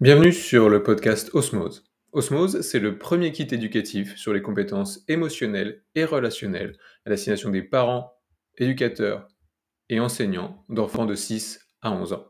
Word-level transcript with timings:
Bienvenue 0.00 0.32
sur 0.32 0.68
le 0.68 0.84
podcast 0.84 1.34
Osmose. 1.34 1.84
Osmose, 2.12 2.60
c'est 2.60 2.78
le 2.78 2.98
premier 2.98 3.32
kit 3.32 3.48
éducatif 3.50 4.16
sur 4.16 4.32
les 4.32 4.42
compétences 4.42 5.00
émotionnelles 5.08 5.82
et 5.96 6.04
relationnelles 6.04 6.78
à 7.04 7.10
destination 7.10 7.50
des 7.50 7.64
parents, 7.64 8.12
éducateurs 8.58 9.26
et 9.88 9.98
enseignants 9.98 10.64
d'enfants 10.68 11.04
de 11.04 11.16
6 11.16 11.58
à 11.82 11.90
11 11.90 12.12
ans. 12.12 12.26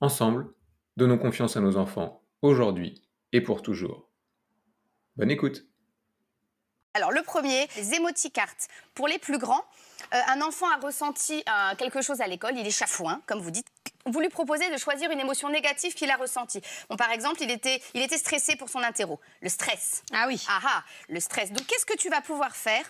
Ensemble, 0.00 0.46
donnons 0.96 1.18
confiance 1.18 1.56
à 1.56 1.60
nos 1.60 1.76
enfants 1.76 2.22
aujourd'hui 2.40 3.02
et 3.32 3.40
pour 3.40 3.62
toujours. 3.62 4.12
Bonne 5.16 5.32
écoute. 5.32 5.66
Alors 6.94 7.10
le 7.10 7.22
premier, 7.22 7.66
les 7.76 7.94
émoticartes. 7.94 8.68
Pour 8.94 9.08
les 9.08 9.18
plus 9.18 9.38
grands, 9.38 9.64
euh, 10.14 10.20
un 10.28 10.40
enfant 10.40 10.70
a 10.70 10.76
ressenti 10.76 11.42
euh, 11.48 11.74
quelque 11.74 12.00
chose 12.00 12.20
à 12.20 12.28
l'école, 12.28 12.56
il 12.56 12.64
est 12.64 12.70
chafouin, 12.70 13.22
comme 13.26 13.40
vous 13.40 13.50
dites. 13.50 13.66
Vous 14.06 14.20
lui 14.20 14.28
proposez 14.28 14.70
de 14.70 14.76
choisir 14.76 15.10
une 15.10 15.20
émotion 15.20 15.48
négative 15.48 15.94
qu'il 15.94 16.10
a 16.10 16.16
ressentie. 16.16 16.60
Bon, 16.88 16.96
par 16.96 17.10
exemple, 17.10 17.42
il 17.42 17.50
était, 17.50 17.82
il 17.94 18.02
était 18.02 18.18
stressé 18.18 18.56
pour 18.56 18.68
son 18.68 18.78
interro. 18.78 19.20
Le 19.40 19.48
stress. 19.48 20.02
Ah 20.12 20.26
oui. 20.28 20.42
Ah 20.48 20.60
ah, 20.64 20.84
le 21.08 21.20
stress. 21.20 21.52
Donc 21.52 21.66
qu'est-ce 21.66 21.86
que 21.86 21.96
tu 21.96 22.08
vas 22.08 22.20
pouvoir 22.20 22.54
faire? 22.54 22.84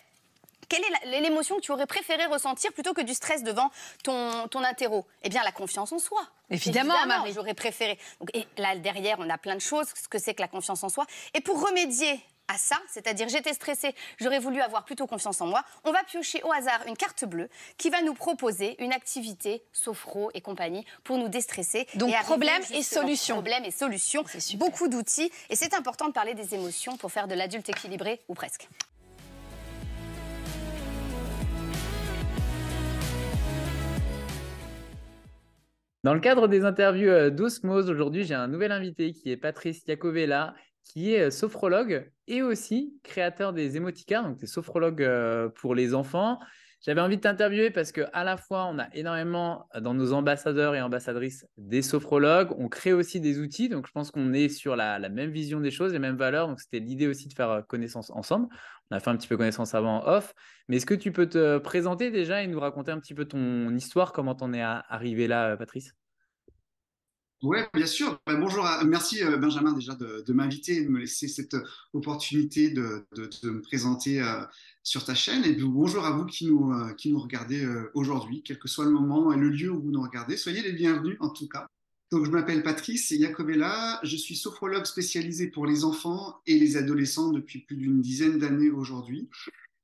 Quelle 0.68 0.82
est 0.82 1.20
l'émotion 1.20 1.56
que 1.56 1.60
tu 1.60 1.70
aurais 1.70 1.86
préféré 1.86 2.24
ressentir 2.26 2.72
plutôt 2.72 2.92
que 2.92 3.00
du 3.00 3.14
stress 3.14 3.44
devant 3.44 3.70
ton, 4.02 4.48
ton 4.48 4.64
interro? 4.64 5.06
Eh 5.22 5.28
bien, 5.28 5.44
la 5.44 5.52
confiance 5.52 5.92
en 5.92 6.00
soi. 6.00 6.20
Évidemment, 6.50 7.06
Marie. 7.06 7.32
J'aurais 7.32 7.54
préféré. 7.54 7.98
Donc, 8.20 8.30
et 8.34 8.46
là, 8.56 8.76
derrière, 8.76 9.18
on 9.20 9.30
a 9.30 9.38
plein 9.38 9.54
de 9.54 9.60
choses, 9.60 9.86
ce 9.94 10.08
que 10.08 10.18
c'est 10.18 10.34
que 10.34 10.42
la 10.42 10.48
confiance 10.48 10.82
en 10.82 10.88
soi? 10.88 11.06
Et 11.34 11.40
pour 11.40 11.64
remédier 11.64 12.20
à 12.48 12.58
ça, 12.58 12.76
c'est-à-dire 12.88 13.28
j'étais 13.28 13.52
stressée, 13.52 13.94
j'aurais 14.20 14.38
voulu 14.38 14.60
avoir 14.60 14.84
plutôt 14.84 15.06
confiance 15.06 15.40
en 15.40 15.46
moi, 15.46 15.64
on 15.84 15.92
va 15.92 16.02
piocher 16.04 16.42
au 16.42 16.52
hasard 16.52 16.80
une 16.86 16.96
carte 16.96 17.24
bleue 17.24 17.48
qui 17.76 17.90
va 17.90 18.02
nous 18.02 18.14
proposer 18.14 18.82
une 18.82 18.92
activité, 18.92 19.62
sophro 19.72 20.30
et 20.34 20.40
compagnie, 20.40 20.84
pour 21.04 21.18
nous 21.18 21.28
déstresser. 21.28 21.86
Donc 21.94 22.10
et 22.10 22.24
problème 22.24 22.62
et 22.72 22.82
solution. 22.82 23.36
Problème 23.36 23.64
et 23.64 23.70
solution. 23.70 24.24
Beaucoup 24.54 24.88
d'outils. 24.88 25.30
Et 25.50 25.56
c'est 25.56 25.74
important 25.74 26.06
de 26.08 26.12
parler 26.12 26.34
des 26.34 26.54
émotions 26.54 26.96
pour 26.96 27.10
faire 27.10 27.28
de 27.28 27.34
l'adulte 27.34 27.68
équilibré, 27.68 28.20
ou 28.28 28.34
presque. 28.34 28.68
Dans 36.04 36.14
le 36.14 36.20
cadre 36.20 36.46
des 36.46 36.64
interviews 36.64 37.10
euh, 37.10 37.30
d'Osmose, 37.30 37.90
aujourd'hui, 37.90 38.22
j'ai 38.22 38.34
un 38.34 38.46
nouvel 38.46 38.70
invité 38.70 39.12
qui 39.12 39.32
est 39.32 39.36
Patrice 39.36 39.82
Iacovella, 39.88 40.54
qui 40.86 41.14
est 41.14 41.22
euh, 41.22 41.30
sophrologue 41.30 42.10
et 42.28 42.42
aussi 42.42 42.94
créateur 43.02 43.52
des 43.52 43.76
émoticars, 43.76 44.24
donc 44.24 44.38
des 44.38 44.46
sophrologues 44.46 45.02
euh, 45.02 45.48
pour 45.48 45.74
les 45.74 45.94
enfants. 45.94 46.38
J'avais 46.80 47.00
envie 47.00 47.16
de 47.16 47.22
t'interviewer 47.22 47.70
parce 47.70 47.90
que 47.90 48.02
à 48.12 48.22
la 48.22 48.36
fois 48.36 48.66
on 48.66 48.78
a 48.78 48.86
énormément 48.94 49.66
dans 49.80 49.94
nos 49.94 50.12
ambassadeurs 50.12 50.74
et 50.74 50.80
ambassadrices 50.80 51.44
des 51.56 51.82
sophrologues, 51.82 52.54
on 52.58 52.68
crée 52.68 52.92
aussi 52.92 53.20
des 53.20 53.40
outils, 53.40 53.68
donc 53.68 53.86
je 53.88 53.92
pense 53.92 54.10
qu'on 54.10 54.32
est 54.32 54.48
sur 54.48 54.76
la, 54.76 54.98
même 55.08 55.30
vision 55.30 55.58
des 55.58 55.72
choses, 55.72 55.92
les 55.92 55.98
mêmes 55.98 56.16
valeurs, 56.16 56.46
donc 56.46 56.60
c'était 56.60 56.78
l'idée 56.78 57.08
aussi 57.08 57.28
de 57.28 57.32
faire 57.32 57.64
connaissance 57.66 58.10
ensemble. 58.10 58.46
On 58.90 58.96
a 58.96 59.00
fait 59.00 59.10
un 59.10 59.16
petit 59.16 59.26
peu 59.26 59.36
connaissance 59.36 59.74
avant 59.74 60.06
off, 60.06 60.34
mais 60.68 60.76
est-ce 60.76 60.86
que 60.86 60.94
tu 60.94 61.10
peux 61.10 61.28
te 61.28 61.58
présenter 61.58 62.10
déjà 62.12 62.42
et 62.42 62.46
nous 62.46 62.60
raconter 62.60 62.92
un 62.92 63.00
petit 63.00 63.14
peu 63.14 63.24
ton 63.24 63.74
histoire, 63.74 64.12
comment 64.12 64.36
t'en 64.36 64.52
es 64.52 64.62
arrivé 64.62 65.26
là, 65.26 65.56
Patrice? 65.56 65.92
Oui, 67.42 67.58
bien 67.74 67.86
sûr. 67.86 68.18
Ben, 68.26 68.40
bonjour, 68.40 68.66
merci 68.86 69.22
euh, 69.22 69.36
Benjamin 69.36 69.72
déjà 69.72 69.94
de, 69.94 70.32
m'inviter 70.32 70.76
et 70.76 70.84
de 70.84 70.88
me 70.88 71.00
laisser 71.00 71.28
cette 71.28 71.56
opportunité 71.92 72.70
de, 72.70 73.06
me 73.44 73.60
présenter 73.60 74.22
euh, 74.22 74.42
sur 74.82 75.04
ta 75.04 75.14
chaîne. 75.14 75.44
Et 75.44 75.52
bonjour 75.52 76.06
à 76.06 76.12
vous 76.12 76.24
qui 76.24 76.46
nous, 76.46 76.72
euh, 76.72 76.94
qui 76.94 77.12
nous 77.12 77.20
regardez 77.20 77.66
aujourd'hui, 77.92 78.42
quel 78.42 78.58
que 78.58 78.68
soit 78.68 78.86
le 78.86 78.90
moment 78.90 79.32
et 79.32 79.36
le 79.36 79.50
lieu 79.50 79.70
où 79.70 79.82
vous 79.82 79.90
nous 79.90 80.02
regardez. 80.02 80.36
Soyez 80.38 80.62
les 80.62 80.72
bienvenus 80.72 81.18
en 81.20 81.28
tout 81.28 81.46
cas. 81.46 81.66
Donc, 82.10 82.24
je 82.24 82.30
m'appelle 82.30 82.62
Patrice 82.62 83.12
Jacobella, 83.18 83.98
je 84.04 84.16
suis 84.16 84.36
sophrologue 84.36 84.84
spécialisé 84.84 85.48
pour 85.50 85.66
les 85.66 85.84
enfants 85.84 86.40
et 86.46 86.56
les 86.56 86.76
adolescents 86.76 87.32
depuis 87.32 87.58
plus 87.58 87.76
d'une 87.76 88.00
dizaine 88.00 88.38
d'années 88.38 88.70
aujourd'hui. 88.70 89.28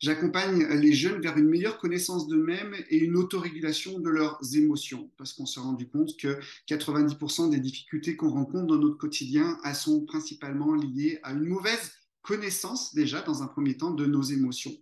J'accompagne 0.02 0.66
les 0.66 0.92
jeunes 0.92 1.22
vers 1.22 1.38
une 1.38 1.48
meilleure 1.48 1.78
connaissance 1.78 2.26
d'eux-mêmes 2.26 2.74
et 2.90 2.98
une 2.98 3.16
autorégulation 3.16 4.00
de 4.00 4.10
leurs 4.10 4.40
émotions, 4.56 5.08
parce 5.16 5.32
qu'on 5.32 5.46
s'est 5.46 5.60
rendu 5.60 5.88
compte 5.88 6.16
que 6.16 6.40
90% 6.66 7.50
des 7.50 7.60
difficultés 7.60 8.16
qu'on 8.16 8.30
rencontre 8.30 8.66
dans 8.66 8.78
notre 8.78 8.98
quotidien, 8.98 9.56
sont 9.74 10.04
principalement 10.04 10.74
liées 10.74 11.20
à 11.22 11.32
une 11.32 11.46
mauvaise 11.46 11.92
connaissance 12.22 12.96
déjà 12.96 13.22
dans 13.22 13.44
un 13.44 13.46
premier 13.46 13.76
temps 13.76 13.92
de 13.92 14.04
nos 14.04 14.22
émotions. 14.22 14.76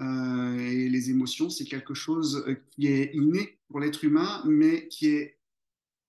Euh, 0.00 0.58
et 0.58 0.88
les 0.88 1.10
émotions, 1.10 1.48
c'est 1.48 1.64
quelque 1.64 1.94
chose 1.94 2.44
qui 2.72 2.88
est 2.88 3.14
inné 3.14 3.60
pour 3.68 3.78
l'être 3.78 4.02
humain, 4.02 4.42
mais 4.46 4.88
qui 4.88 5.06
est 5.06 5.38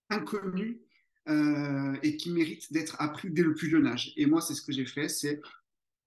inconnu 0.09 0.81
euh, 1.29 1.95
et 2.01 2.17
qui 2.17 2.31
mérite 2.31 2.73
d'être 2.73 2.95
appris 2.99 3.29
dès 3.29 3.43
le 3.43 3.53
plus 3.53 3.69
jeune 3.69 3.85
âge. 3.85 4.13
Et 4.17 4.25
moi, 4.25 4.41
c'est 4.41 4.55
ce 4.55 4.63
que 4.63 4.71
j'ai 4.71 4.85
fait, 4.85 5.09
c'est 5.09 5.41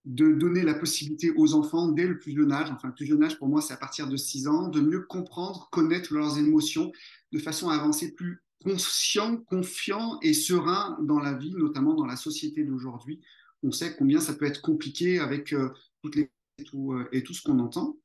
de 0.06 0.32
donner 0.32 0.62
la 0.62 0.74
possibilité 0.74 1.32
aux 1.36 1.54
enfants 1.54 1.88
dès 1.88 2.06
le 2.06 2.18
plus 2.18 2.34
jeune 2.34 2.52
âge, 2.52 2.70
enfin 2.70 2.88
le 2.88 2.94
plus 2.94 3.06
jeune 3.06 3.22
âge 3.22 3.38
pour 3.38 3.48
moi 3.48 3.60
c'est 3.60 3.74
à 3.74 3.76
partir 3.76 4.08
de 4.08 4.16
6 4.16 4.48
ans, 4.48 4.68
de 4.68 4.80
mieux 4.80 5.02
comprendre, 5.02 5.68
connaître 5.70 6.14
leurs 6.14 6.38
émotions 6.38 6.90
de 7.32 7.38
façon 7.38 7.68
à 7.68 7.74
avancer 7.74 8.12
plus 8.12 8.42
conscient, 8.64 9.38
confiant 9.38 10.18
et 10.22 10.34
serein 10.34 10.98
dans 11.02 11.18
la 11.18 11.34
vie, 11.34 11.54
notamment 11.54 11.94
dans 11.94 12.06
la 12.06 12.16
société 12.16 12.64
d'aujourd'hui. 12.64 13.20
On 13.62 13.72
sait 13.72 13.94
combien 13.96 14.20
ça 14.20 14.34
peut 14.34 14.46
être 14.46 14.62
compliqué 14.62 15.18
avec 15.18 15.52
euh, 15.52 15.70
toutes 16.02 16.16
les 16.16 16.30
et 16.58 16.64
tout, 16.64 16.92
euh, 16.92 17.08
et 17.12 17.22
tout 17.22 17.32
ce 17.32 17.42
qu'on 17.42 17.58
entend. 17.58 17.96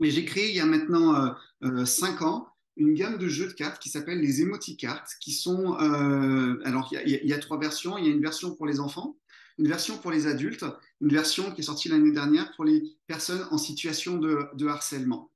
Mais 0.00 0.10
j'ai 0.10 0.24
créé 0.24 0.50
il 0.50 0.56
y 0.56 0.60
a 0.60 0.66
maintenant 0.66 1.34
5 1.62 2.22
euh, 2.22 2.24
ans 2.24 2.48
une 2.76 2.94
gamme 2.94 3.18
de 3.18 3.28
jeux 3.28 3.48
de 3.48 3.52
cartes 3.52 3.80
qui 3.80 3.90
s'appelle 3.90 4.20
les 4.20 4.40
émoticartes, 4.40 5.10
qui 5.20 5.32
sont 5.32 5.74
alors 5.74 6.90
il 7.04 7.20
y, 7.28 7.32
a 7.34 7.38
trois 7.38 7.58
versions. 7.58 7.98
Il 7.98 8.06
y 8.06 8.08
a 8.08 8.12
une 8.12 8.22
version 8.22 8.54
pour 8.54 8.66
les 8.66 8.80
enfants, 8.80 9.18
une 9.60 9.68
version 9.68 9.98
pour 9.98 10.10
les 10.10 10.26
adultes, 10.26 10.64
une 11.02 11.10
version 11.10 11.52
qui 11.52 11.60
est 11.60 11.64
sortie 11.64 11.90
l'année 11.90 12.12
dernière 12.12 12.50
pour 12.56 12.64
les 12.64 12.96
personnes 13.06 13.46
en 13.50 13.58
situation 13.58 14.16
de, 14.16 14.66
harcèlement. 14.66 15.30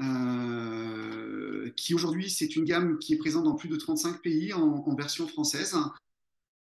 Euh, 0.00 1.70
qui 1.76 1.92
aujourd'hui, 1.92 2.30
c'est 2.30 2.56
une 2.56 2.64
gamme 2.64 2.98
qui 2.98 3.14
est 3.14 3.18
présente 3.18 3.44
dans 3.44 3.54
plus 3.54 3.68
de 3.68 3.76
35 3.76 4.22
pays 4.22 4.52
en, 4.52 4.94
version 4.94 5.26
française. 5.26 5.76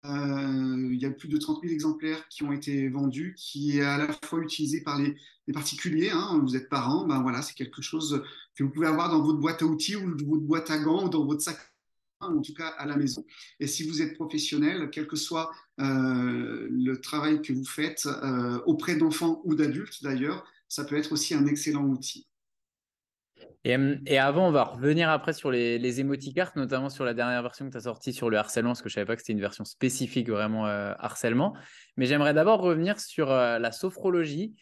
Euh, 0.06 0.88
il 0.92 1.00
y 1.00 1.06
a 1.06 1.10
plus 1.10 1.28
de 1.28 1.38
30 1.38 1.60
000 1.62 1.72
exemplaires 1.72 2.28
qui 2.28 2.42
ont 2.42 2.52
été 2.52 2.88
vendus, 2.88 3.34
qui 3.38 3.78
est 3.78 3.82
à 3.82 3.98
la 3.98 4.12
fois 4.24 4.40
utilisé 4.40 4.80
par 4.82 4.98
les, 4.98 5.16
particuliers. 5.52 6.10
Hein. 6.10 6.40
vous 6.42 6.56
êtes 6.56 6.68
parents, 6.68 7.06
ben 7.06 7.22
voilà, 7.22 7.42
c'est 7.42 7.54
quelque 7.54 7.80
chose 7.80 8.22
que 8.54 8.64
vous 8.64 8.70
pouvez 8.70 8.88
avoir 8.88 9.08
dans 9.08 9.22
votre 9.22 9.38
boîte 9.38 9.62
à 9.62 9.66
outils 9.66 9.96
ou 9.96 10.10
votre 10.10 10.42
boîte 10.42 10.70
à 10.70 10.78
gants 10.78 11.06
ou 11.06 11.08
dans 11.08 11.24
votre 11.24 11.40
sac 11.42 11.58
en 12.20 12.40
tout 12.40 12.54
cas 12.54 12.68
à 12.78 12.86
la 12.86 12.96
maison. 12.96 13.24
Et 13.60 13.66
si 13.66 13.88
vous 13.88 14.02
êtes 14.02 14.14
professionnel, 14.14 14.90
quel 14.90 15.06
que 15.06 15.16
soit 15.16 15.50
euh, 15.80 16.68
le 16.70 17.00
travail 17.00 17.42
que 17.42 17.52
vous 17.52 17.64
faites 17.64 18.06
euh, 18.06 18.60
auprès 18.66 18.96
d'enfants 18.96 19.40
ou 19.44 19.54
d'adultes 19.54 20.02
d'ailleurs, 20.02 20.44
ça 20.68 20.84
peut 20.84 20.96
être 20.96 21.12
aussi 21.12 21.34
un 21.34 21.46
excellent 21.46 21.84
outil. 21.84 22.26
Et, 23.64 24.18
avant, 24.18 24.48
on 24.48 24.50
va 24.50 24.64
revenir 24.64 25.10
après 25.10 25.32
sur 25.32 25.50
les, 25.50 25.78
les 25.78 26.00
émoticartes, 26.00 26.56
notamment 26.56 26.88
sur 26.88 27.04
la 27.04 27.12
dernière 27.12 27.42
version 27.42 27.66
que 27.66 27.72
tu 27.72 27.76
as 27.76 27.82
sortie 27.82 28.12
sur 28.14 28.30
le 28.30 28.38
harcèlement, 28.38 28.70
parce 28.70 28.82
que 28.82 28.88
je 28.88 28.94
ne 28.94 28.94
savais 28.94 29.06
pas 29.06 29.14
que 29.14 29.20
c'était 29.20 29.34
une 29.34 29.40
version 29.40 29.64
spécifique 29.64 30.30
vraiment 30.30 30.66
euh, 30.66 30.94
harcèlement. 30.98 31.54
Mais 31.96 32.06
j'aimerais 32.06 32.32
d'abord 32.32 32.60
revenir 32.60 32.98
sur 32.98 33.28
la 33.28 33.72
sophrologie. 33.72 34.54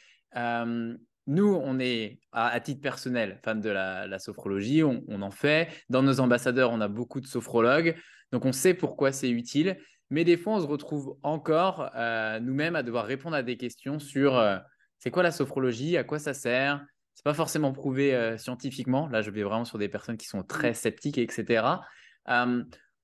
Nous, 1.27 1.61
on 1.61 1.81
est, 1.81 2.21
à, 2.31 2.61
titre 2.61 2.81
personnel, 2.81 3.41
fan 3.43 3.61
de 3.61 3.71
la, 3.71 4.19
sophrologie, 4.19 4.85
on, 4.85 5.23
en 5.23 5.31
fait. 5.31 5.69
Dans 5.89 6.03
nos 6.03 6.21
ambassadeurs, 6.21 6.71
on 6.71 6.81
a 6.81 6.89
beaucoup 6.89 7.21
de 7.21 7.27
sophrologues, 7.27 7.97
donc 8.31 8.45
on 8.45 8.53
sait 8.53 8.75
pourquoi 8.75 9.11
c'est 9.11 9.31
utile. 9.31 9.77
Mais 10.11 10.25
des 10.25 10.37
fois, 10.37 10.55
on 10.55 10.61
se 10.61 10.67
retrouve 10.67 11.19
encore 11.25 11.91
euh, 11.97 12.39
nous-mêmes 12.39 12.77
à 12.77 12.85
devoir 12.85 13.07
répondre 13.07 13.35
à 13.35 13.43
des 13.43 13.57
questions 13.57 13.99
sur 13.99 14.37
euh, 14.37 14.57
c'est 14.99 15.11
quoi 15.11 15.25
la 15.25 15.33
sophrologie, 15.33 15.97
à 15.97 16.05
quoi 16.05 16.21
ça 16.21 16.33
sert? 16.33 16.85
C'est 17.15 17.25
pas 17.25 17.35
forcément 17.35 17.73
prouvé 17.73 18.15
euh, 18.15 18.39
scientifiquement. 18.39 19.09
Là, 19.09 19.23
je 19.23 19.31
vais 19.33 19.43
vraiment 19.43 19.65
sur 19.65 19.79
des 19.79 19.89
personnes 19.89 20.17
qui 20.17 20.29
sont 20.29 20.45
très 20.45 20.75
sceptiques, 20.75 21.19
etc. 21.19 21.81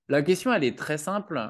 la 0.08 0.22
question, 0.22 0.52
elle 0.52 0.64
est 0.64 0.78
très 0.78 0.98
simple. 0.98 1.40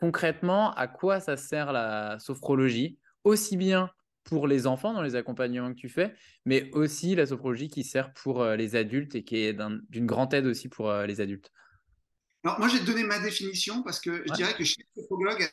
concrètement, 0.00 0.72
à 0.74 0.86
quoi 0.86 1.20
ça 1.20 1.38
sert 1.38 1.72
la 1.72 2.18
sophrologie? 2.18 2.98
Aussi 3.24 3.56
bien 3.56 3.90
pour 4.26 4.48
les 4.48 4.66
enfants 4.66 4.92
dans 4.92 5.02
les 5.02 5.14
accompagnements 5.14 5.72
que 5.72 5.78
tu 5.78 5.88
fais, 5.88 6.14
mais 6.44 6.68
aussi 6.72 7.14
la 7.14 7.26
sophrologie 7.26 7.68
qui 7.68 7.84
sert 7.84 8.12
pour 8.12 8.42
euh, 8.42 8.56
les 8.56 8.74
adultes 8.74 9.14
et 9.14 9.24
qui 9.24 9.36
est 9.36 9.56
d'une 9.88 10.06
grande 10.06 10.34
aide 10.34 10.46
aussi 10.46 10.68
pour 10.68 10.90
euh, 10.90 11.06
les 11.06 11.20
adultes. 11.20 11.50
Alors 12.44 12.58
moi, 12.58 12.68
j'ai 12.68 12.80
donné 12.80 13.04
ma 13.04 13.20
définition 13.20 13.82
parce 13.82 14.00
que 14.00 14.24
je 14.26 14.32
dirais 14.34 14.54
que 14.54 14.64
chaque 14.64 14.86
sophrologue 14.96 15.42
a 15.42 15.44
une 15.44 15.50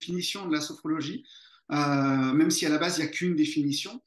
définition 0.00 0.46
de 0.46 0.52
la 0.52 0.60
sophrologie, 0.60 1.24
euh, 1.72 2.32
même 2.32 2.50
si 2.50 2.66
à 2.66 2.68
la 2.68 2.78
base, 2.78 2.98
il 2.98 3.02
n'y 3.02 3.08
a 3.08 3.10
qu'une 3.10 3.34
définition. 3.34 4.02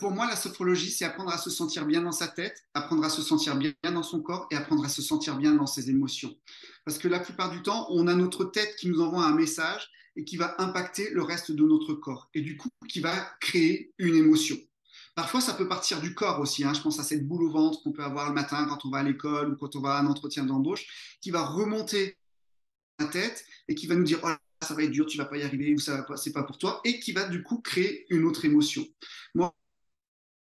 pour 0.00 0.10
moi, 0.10 0.26
la 0.26 0.36
sophrologie, 0.36 0.90
c'est 0.90 1.04
apprendre 1.04 1.32
à 1.32 1.38
se 1.38 1.50
sentir 1.50 1.86
bien 1.86 2.02
dans 2.02 2.12
sa 2.12 2.26
tête, 2.26 2.64
apprendre 2.74 3.04
à 3.04 3.10
se 3.10 3.22
sentir 3.22 3.56
bien 3.56 3.72
dans 3.84 4.02
son 4.02 4.20
corps 4.20 4.48
et 4.50 4.56
apprendre 4.56 4.84
à 4.84 4.88
se 4.88 5.02
sentir 5.02 5.36
bien 5.36 5.54
dans 5.54 5.66
ses 5.66 5.88
émotions. 5.88 6.34
Parce 6.84 6.98
que 6.98 7.08
la 7.08 7.20
plupart 7.20 7.50
du 7.50 7.62
temps, 7.62 7.86
on 7.90 8.08
a 8.08 8.14
notre 8.14 8.44
tête 8.44 8.74
qui 8.76 8.88
nous 8.88 9.00
envoie 9.00 9.24
un 9.24 9.34
message 9.34 9.88
et 10.16 10.24
qui 10.24 10.36
va 10.36 10.60
impacter 10.60 11.10
le 11.10 11.22
reste 11.22 11.52
de 11.52 11.64
notre 11.64 11.94
corps 11.94 12.30
et 12.34 12.40
du 12.40 12.56
coup 12.56 12.68
qui 12.88 13.00
va 13.00 13.14
créer 13.40 13.92
une 13.98 14.16
émotion. 14.16 14.56
Parfois, 15.14 15.40
ça 15.40 15.54
peut 15.54 15.68
partir 15.68 16.00
du 16.00 16.14
corps 16.14 16.40
aussi. 16.40 16.64
Hein. 16.64 16.74
Je 16.74 16.80
pense 16.80 16.98
à 16.98 17.04
cette 17.04 17.26
boule 17.26 17.44
au 17.44 17.50
ventre 17.50 17.82
qu'on 17.82 17.92
peut 17.92 18.02
avoir 18.02 18.28
le 18.28 18.34
matin 18.34 18.66
quand 18.68 18.84
on 18.84 18.90
va 18.90 18.98
à 18.98 19.02
l'école 19.02 19.52
ou 19.52 19.56
quand 19.56 19.76
on 19.76 19.80
va 19.80 19.96
à 19.96 20.00
un 20.00 20.06
entretien 20.06 20.44
d'embauche, 20.44 21.16
qui 21.20 21.30
va 21.30 21.44
remonter 21.44 22.18
la 22.98 23.06
tête 23.06 23.44
et 23.68 23.74
qui 23.74 23.86
va 23.86 23.94
nous 23.94 24.04
dire 24.04 24.18
oh, 24.24 24.30
ça 24.60 24.74
va 24.74 24.82
être 24.82 24.90
dur, 24.90 25.06
tu 25.06 25.16
vas 25.16 25.24
pas 25.26 25.36
y 25.36 25.42
arriver 25.42 25.72
ou 25.72 25.78
ça 25.78 25.96
va 25.96 26.02
pas, 26.02 26.16
c'est 26.16 26.32
pas 26.32 26.42
pour 26.42 26.58
toi 26.58 26.80
et 26.84 26.98
qui 26.98 27.12
va 27.12 27.28
du 27.28 27.42
coup 27.42 27.60
créer 27.60 28.06
une 28.10 28.24
autre 28.24 28.44
émotion. 28.44 28.84
Moi, 29.34 29.54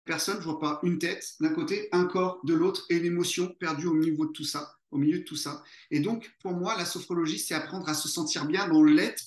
personne, 0.05 0.37
je 0.39 0.45
vois 0.45 0.59
pas 0.59 0.79
une 0.83 0.99
tête 0.99 1.35
d'un 1.39 1.53
côté, 1.53 1.89
un 1.91 2.05
corps 2.05 2.39
de 2.43 2.53
l'autre 2.53 2.85
et 2.89 2.97
une 2.97 3.05
émotion 3.05 3.47
perdue 3.59 3.87
au 3.87 3.97
niveau 3.97 4.27
de 4.27 4.31
tout 4.31 4.43
ça, 4.43 4.77
au 4.91 4.97
milieu 4.97 5.19
de 5.19 5.23
tout 5.23 5.35
ça. 5.35 5.63
Et 5.89 5.99
donc, 5.99 6.31
pour 6.41 6.53
moi, 6.53 6.75
la 6.77 6.85
sophrologie, 6.85 7.39
c'est 7.39 7.55
apprendre 7.55 7.89
à 7.89 7.95
se 7.95 8.07
sentir 8.07 8.45
bien 8.45 8.67
dans 8.67 8.83
l'être 8.83 9.23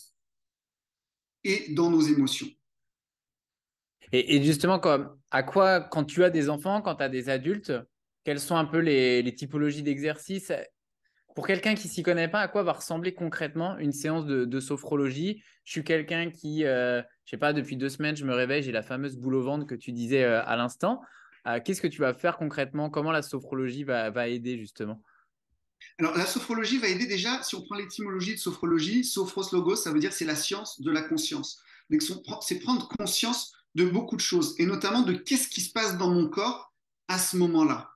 et 1.44 1.72
dans 1.74 1.90
nos 1.90 2.00
émotions. 2.00 2.48
Et, 4.12 4.42
justement, 4.42 4.78
à 5.30 5.42
quoi, 5.42 5.80
quand 5.80 6.04
tu 6.04 6.22
as 6.22 6.28
des 6.28 6.50
enfants, 6.50 6.82
quand 6.82 6.96
tu 6.96 7.02
as 7.02 7.08
des 7.08 7.30
adultes, 7.30 7.72
quelles 8.24 8.40
sont 8.40 8.56
un 8.56 8.66
peu 8.66 8.78
les, 8.78 9.34
typologies 9.34 9.82
d'exercices 9.82 10.52
Pour 11.34 11.46
quelqu'un 11.46 11.74
qui 11.74 11.88
s'y 11.88 12.02
connaît 12.02 12.28
pas, 12.28 12.40
à 12.40 12.48
quoi 12.48 12.62
va 12.62 12.72
ressembler 12.72 13.14
concrètement 13.14 13.78
une 13.78 13.92
séance 13.92 14.26
de, 14.26 14.60
sophrologie? 14.60 15.42
Je 15.64 15.72
suis 15.72 15.84
quelqu'un 15.84 16.30
qui, 16.30 16.64
euh, 16.64 17.00
je 17.24 17.30
sais 17.30 17.38
pas, 17.38 17.54
depuis 17.54 17.76
deux 17.76 17.88
semaines, 17.88 18.16
je 18.16 18.26
me 18.26 18.34
réveille, 18.34 18.62
j'ai 18.62 18.72
la 18.72 18.82
fameuse 18.82 19.16
boule 19.16 19.36
au 19.36 19.42
ventre 19.42 19.66
que 19.66 19.74
tu 19.74 19.92
disais 19.92 20.24
euh, 20.24 20.44
à 20.44 20.56
l'instant. 20.56 21.00
Euh, 21.46 21.60
qu'est-ce 21.64 21.80
que 21.80 21.88
tu 21.88 22.00
vas 22.00 22.12
faire 22.12 22.36
concrètement? 22.36 22.90
Comment 22.90 23.12
la 23.12 23.22
sophrologie 23.22 23.84
va, 23.84 24.28
aider 24.28 24.58
justement? 24.58 25.02
Alors, 25.98 26.16
la 26.16 26.26
sophrologie 26.26 26.78
va 26.78 26.88
aider 26.88 27.06
déjà, 27.06 27.42
si 27.42 27.54
on 27.54 27.62
prend 27.62 27.76
l'étymologie 27.76 28.34
de 28.34 28.40
sophrologie, 28.40 29.04
sophros 29.04 29.52
logos, 29.52 29.76
ça 29.76 29.92
veut 29.92 30.00
dire 30.00 30.12
c'est 30.12 30.24
la 30.24 30.36
science 30.36 30.80
de 30.80 30.90
la 30.90 31.02
conscience. 31.02 31.60
C'est 32.40 32.58
prendre 32.60 32.88
conscience 32.98 33.52
de 33.74 33.84
beaucoup 33.84 34.16
de 34.16 34.20
choses, 34.20 34.54
et 34.58 34.66
notamment 34.66 35.02
de 35.02 35.12
qu'est-ce 35.12 35.48
qui 35.48 35.60
se 35.60 35.70
passe 35.70 35.98
dans 35.98 36.10
mon 36.10 36.28
corps 36.28 36.74
à 37.08 37.18
ce 37.18 37.36
moment-là. 37.36 37.90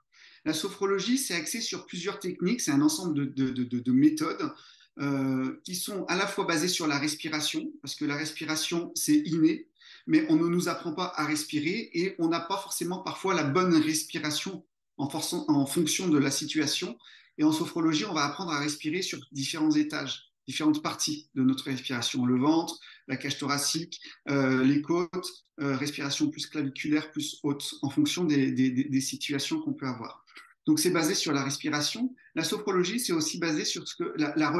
La 0.44 0.52
sophrologie, 0.52 1.18
c'est 1.18 1.34
axé 1.34 1.60
sur 1.60 1.86
plusieurs 1.86 2.20
techniques, 2.20 2.60
c'est 2.60 2.70
un 2.70 2.82
ensemble 2.82 3.34
de, 3.34 3.90
méthodes 3.90 4.52
euh, 4.98 5.60
qui 5.64 5.74
sont 5.74 6.04
à 6.04 6.16
la 6.16 6.26
fois 6.26 6.44
basées 6.44 6.68
sur 6.68 6.86
la 6.86 6.98
respiration, 6.98 7.72
parce 7.82 7.94
que 7.94 8.04
la 8.04 8.16
respiration, 8.16 8.92
c'est 8.94 9.16
inné, 9.16 9.66
mais 10.06 10.26
on 10.28 10.36
ne 10.36 10.46
nous 10.46 10.68
apprend 10.68 10.94
pas 10.94 11.12
à 11.16 11.26
respirer 11.26 11.90
et 11.92 12.14
on 12.18 12.28
n'a 12.28 12.40
pas 12.40 12.58
forcément 12.58 12.98
parfois 13.02 13.34
la 13.34 13.42
bonne 13.42 13.74
respiration 13.74 14.64
en 14.98 15.66
fonction 15.66 16.08
de 16.08 16.18
la 16.18 16.30
situation. 16.30 16.96
Et 17.38 17.44
en 17.44 17.52
sophrologie, 17.52 18.04
on 18.04 18.14
va 18.14 18.24
apprendre 18.24 18.52
à 18.52 18.60
respirer 18.60 19.02
sur 19.02 19.18
différents 19.32 19.70
étages 19.72 20.26
différentes 20.46 20.82
parties 20.82 21.28
de 21.34 21.42
notre 21.42 21.64
respiration, 21.64 22.24
le 22.24 22.38
ventre, 22.38 22.78
la 23.08 23.16
cage 23.16 23.38
thoracique, 23.38 24.00
euh, 24.28 24.62
les 24.62 24.80
côtes, 24.80 25.44
euh, 25.60 25.76
respiration 25.76 26.30
plus 26.30 26.46
claviculaire, 26.46 27.10
plus 27.10 27.40
haute, 27.42 27.74
en 27.82 27.90
fonction 27.90 28.24
des, 28.24 29.00
situations 29.00 29.60
qu'on 29.60 29.72
peut 29.72 29.86
avoir. 29.86 30.24
Donc 30.66 30.80
c'est 30.80 30.90
basé 30.90 31.14
sur 31.14 31.32
la 31.32 31.44
respiration. 31.44 32.14
La 32.34 32.44
sophrologie, 32.44 33.00
c'est 33.00 33.12
aussi 33.12 33.38
basé 33.38 33.64
sur 33.64 33.84
la, 34.16 34.34
la, 34.36 34.52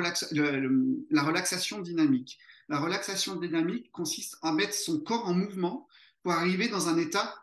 la, 1.11 1.23
relaxation 1.23 1.81
dynamique. 1.81 2.38
La 2.69 2.78
relaxation 2.78 3.37
dynamique 3.37 3.90
consiste 3.93 4.37
à 4.43 4.52
mettre 4.52 4.75
son 4.75 5.00
corps 5.00 5.26
en 5.26 5.34
mouvement 5.34 5.87
pour 6.23 6.32
arriver 6.32 6.69
dans 6.69 6.88
un 6.88 6.99
état 6.99 7.34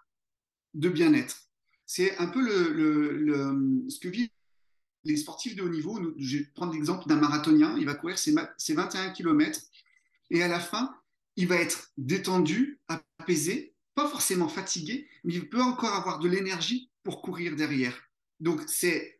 de 0.74 0.89
bien-être. 0.89 1.44
C'est 1.85 2.18
un 2.18 2.27
peu 2.27 2.45
ce 3.89 4.00
que 4.00 4.07
vit 4.07 4.31
les 5.04 5.18
sportifs 5.18 5.56
de 5.56 5.62
haut 5.62 5.70
niveau, 5.70 6.00
je 6.18 6.38
vais 6.38 6.44
prendre 6.56 6.74
l'exemple 6.74 7.08
d'un 7.08 7.18
marathonien, 7.18 7.76
il 7.78 7.86
va 7.86 7.96
courir 7.96 8.18
ses, 8.18 8.34
21 8.34 9.12
km 9.12 9.60
et 10.30 10.44
à 10.44 10.48
la 10.48 10.60
fin, 10.60 10.96
il 11.36 11.48
va 11.48 11.56
être 11.56 11.92
détendu, 11.98 12.80
apaisé, 12.88 13.76
pas 13.96 14.08
forcément 14.08 14.48
fatigué, 14.48 15.08
mais 15.24 15.34
il 15.34 15.50
peut 15.50 15.62
encore 15.62 15.94
avoir 15.94 16.20
de 16.20 16.30
l'énergie 16.30 16.90
pour 17.04 17.22
courir 17.22 17.56
derrière. 17.56 17.96
Donc 18.40 18.62
c'est 18.68 19.20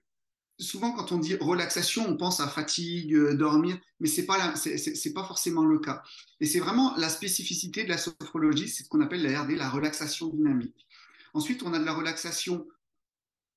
souvent 0.60 0.92
quand 0.92 1.12
on 1.12 1.18
dit 1.18 1.36
relaxation, 1.36 2.08
on 2.08 2.18
pense 2.18 2.40
à 2.40 2.48
fatigue, 2.48 3.14
euh, 3.14 3.34
dormir, 3.34 3.78
mais 4.00 4.08
c'est 4.08 4.26
pas 4.26 4.54
pas 4.54 5.24
forcément 5.24 5.66
le 5.66 5.80
cas. 5.80 6.04
Et 6.40 6.46
c'est 6.46 6.60
vraiment 6.60 6.96
la 6.98 7.10
spécificité 7.10 7.84
de 7.84 7.90
la 7.90 7.98
sophrologie, 7.98 8.70
c'est 8.70 8.84
ce 8.84 8.90
qu'on 8.90 9.02
appelle 9.02 9.24
la 9.24 9.42
RD, 9.42 9.52
la 9.52 9.70
relaxation 9.70 10.28
dynamique. 10.28 10.88
Ensuite, 11.34 11.64
on 11.64 11.74
a 11.74 11.80
de 11.80 11.86
la 11.86 11.94
relaxation 11.94 12.68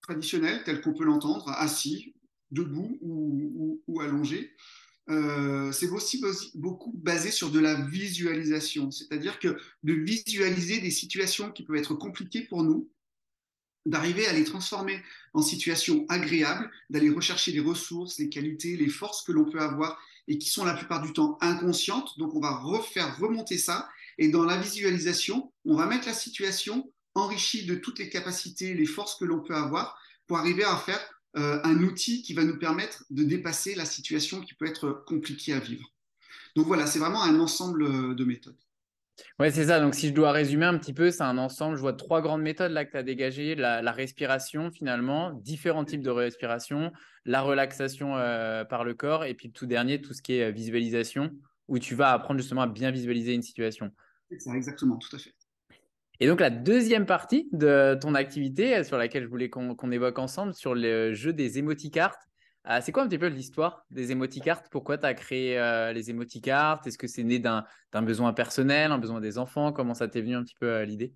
traditionnelle, 0.00 0.62
telle 0.64 0.80
qu'on 0.80 0.94
peut 0.94 1.04
l'entendre, 1.04 1.50
assis, 1.50 2.14
debout 2.50 2.98
ou, 3.00 4.00
allongé. 4.00 4.52
Euh, 5.08 5.70
c'est 5.72 5.88
aussi 5.88 6.20
beaucoup 6.54 6.92
basé 6.96 7.30
sur 7.30 7.50
de 7.50 7.60
la 7.60 7.74
visualisation, 7.74 8.90
c'est-à-dire 8.90 9.38
que 9.38 9.56
de 9.84 9.92
visualiser 9.92 10.80
des 10.80 10.90
situations 10.90 11.52
qui 11.52 11.64
peuvent 11.64 11.76
être 11.76 11.94
compliquées 11.94 12.42
pour 12.42 12.64
nous, 12.64 12.90
d'arriver 13.86 14.26
à 14.26 14.32
les 14.32 14.44
transformer 14.44 15.00
en 15.32 15.42
situations 15.42 16.04
agréables, 16.08 16.68
d'aller 16.90 17.10
rechercher 17.10 17.52
les 17.52 17.60
ressources, 17.60 18.18
les 18.18 18.28
qualités, 18.28 18.76
les 18.76 18.88
forces 18.88 19.22
que 19.22 19.32
l'on 19.32 19.48
peut 19.48 19.60
avoir 19.60 19.98
et 20.28 20.38
qui 20.38 20.48
sont 20.48 20.64
la 20.64 20.74
plupart 20.74 21.02
du 21.02 21.12
temps 21.12 21.38
inconscientes. 21.40 22.18
Donc 22.18 22.34
on 22.34 22.40
va 22.40 22.56
refaire 22.56 23.16
remonter 23.18 23.58
ça 23.58 23.88
et 24.18 24.28
dans 24.28 24.44
la 24.44 24.56
visualisation, 24.56 25.52
on 25.64 25.76
va 25.76 25.86
mettre 25.86 26.06
la 26.06 26.14
situation 26.14 26.92
enrichie 27.14 27.64
de 27.64 27.76
toutes 27.76 27.98
les 27.98 28.10
capacités, 28.10 28.74
les 28.74 28.86
forces 28.86 29.16
que 29.16 29.24
l'on 29.24 29.40
peut 29.40 29.54
avoir 29.54 29.98
pour 30.26 30.38
arriver 30.38 30.64
à 30.64 30.76
faire 30.76 31.00
euh, 31.36 31.60
un 31.64 31.82
outil 31.82 32.22
qui 32.22 32.32
va 32.34 32.44
nous 32.44 32.58
permettre 32.58 33.04
de 33.10 33.22
dépasser 33.22 33.74
la 33.74 33.84
situation 33.84 34.40
qui 34.40 34.54
peut 34.54 34.66
être 34.66 35.04
compliquée 35.06 35.52
à 35.52 35.58
vivre. 35.58 35.92
Donc 36.54 36.66
voilà, 36.66 36.86
c'est 36.86 36.98
vraiment 36.98 37.22
un 37.22 37.38
ensemble 37.40 37.82
euh, 37.84 38.14
de 38.14 38.24
méthodes. 38.24 38.56
Oui, 39.38 39.50
c'est 39.52 39.66
ça. 39.66 39.80
Donc, 39.80 39.94
si 39.94 40.08
je 40.08 40.12
dois 40.12 40.32
résumer 40.32 40.66
un 40.66 40.76
petit 40.78 40.92
peu, 40.92 41.10
c'est 41.10 41.22
un 41.22 41.38
ensemble. 41.38 41.76
Je 41.76 41.80
vois 41.80 41.94
trois 41.94 42.20
grandes 42.20 42.42
méthodes 42.42 42.72
là 42.72 42.84
que 42.84 42.90
tu 42.90 42.96
as 42.96 43.02
dégagées. 43.02 43.54
La, 43.54 43.92
respiration, 43.92 44.70
finalement, 44.70 45.32
différents 45.32 45.84
types 45.84 46.02
de 46.02 46.10
respiration, 46.10 46.92
la 47.24 47.42
relaxation 47.42 48.16
euh, 48.16 48.64
par 48.64 48.84
le 48.84 48.94
corps, 48.94 49.24
et 49.24 49.34
puis 49.34 49.48
le 49.48 49.52
tout 49.52 49.66
dernier, 49.66 50.00
tout 50.00 50.12
ce 50.12 50.22
qui 50.22 50.34
est 50.34 50.52
visualisation, 50.52 51.30
où 51.68 51.78
tu 51.78 51.94
vas 51.94 52.12
apprendre 52.12 52.40
justement 52.40 52.62
à 52.62 52.66
bien 52.66 52.90
visualiser 52.90 53.34
une 53.34 53.42
situation. 53.42 53.90
C'est 54.30 54.40
ça, 54.40 54.54
exactement, 54.54 54.96
tout 54.96 55.14
à 55.14 55.18
fait. 55.18 55.34
Et 56.20 56.26
donc, 56.26 56.40
la 56.40 56.50
deuxième 56.50 57.06
partie 57.06 57.48
de 57.52 57.96
ton 58.00 58.14
activité, 58.14 58.76
euh, 58.76 58.84
sur 58.84 58.96
laquelle 58.96 59.24
je 59.24 59.28
voulais 59.28 59.50
qu'on 59.50 59.90
évoque 59.90 60.18
ensemble, 60.18 60.54
sur 60.54 60.74
le 60.74 61.12
jeu 61.14 61.32
des 61.32 61.58
émoticartes. 61.58 62.20
Euh, 62.68 62.80
c'est 62.82 62.90
quoi 62.90 63.04
un 63.04 63.08
petit 63.08 63.18
peu 63.18 63.26
l'histoire 63.26 63.84
des 63.90 64.10
émoticartes? 64.12 64.66
Pourquoi 64.70 64.98
tu 64.98 65.06
as 65.06 65.14
créé 65.14 65.58
euh, 65.58 65.92
les 65.92 66.10
émoticartes? 66.10 66.86
Est-ce 66.86 66.98
que 66.98 67.06
c'est 67.06 67.22
né 67.22 67.38
d'un 67.38 67.64
besoin 68.02 68.32
personnel, 68.32 68.92
un 68.92 68.98
besoin 68.98 69.20
des 69.20 69.38
enfants? 69.38 69.72
Comment 69.72 69.94
ça 69.94 70.08
t'est 70.08 70.20
venu 70.22 70.34
un 70.34 70.42
petit 70.42 70.56
peu 70.58 70.82
l'idée? 70.82 71.14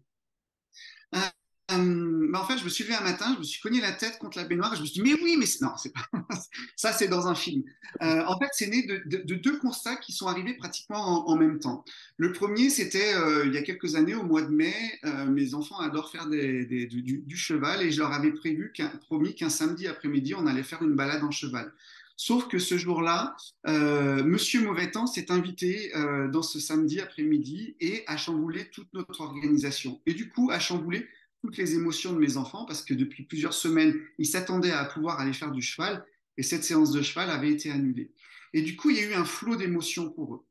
Euh, 1.73 2.29
bah, 2.31 2.41
en 2.41 2.45
fait, 2.45 2.59
je 2.59 2.65
me 2.65 2.69
suis 2.69 2.85
levé 2.85 2.95
un 2.95 3.03
matin, 3.03 3.33
je 3.35 3.39
me 3.39 3.45
suis 3.45 3.61
cogné 3.61 3.81
la 3.81 3.93
tête 3.93 4.19
contre 4.19 4.39
la 4.39 4.45
baignoire 4.45 4.73
et 4.73 4.77
je 4.77 4.83
me 4.83 4.87
suis 4.87 5.03
dit, 5.03 5.11
mais 5.11 5.21
oui, 5.23 5.37
mais 5.39 5.47
non, 5.61 5.73
c'est 5.77 5.93
pas 5.93 6.09
ça, 6.77 6.93
c'est 6.93 7.09
dans 7.09 7.27
un 7.27 7.35
film. 7.35 7.63
Euh, 8.03 8.23
en 8.27 8.39
fait, 8.39 8.49
c'est 8.53 8.69
né 8.69 8.87
de, 8.87 9.35
deux 9.35 9.59
constats 9.59 9.97
qui 9.97 10.13
sont 10.13 10.27
arrivés 10.27 10.55
pratiquement 10.55 11.29
en, 11.29 11.37
même 11.37 11.59
temps. 11.59 11.85
Le 12.17 12.33
premier, 12.33 12.71
c'était 12.71 13.15
euh, 13.15 13.47
il 13.47 13.53
y 13.53 13.59
a 13.59 13.63
quelques 13.63 13.95
années, 13.95 14.15
au 14.15 14.23
mois 14.23 14.43
de 14.43 14.51
mai, 14.51 14.75
mes 15.29 15.55
enfants 15.55 15.79
adorent 15.79 16.11
faire 16.11 16.29
du, 16.29 17.37
cheval 17.37 17.83
et 17.83 17.91
je 17.91 17.99
leur 17.99 18.13
avais 18.13 18.33
prévu 18.33 18.73
promis 19.07 19.35
qu'un 19.35 19.49
samedi 19.49 19.87
après-midi, 19.87 20.35
on 20.35 20.47
allait 20.47 20.63
faire 20.63 20.83
une 20.83 20.95
balade 20.95 21.23
en 21.23 21.31
cheval. 21.31 21.73
Sauf 22.17 22.49
que 22.49 22.59
ce 22.59 22.77
jour-là, 22.77 23.35
Monsieur 23.67 24.63
Mauvais 24.63 24.91
Temps 24.91 25.07
s'est 25.07 25.33
invité 25.33 25.91
dans 26.31 26.43
ce 26.43 26.61
samedi 26.61 27.01
après-midi 27.01 27.77
et 27.81 28.05
a 28.07 28.17
chamboulé 28.17 28.69
toute 28.71 28.93
notre 28.93 29.23
organisation. 29.23 30.01
Et 30.07 30.13
du 30.13 30.29
coup, 30.29 30.51
a 30.51 30.59
chamboulé 30.59 31.09
toutes 31.41 31.57
les 31.57 31.75
émotions 31.75 32.13
de 32.13 32.19
mes 32.19 32.37
enfants 32.37 32.65
parce 32.65 32.83
que 32.83 32.95
depuis 32.95 33.25
plusieurs 33.25 33.55
semaines, 33.55 33.99
ils 34.19 34.27
s'attendaient 34.27 34.73
à 34.73 34.85
pouvoir 34.85 35.21
aller 35.21 35.33
faire 35.33 35.53
du 35.53 35.63
cheval 35.63 36.05
et 36.37 36.43
cette 36.43 36.65
séance 36.65 36.93
de 36.93 37.03
cheval 37.03 37.31
avait 37.31 37.51
été 37.51 37.71
annulée. 37.71 38.13
Et 38.53 38.63
du 38.63 38.77
coup, 38.77 38.91
il 38.91 38.97
y 38.97 39.01
a 39.01 39.11
eu 39.11 39.15
un 39.15 39.25
flot 39.25 39.57
d'émotions 39.57 40.11
pour 40.11 40.35
eux. 40.35 40.47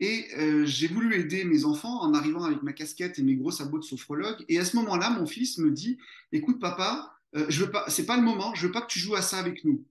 Et 0.00 0.26
euh, 0.36 0.64
j'ai 0.66 0.88
voulu 0.88 1.14
aider 1.14 1.44
mes 1.44 1.64
enfants 1.64 2.00
en 2.02 2.14
arrivant 2.14 2.44
avec 2.44 2.62
ma 2.62 2.72
casquette 2.72 3.18
et 3.18 3.22
mes 3.22 3.36
gros 3.36 3.52
sabots 3.52 3.78
de 3.78 3.84
sophrologue. 3.84 4.44
Et 4.48 4.58
à 4.58 4.64
ce 4.64 4.76
moment-là, 4.76 5.10
mon 5.10 5.26
fils 5.26 5.58
me 5.58 5.70
dit 5.70 5.98
"Écoute, 6.32 6.60
papa, 6.60 7.16
euh, 7.36 7.46
je 7.48 7.64
veux 7.64 7.70
pas, 7.70 7.84
c'est 7.88 8.06
pas 8.06 8.16
le 8.16 8.22
moment. 8.22 8.54
Je 8.54 8.66
veux 8.66 8.72
pas 8.72 8.82
que 8.82 8.92
tu 8.92 8.98
joues 8.98 9.14
à 9.14 9.22
ça 9.22 9.38
avec 9.38 9.64
nous." 9.64 9.86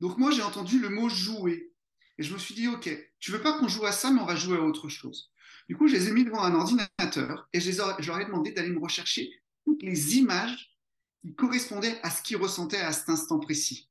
Donc 0.00 0.16
moi, 0.16 0.30
j'ai 0.30 0.42
entendu 0.42 0.78
le 0.80 0.88
mot 0.88 1.08
jouer, 1.08 1.72
et 2.18 2.22
je 2.22 2.32
me 2.32 2.38
suis 2.38 2.54
dit 2.54 2.68
"Ok, 2.68 2.88
tu 3.18 3.30
veux 3.30 3.42
pas 3.42 3.58
qu'on 3.58 3.68
joue 3.68 3.84
à 3.84 3.92
ça, 3.92 4.10
mais 4.10 4.20
on 4.20 4.26
va 4.26 4.36
jouer 4.36 4.56
à 4.56 4.62
autre 4.62 4.88
chose." 4.88 5.32
Du 5.68 5.76
coup, 5.76 5.86
je 5.86 5.94
les 5.94 6.08
ai 6.08 6.12
mis 6.12 6.24
devant 6.24 6.42
un 6.42 6.54
ordinateur 6.54 7.48
et 7.52 7.60
je, 7.60 7.76
leur 7.76 8.20
ai 8.20 8.24
demandé 8.24 8.52
d'aller 8.52 8.70
me 8.70 8.80
rechercher 8.80 9.30
toutes 9.64 9.82
les 9.82 10.16
images 10.16 10.74
qui 11.20 11.34
correspondaient 11.34 12.00
à 12.02 12.10
ce 12.10 12.22
qu'ils 12.22 12.38
ressentaient 12.38 12.80
à 12.80 12.92
cet 12.92 13.10
instant 13.10 13.38
précis. 13.38 13.90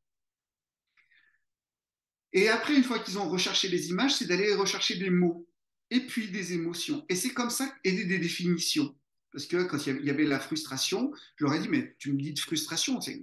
Et 2.34 2.50
après, 2.50 2.76
une 2.76 2.84
fois 2.84 3.00
qu'ils 3.00 3.20
ont 3.20 3.30
recherché 3.30 3.68
les 3.68 3.90
images, 3.90 4.16
c'est 4.16 4.26
d'aller 4.26 4.54
rechercher 4.56 4.98
des 4.98 5.12
mots 5.12 5.48
et 5.92 6.02
puis 6.02 6.30
des 6.30 6.54
émotions. 6.54 7.06
Et 7.10 7.16
c'est 7.16 7.34
comme 7.34 7.50
ça, 7.50 7.72
et 7.84 7.92
des, 7.92 8.18
définitions. 8.18 8.97
Parce 9.32 9.46
que 9.46 9.64
quand 9.64 9.86
il 9.86 10.06
y 10.06 10.10
avait 10.10 10.26
la 10.26 10.40
frustration, 10.40 11.12
je 11.36 11.46
leur 11.46 11.54
ai 11.54 11.60
dit, 11.60 11.70
mais 11.70 11.96
tu 12.00 12.14
me 12.14 12.22
dis 12.22 12.34
de 12.34 12.40
frustration, 12.40 13.02
c'est 13.02 13.22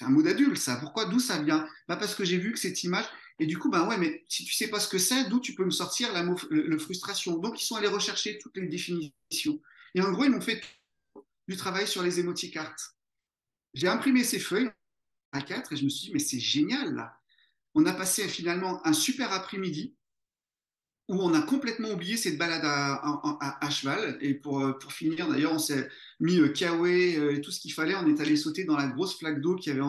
un 0.00 0.10
mot 0.10 0.22
d'adulte, 0.22 0.58
ça. 0.58 0.76
Pourquoi 0.76 1.06
D'où 1.06 1.18
ça 1.18 1.42
vient? 1.42 1.66
Bah 1.88 1.96
Parce 1.96 2.14
que 2.14 2.24
j'ai 2.24 2.38
vu 2.38 2.52
que 2.52 2.58
cette 2.58 2.84
image, 2.84 3.06
et 3.38 3.46
du 3.46 3.58
coup, 3.58 3.70
ben 3.70 3.88
ouais, 3.88 3.96
mais 3.96 4.24
si 4.28 4.44
tu 4.44 4.52
sais 4.52 4.68
pas 4.68 4.78
ce 4.78 4.88
que 4.88 4.98
c'est, 4.98 5.28
d'où 5.28 5.40
tu 5.40 5.54
peux 5.54 5.64
me 5.64 5.70
sortir 5.70 6.12
la 6.12 6.22
le, 6.22 6.78
frustration? 6.78 7.38
Donc, 7.38 7.60
ils 7.60 7.64
sont 7.64 7.76
allés 7.76 7.88
rechercher 7.88 8.38
toutes 8.38 8.56
les 8.58 8.68
définitions. 8.68 9.60
Et 9.94 10.02
en 10.02 10.12
gros, 10.12 10.24
ils 10.24 10.30
m'ont 10.30 10.42
fait 10.42 10.62
du 11.48 11.56
travail 11.56 11.88
sur 11.88 12.02
les 12.02 12.20
émoticartes. 12.20 12.96
J'ai 13.72 13.88
imprimé 13.88 14.24
ces 14.24 14.38
feuilles 14.38 14.70
à 15.32 15.40
quatre 15.40 15.72
et 15.72 15.76
je 15.76 15.84
me 15.84 15.88
suis 15.88 16.08
dit, 16.08 16.12
mais 16.12 16.18
c'est 16.18 16.40
génial 16.40 16.94
là. 16.94 17.16
on 17.74 17.86
a 17.86 17.92
passé 17.92 18.28
finalement 18.28 18.86
un 18.86 18.92
super 18.92 19.32
après-midi 19.32 19.94
où 21.10 21.20
on 21.20 21.34
a 21.34 21.42
complètement 21.42 21.90
oublié 21.90 22.16
cette 22.16 22.38
balade 22.38 22.62
à, 22.64 23.70
cheval. 23.70 24.16
Et 24.20 24.32
pour, 24.32 24.60
euh, 24.60 24.78
pour 24.78 24.92
finir, 24.92 25.28
d'ailleurs, 25.28 25.52
on 25.52 25.58
s'est 25.58 25.88
mis 26.20 26.38
euh, 26.38 26.54
euh, 26.62 27.34
et 27.34 27.40
tout 27.40 27.50
ce 27.50 27.58
qu'il 27.58 27.72
fallait. 27.72 27.96
On 27.96 28.06
est 28.06 28.20
allé 28.20 28.36
sauter 28.36 28.62
dans 28.62 28.76
la 28.76 28.86
grosse 28.86 29.18
flaque 29.18 29.40
d'eau 29.40 29.56
qu'il 29.56 29.74
y 29.74 29.76
avait 29.76 29.84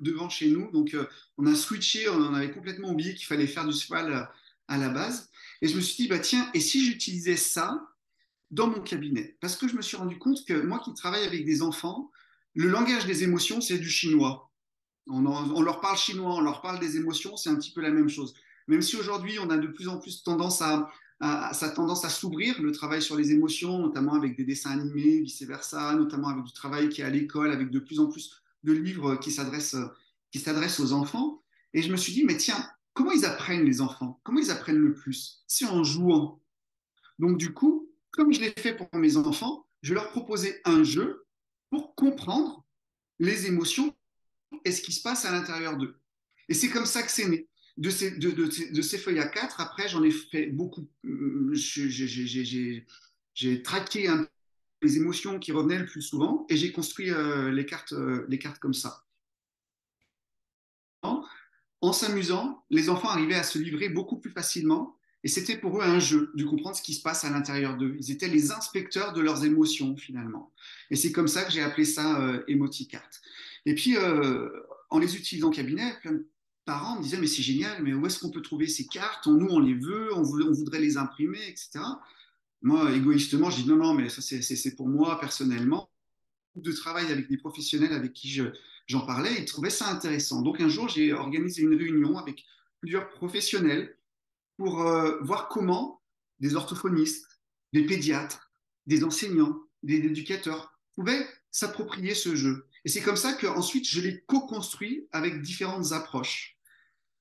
devant 0.00 0.28
chez 0.28 0.50
nous. 0.50 0.68
Donc, 0.72 0.96
on 1.38 1.46
a 1.46 1.54
switché, 1.54 2.08
on 2.08 2.34
avait 2.34 2.50
complètement 2.50 2.90
oublié 2.90 3.14
qu'il 3.14 3.26
fallait 3.26 3.46
faire 3.46 3.64
du 3.64 3.72
cheval 3.72 4.28
à 4.66 4.76
la 4.76 4.88
base. 4.88 5.30
Et 5.62 5.68
je 5.68 5.76
me 5.76 5.80
suis 5.80 6.02
dit, 6.02 6.08
bah, 6.08 6.18
tiens, 6.18 6.50
et 6.52 6.58
si 6.58 6.84
j'utilisais 6.84 7.36
ça 7.36 7.86
dans 8.50 8.66
mon 8.66 8.80
cabinet? 8.80 9.36
Parce 9.40 9.54
que 9.54 9.68
je 9.68 9.76
me 9.76 9.82
suis 9.82 9.96
rendu 9.96 10.18
compte 10.18 10.44
que 10.44 10.60
moi 10.60 10.80
qui 10.84 10.92
travaille 10.94 11.24
avec 11.24 11.44
des 11.44 11.62
enfants, 11.62 12.10
le 12.54 12.66
langage 12.66 13.06
des 13.06 13.22
émotions, 13.22 13.60
c'est 13.60 13.78
du 13.78 13.88
chinois. 13.88 14.50
On, 15.06 15.24
on, 15.26 15.62
leur 15.62 15.80
parle 15.80 15.96
chinois, 15.96 16.34
on 16.34 16.40
leur 16.40 16.60
parle 16.60 16.80
des 16.80 16.96
émotions, 16.96 17.36
c'est 17.36 17.50
un 17.50 17.56
petit 17.56 17.72
peu 17.72 17.80
la 17.80 17.90
même 17.90 18.08
chose. 18.08 18.34
Même 18.70 18.82
si 18.82 18.94
aujourd'hui, 18.94 19.36
on 19.40 19.50
a 19.50 19.58
de 19.58 19.66
plus 19.66 19.88
en 19.88 19.98
plus 19.98 20.22
tendance 20.22 20.62
à, 20.62 20.92
ça 21.52 21.70
tendance 21.70 22.04
à 22.04 22.08
s'ouvrir, 22.08 22.62
le 22.62 22.70
travail 22.70 23.02
sur 23.02 23.16
les 23.16 23.32
émotions, 23.32 23.80
notamment 23.80 24.14
avec 24.14 24.36
des 24.36 24.44
dessins 24.44 24.70
animés, 24.70 25.20
vice-versa, 25.22 25.92
notamment 25.96 26.28
avec 26.28 26.44
du 26.44 26.52
travail 26.52 26.88
qui 26.88 27.00
est 27.00 27.04
à 27.04 27.10
l'école, 27.10 27.50
avec 27.50 27.70
de 27.70 27.80
plus 27.80 27.98
en 27.98 28.06
plus 28.06 28.40
de 28.62 28.72
livres 28.72 29.16
qui 29.16 29.32
s'adressent, 29.32 29.76
qui 30.30 30.38
s'adressent 30.38 30.78
aux 30.78 30.92
enfants. 30.92 31.42
Et 31.74 31.82
je 31.82 31.90
me 31.90 31.96
suis 31.96 32.12
dit, 32.12 32.24
mais 32.24 32.36
tiens, 32.36 32.64
comment 32.94 33.10
ils 33.10 33.24
apprennent 33.24 33.64
les 33.64 33.80
enfants? 33.80 34.20
Comment 34.22 34.38
ils 34.38 34.52
apprennent 34.52 34.78
le 34.78 34.94
plus? 34.94 35.42
C'est 35.48 35.66
en 35.66 35.82
jouant. 35.82 36.40
Donc 37.18 37.38
du 37.38 37.52
coup, 37.52 37.90
comme 38.12 38.32
je 38.32 38.40
l'ai 38.40 38.54
fait 38.56 38.76
pour 38.76 38.88
mes 38.94 39.16
enfants, 39.16 39.66
je 39.82 39.94
leur 39.94 40.10
proposais 40.10 40.60
un 40.64 40.84
jeu 40.84 41.26
pour 41.70 41.96
comprendre 41.96 42.64
les 43.18 43.46
émotions 43.46 43.92
et 44.64 44.70
ce 44.70 44.80
qui 44.80 44.92
se 44.92 45.02
passe 45.02 45.24
à 45.24 45.32
l'intérieur 45.32 45.76
d'eux. 45.76 45.96
Et 46.48 46.54
c'est 46.54 46.70
comme 46.70 46.86
ça 46.86 47.02
que 47.02 47.10
c'est 47.10 47.28
né 47.28 47.49
de 47.80 47.88
ces, 48.82 48.98
feuilles 48.98 49.20
à 49.20 49.26
4, 49.26 49.60
après, 49.60 49.88
j'en 49.88 50.02
ai 50.02 50.10
fait 50.10 50.46
beaucoup. 50.46 50.86
Euh, 51.06 51.54
j'ai 53.34 53.62
traqué 53.62 54.08
les 54.82 54.96
émotions 54.98 55.38
qui 55.38 55.50
revenaient 55.50 55.78
le 55.78 55.86
plus 55.86 56.02
souvent 56.02 56.46
et 56.50 56.56
j'ai 56.56 56.72
construit 56.72 57.10
euh, 57.10 57.50
les, 57.50 57.64
cartes, 57.64 57.92
euh, 57.92 58.26
les 58.28 58.38
cartes 58.38 58.58
comme 58.58 58.74
ça. 58.74 59.04
En 61.82 61.94
s'amusant, 61.94 62.62
les 62.68 62.90
enfants 62.90 63.08
arrivaient 63.08 63.36
à 63.36 63.42
se 63.42 63.58
livrer 63.58 63.88
beaucoup 63.88 64.18
plus 64.18 64.30
facilement 64.30 64.98
et 65.24 65.28
c'était 65.28 65.56
pour 65.56 65.78
eux 65.78 65.82
un 65.82 65.98
jeu 65.98 66.30
de 66.34 66.44
comprendre 66.44 66.76
ce 66.76 66.82
qui 66.82 66.92
se 66.92 67.00
passe 67.00 67.24
à 67.24 67.30
l'intérieur 67.30 67.78
d'eux. 67.78 67.96
Ils 67.98 68.10
étaient 68.10 68.28
les 68.28 68.52
inspecteurs 68.52 69.14
de 69.14 69.22
leurs 69.22 69.46
émotions 69.46 69.96
finalement. 69.96 70.52
Et 70.90 70.96
c'est 70.96 71.10
comme 71.10 71.28
ça 71.28 71.42
que 71.42 71.50
j'ai 71.50 71.62
appelé 71.62 71.86
ça 71.86 72.42
Emoticart. 72.48 73.08
Et 73.64 73.74
puis, 73.74 73.96
en 74.90 74.98
les 74.98 75.16
utilisant 75.16 75.48
au 75.48 75.52
cabinet, 75.52 75.90
parents 76.64 76.96
me 76.96 77.02
disaient 77.02 77.18
mais 77.18 77.26
c'est 77.26 77.42
génial, 77.42 77.82
mais 77.82 77.92
où 77.92 78.06
est-ce 78.06 78.18
qu'on 78.18 78.30
peut 78.30 78.42
trouver 78.42 78.66
ces 78.66 78.86
cartes? 78.86 79.26
Nous, 79.26 79.46
on 79.48 79.60
les 79.60 79.74
veut, 79.74 80.14
on, 80.14 80.22
voudrait 80.22 80.80
les 80.80 80.96
imprimer, 80.96 81.40
etc. 81.48 81.80
Moi, 82.62 82.92
égoïstement, 82.94 83.50
je 83.50 83.62
dis 83.62 83.68
non, 83.68 83.76
non, 83.76 83.94
mais 83.94 84.08
ça 84.08 84.20
c'est 84.20 84.76
pour 84.76 84.88
moi 84.88 85.18
personnellement. 85.20 85.90
De 86.56 86.72
travail 86.72 87.10
avec 87.12 87.28
des 87.28 87.36
professionnels 87.36 87.92
avec 87.92 88.12
qui 88.12 88.42
j'en 88.86 89.06
parlais, 89.06 89.34
ils 89.38 89.44
trouvaient 89.44 89.70
ça 89.70 89.88
intéressant. 89.88 90.42
Donc 90.42 90.60
un 90.60 90.68
jour, 90.68 90.88
j'ai 90.88 91.12
organisé 91.12 91.62
une 91.62 91.74
réunion 91.74 92.18
avec 92.18 92.44
plusieurs 92.80 93.08
professionnels 93.08 93.96
pour 94.56 94.82
euh, 94.82 95.18
voir 95.22 95.48
comment 95.48 96.02
des 96.40 96.54
orthophonistes, 96.54 97.40
des 97.72 97.86
pédiatres, 97.86 98.50
des 98.86 99.04
enseignants, 99.04 99.56
des 99.82 99.96
éducateurs 99.96 100.78
pouvaient 100.94 101.26
s'approprier 101.50 102.14
ce 102.14 102.34
jeu. 102.34 102.66
Et 102.84 102.88
c'est 102.88 103.02
comme 103.02 103.16
ça 103.16 103.34
qu'ensuite, 103.34 103.88
je 103.88 104.00
l'ai 104.00 104.20
co-construit 104.22 105.06
avec 105.12 105.42
différentes 105.42 105.92
approches. 105.92 106.56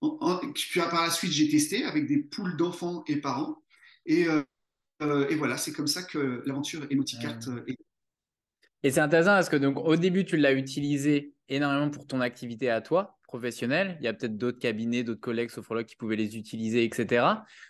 Puis 0.01 0.79
par 0.79 1.03
la 1.03 1.11
suite, 1.11 1.31
j'ai 1.31 1.49
testé 1.49 1.83
avec 1.83 2.07
des 2.07 2.17
poules 2.17 2.55
d'enfants 2.55 3.03
et 3.07 3.17
parents. 3.17 3.61
Et, 4.05 4.27
euh, 4.27 4.43
euh, 5.01 5.27
et 5.29 5.35
voilà, 5.35 5.57
c'est 5.57 5.73
comme 5.73 5.87
ça 5.87 6.03
que 6.03 6.41
l'aventure 6.45 6.87
Emoticart 6.89 7.39
euh, 7.47 7.63
est. 7.67 7.75
Et 8.83 8.91
c'est 8.91 9.01
intéressant 9.01 9.31
parce 9.31 9.49
que 9.49 9.57
donc 9.57 9.77
au 9.77 9.97
début, 9.97 10.23
tu 10.23 10.37
l'as 10.37 10.53
utilisé 10.53 11.33
énormément 11.49 11.89
pour 11.89 12.07
ton 12.07 12.21
activité 12.21 12.69
à 12.69 12.79
toi, 12.79 13.19
professionnelle. 13.23 13.97
Il 13.99 14.05
y 14.05 14.07
a 14.07 14.13
peut-être 14.13 14.37
d'autres 14.37 14.59
cabinets, 14.59 15.03
d'autres 15.03 15.19
collègues 15.19 15.49
sophrologues 15.49 15.85
qui 15.85 15.97
pouvaient 15.97 16.15
les 16.15 16.37
utiliser, 16.37 16.85
etc. 16.85 17.25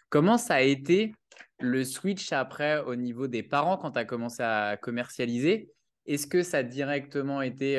Comment 0.10 0.38
ça 0.38 0.56
a 0.56 0.62
été 0.62 1.14
le 1.60 1.84
switch 1.84 2.32
après 2.32 2.80
au 2.82 2.96
niveau 2.96 3.28
des 3.28 3.42
parents 3.42 3.78
quand 3.78 3.92
tu 3.92 4.00
as 4.00 4.06
commencé 4.06 4.44
à 4.44 4.78
commercialiser? 4.78 5.72
Est-ce 6.10 6.28
que 6.28 6.44
ça 6.44 6.58
a 6.58 6.64
directement 6.64 7.42
été, 7.42 7.78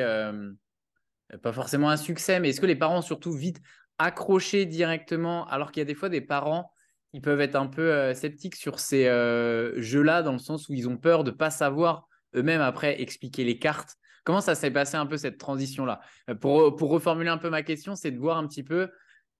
pas 1.43 1.53
forcément 1.53 1.89
un 1.89 1.97
succès, 1.97 2.39
mais 2.39 2.49
est-ce 2.49 2.61
que 2.61 2.65
les 2.65 2.75
parents 2.75 3.01
surtout 3.01 3.31
vite 3.31 3.61
accrocher 3.97 4.65
directement, 4.65 5.47
alors 5.47 5.71
qu'il 5.71 5.81
y 5.81 5.83
a 5.83 5.85
des 5.85 5.95
fois 5.95 6.09
des 6.09 6.21
parents 6.21 6.71
qui 7.13 7.21
peuvent 7.21 7.41
être 7.41 7.55
un 7.55 7.67
peu 7.67 7.91
euh, 7.91 8.13
sceptiques 8.13 8.55
sur 8.55 8.79
ces 8.79 9.07
euh, 9.07 9.79
jeux-là, 9.81 10.23
dans 10.23 10.31
le 10.31 10.39
sens 10.39 10.69
où 10.69 10.73
ils 10.73 10.87
ont 10.87 10.97
peur 10.97 11.23
de 11.23 11.31
ne 11.31 11.35
pas 11.35 11.51
savoir 11.51 12.07
eux-mêmes 12.35 12.61
après 12.61 13.01
expliquer 13.01 13.43
les 13.43 13.59
cartes. 13.59 13.95
Comment 14.23 14.41
ça 14.41 14.55
s'est 14.55 14.71
passé 14.71 14.95
un 14.95 15.05
peu 15.05 15.17
cette 15.17 15.37
transition-là? 15.37 15.99
Euh, 16.29 16.35
pour, 16.35 16.75
pour 16.75 16.89
reformuler 16.89 17.29
un 17.29 17.37
peu 17.37 17.49
ma 17.49 17.63
question, 17.63 17.95
c'est 17.95 18.11
de 18.11 18.17
voir 18.17 18.37
un 18.37 18.47
petit 18.47 18.63
peu, 18.63 18.89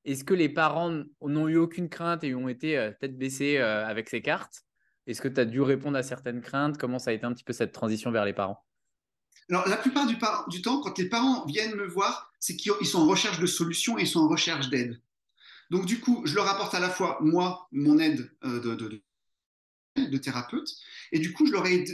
est-ce 0.03 0.23
que 0.23 0.33
les 0.33 0.49
parents 0.49 1.01
n'ont 1.21 1.47
eu 1.47 1.57
aucune 1.57 1.87
crainte 1.87 2.23
et 2.23 2.35
ont 2.35 2.49
été 2.49 2.91
tête 2.99 3.17
baissée 3.17 3.59
avec 3.59 4.09
ces 4.09 4.23
cartes? 4.23 4.63
Est-ce 5.05 5.21
que 5.21 5.27
tu 5.27 5.39
as 5.39 5.45
dû 5.45 5.61
répondre 5.61 5.95
à 5.95 6.01
certaines 6.01 6.41
craintes? 6.41 6.79
Comment 6.79 6.97
ça 6.97 7.11
a 7.11 7.13
été 7.13 7.23
un 7.23 7.33
petit 7.33 7.43
peu 7.43 7.53
cette 7.53 7.71
transition 7.71 8.09
vers 8.09 8.25
les 8.25 8.33
parents? 8.33 8.65
Alors, 9.49 9.67
la 9.67 9.77
plupart 9.77 10.07
du, 10.47 10.61
temps, 10.61 10.81
quand 10.81 10.97
les 10.97 11.09
parents 11.09 11.45
viennent 11.45 11.75
me 11.75 11.85
voir, 11.85 12.31
c'est 12.39 12.55
qu'ils 12.55 12.85
sont 12.85 13.01
en 13.01 13.07
recherche 13.07 13.39
de 13.39 13.45
solutions 13.45 13.97
et 13.97 14.03
ils 14.03 14.07
sont 14.07 14.21
en 14.21 14.27
recherche 14.27 14.69
d'aide. 14.69 15.01
Donc, 15.69 15.85
du 15.85 15.99
coup, 15.99 16.21
je 16.25 16.35
leur 16.35 16.47
apporte 16.47 16.73
à 16.73 16.79
la 16.79 16.89
fois, 16.89 17.17
moi, 17.21 17.67
mon 17.71 17.99
aide 17.99 18.31
euh, 18.45 18.59
de, 19.95 20.17
thérapeute, 20.17 20.69
et 21.11 21.19
du 21.19 21.33
coup, 21.33 21.45
je 21.45 21.51
leur 21.51 21.65
ai 21.65 21.85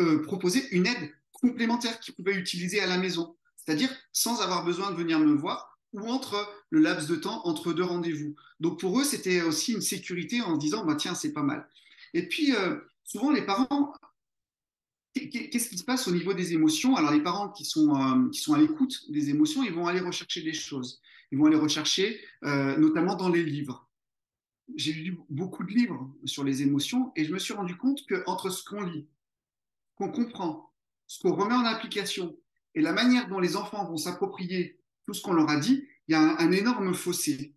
euh, 0.00 0.22
proposé 0.22 0.66
une 0.70 0.86
aide 0.86 1.12
complémentaire 1.32 1.98
qu'ils 2.00 2.14
pouvaient 2.14 2.34
utiliser 2.34 2.80
à 2.80 2.86
la 2.86 2.98
maison, 2.98 3.36
c'est-à-dire 3.56 3.90
sans 4.12 4.40
avoir 4.40 4.64
besoin 4.64 4.90
de 4.90 4.96
venir 4.96 5.18
me 5.18 5.34
voir 5.34 5.78
ou 5.92 6.08
entre 6.08 6.46
le 6.70 6.80
laps 6.80 7.08
de 7.08 7.16
temps 7.16 7.46
entre 7.46 7.72
deux 7.72 7.84
rendez-vous. 7.84 8.34
Donc, 8.60 8.80
pour 8.80 9.00
eux, 9.00 9.04
c'était 9.04 9.40
aussi 9.42 9.72
une 9.72 9.80
sécurité 9.80 10.42
en 10.42 10.56
se 10.56 10.60
disant, 10.60 10.84
bah, 10.84 10.94
tiens, 10.96 11.14
c'est 11.14 11.32
pas 11.32 11.42
mal. 11.42 11.68
Et 12.12 12.28
puis, 12.28 12.54
euh, 12.54 12.76
souvent, 13.04 13.30
les 13.30 13.42
parents 13.46 13.94
Qu'est-ce 15.16 15.68
qui 15.68 15.78
se 15.78 15.84
passe 15.84 16.06
au 16.08 16.12
niveau 16.12 16.34
des 16.34 16.52
émotions? 16.52 16.96
Alors, 16.96 17.10
les 17.10 17.22
parents 17.22 17.48
qui 17.50 17.64
sont, 17.64 17.94
euh, 17.94 18.28
qui 18.30 18.40
sont 18.40 18.54
à 18.54 18.58
l'écoute 18.58 19.10
des 19.10 19.30
émotions, 19.30 19.62
ils 19.62 19.72
vont 19.72 19.86
aller 19.86 20.00
rechercher 20.00 20.42
des 20.42 20.52
choses. 20.52 21.00
Ils 21.32 21.38
vont 21.38 21.46
aller 21.46 21.56
rechercher, 21.56 22.20
euh, 22.44 22.76
notamment 22.76 23.16
dans 23.16 23.28
les 23.28 23.42
livres. 23.42 23.88
J'ai 24.74 24.92
lu 24.92 25.18
beaucoup 25.30 25.64
de 25.64 25.72
livres 25.72 26.12
sur 26.24 26.44
les 26.44 26.62
émotions 26.62 27.12
et 27.16 27.24
je 27.24 27.32
me 27.32 27.38
suis 27.38 27.54
rendu 27.54 27.76
compte 27.76 28.04
qu'entre 28.06 28.50
ce 28.50 28.64
qu'on 28.64 28.82
lit, 28.82 29.06
qu'on 29.94 30.10
comprend, 30.10 30.72
ce 31.06 31.20
qu'on 31.20 31.34
remet 31.34 31.54
en 31.54 31.64
application 31.64 32.36
et 32.74 32.82
la 32.82 32.92
manière 32.92 33.28
dont 33.28 33.38
les 33.38 33.56
enfants 33.56 33.88
vont 33.88 33.96
s'approprier 33.96 34.78
tout 35.06 35.14
ce 35.14 35.22
qu'on 35.22 35.32
leur 35.32 35.48
a 35.48 35.56
dit, 35.56 35.86
il 36.08 36.12
y 36.12 36.14
a 36.14 36.20
un, 36.20 36.36
un 36.38 36.52
énorme 36.52 36.94
fossé. 36.94 37.54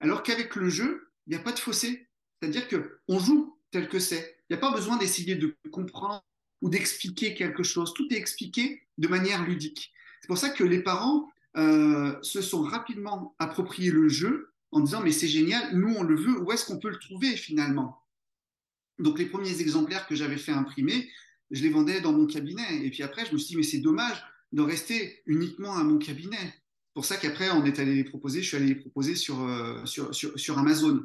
Alors 0.00 0.22
qu'avec 0.22 0.56
le 0.56 0.68
jeu, 0.68 1.10
il 1.26 1.30
n'y 1.30 1.36
a 1.36 1.42
pas 1.42 1.52
de 1.52 1.58
fossé. 1.58 2.08
C'est-à-dire 2.38 2.68
qu'on 2.68 3.18
joue 3.18 3.58
tel 3.70 3.88
que 3.88 3.98
c'est. 3.98 4.36
Il 4.48 4.52
n'y 4.52 4.58
a 4.58 4.60
pas 4.60 4.72
besoin 4.72 4.98
d'essayer 4.98 5.36
de 5.36 5.56
comprendre 5.70 6.22
ou 6.62 6.70
d'expliquer 6.70 7.34
quelque 7.34 7.62
chose. 7.62 7.92
Tout 7.92 8.06
est 8.10 8.16
expliqué 8.16 8.82
de 8.96 9.08
manière 9.08 9.44
ludique. 9.44 9.92
C'est 10.20 10.28
pour 10.28 10.38
ça 10.38 10.48
que 10.48 10.64
les 10.64 10.82
parents 10.82 11.28
euh, 11.56 12.16
se 12.22 12.40
sont 12.40 12.62
rapidement 12.62 13.34
appropriés 13.38 13.90
le 13.90 14.08
jeu 14.08 14.52
en 14.70 14.80
disant 14.80 15.02
mais 15.02 15.12
c'est 15.12 15.28
génial, 15.28 15.76
nous 15.76 15.94
on 15.94 16.02
le 16.02 16.16
veut, 16.16 16.40
où 16.40 16.50
est-ce 16.52 16.64
qu'on 16.64 16.78
peut 16.78 16.88
le 16.88 16.98
trouver 16.98 17.36
finalement? 17.36 18.00
Donc 18.98 19.18
les 19.18 19.26
premiers 19.26 19.60
exemplaires 19.60 20.06
que 20.06 20.14
j'avais 20.14 20.38
fait 20.38 20.52
imprimer, 20.52 21.10
je 21.50 21.62
les 21.62 21.68
vendais 21.68 22.00
dans 22.00 22.12
mon 22.12 22.26
cabinet. 22.26 22.82
Et 22.82 22.90
puis 22.90 23.02
après, 23.02 23.26
je 23.26 23.32
me 23.34 23.38
suis 23.38 23.48
dit 23.48 23.56
mais 23.56 23.62
c'est 23.62 23.80
dommage 23.80 24.22
de 24.52 24.62
rester 24.62 25.22
uniquement 25.26 25.76
à 25.76 25.84
mon 25.84 25.98
cabinet. 25.98 26.38
C'est 26.38 26.94
pour 26.94 27.04
ça 27.04 27.16
qu'après, 27.16 27.50
on 27.50 27.64
est 27.64 27.78
allé 27.78 27.94
les 27.94 28.04
proposer, 28.04 28.42
je 28.42 28.48
suis 28.48 28.56
allé 28.56 28.66
les 28.66 28.74
proposer 28.74 29.14
sur, 29.16 29.42
euh, 29.42 29.84
sur, 29.86 30.14
sur, 30.14 30.38
sur 30.38 30.58
Amazon. 30.58 31.00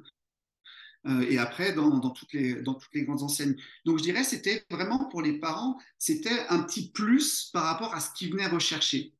Euh, 1.07 1.25
et 1.29 1.37
après 1.37 1.73
dans, 1.73 1.99
toutes 2.09 2.33
les, 2.33 2.55
grandes 3.03 3.23
enseignes. 3.23 3.55
Donc 3.85 3.97
je 3.99 4.03
dirais 4.03 4.23
c'était 4.23 4.65
vraiment 4.69 5.05
pour 5.05 5.21
les 5.21 5.33
parents, 5.33 5.77
c'était 5.97 6.45
un 6.49 6.59
petit 6.59 6.91
plus 6.91 7.49
par 7.53 7.63
rapport 7.63 7.93
à 7.95 7.99
ce 7.99 8.09
qu'ils 8.13 8.31
venaient 8.31 8.47
rechercher. 8.47 9.13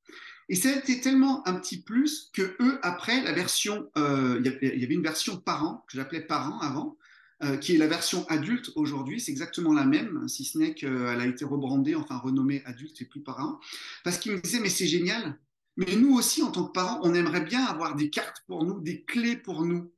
Et 0.50 0.56
été 0.56 1.01
tellement 1.01 1.46
un 1.48 1.56
petit 1.56 1.82
plus 1.82 2.29
que 2.34 2.56
eux, 2.62 2.79
après, 2.82 3.22
la 3.22 3.34
version, 3.34 3.89
euh, 3.98 4.41
il 4.62 4.79
y 4.79 4.84
avait 4.86 4.94
une 4.94 5.03
version 5.03 5.36
parent, 5.36 5.84
que 5.89 5.98
j'appelais 5.98 6.22
parent 6.22 6.60
avant, 6.60 6.98
euh, 7.44 7.58
qui 7.58 7.75
est 7.75 7.77
la 7.77 7.88
version 7.88 8.25
adulte 8.29 8.72
aujourd'hui. 8.75 9.20
C'est 9.20 9.32
exactement 9.32 9.74
la 9.74 9.84
même, 9.84 10.25
si 10.29 10.46
ce 10.46 10.58
n'est 10.58 10.74
qu'elle 10.74 11.20
a 11.20 11.25
été 11.25 11.44
rebrandée, 11.44 11.96
enfin 11.96 12.17
renommée 12.17 12.63
adulte 12.65 13.01
et 13.01 13.06
plus 13.06 13.22
parent. 13.22 13.60
Parce 14.06 14.20
qu'ils 14.20 14.32
me 14.32 14.39
disaient, 14.39 14.62
mais 14.62 14.70
c'est 14.70 14.88
génial. 14.88 15.38
Mais 15.75 15.98
nous 15.98 16.15
aussi, 16.15 16.41
en 16.41 16.51
tant 16.51 16.63
que 16.63 16.72
parents, 16.72 17.01
on 17.03 17.13
aimerait 17.13 17.44
bien 17.44 17.65
avoir 17.65 17.96
des 17.96 18.10
cartes 18.10 18.41
pour 18.48 18.63
nous, 18.63 18.79
des 18.79 19.03
clés 19.03 19.36
pour 19.36 19.65
nous. 19.65 19.91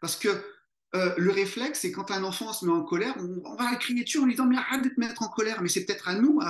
Parce 0.00 0.16
que 0.16 0.28
euh, 0.94 1.14
le 1.16 1.30
réflexe, 1.32 1.80
c'est 1.80 1.92
quand 1.92 2.10
un 2.10 2.22
enfant 2.22 2.52
se 2.52 2.64
met 2.64 2.72
en 2.72 2.82
colère, 2.82 3.16
on, 3.18 3.56
va 3.56 3.72
le 3.72 3.78
crier 3.78 4.04
dessus 4.04 4.18
en 4.18 4.26
lui 4.26 4.34
disant 4.34 4.46
Mais 4.46 4.56
arrête 4.56 4.84
de 4.84 4.88
te 4.88 5.00
mettre 5.00 5.22
en 5.22 5.28
colère. 5.28 5.60
Mais 5.62 5.68
c'est 5.68 5.84
peut-être 5.84 6.08
à 6.08 6.14
nous 6.14 6.40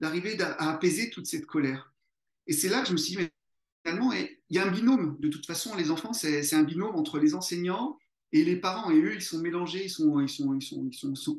d'arriver 0.00 0.40
à, 0.42 0.70
apaiser 0.70 1.10
toute 1.10 1.26
cette 1.26 1.46
colère. 1.46 1.92
Et 2.46 2.52
c'est 2.52 2.68
là 2.68 2.82
que 2.82 2.88
je 2.88 2.92
me 2.92 2.98
suis 2.98 3.16
dit 3.16 3.28
finalement, 3.84 4.12
il 4.12 4.36
y 4.50 4.58
a 4.58 4.66
un 4.66 4.70
binôme. 4.70 5.16
De 5.20 5.28
toute 5.28 5.46
façon, 5.46 5.74
les 5.76 5.90
enfants, 5.90 6.12
c'est 6.12 6.54
un 6.54 6.64
binôme 6.64 6.96
entre 6.96 7.18
les 7.18 7.34
enseignants 7.34 7.98
et 8.32 8.44
les 8.44 8.56
parents. 8.56 8.90
Et 8.90 9.00
eux, 9.00 9.14
ils 9.14 9.22
sont 9.22 9.38
mélangés, 9.38 9.84
ils 9.84 9.90
sont, 9.90 10.20
ils 10.20 10.28
sont, 10.28 10.54
ils 10.54 10.62
sont, 10.62 10.88
ils 10.90 11.16
sont, 11.16 11.38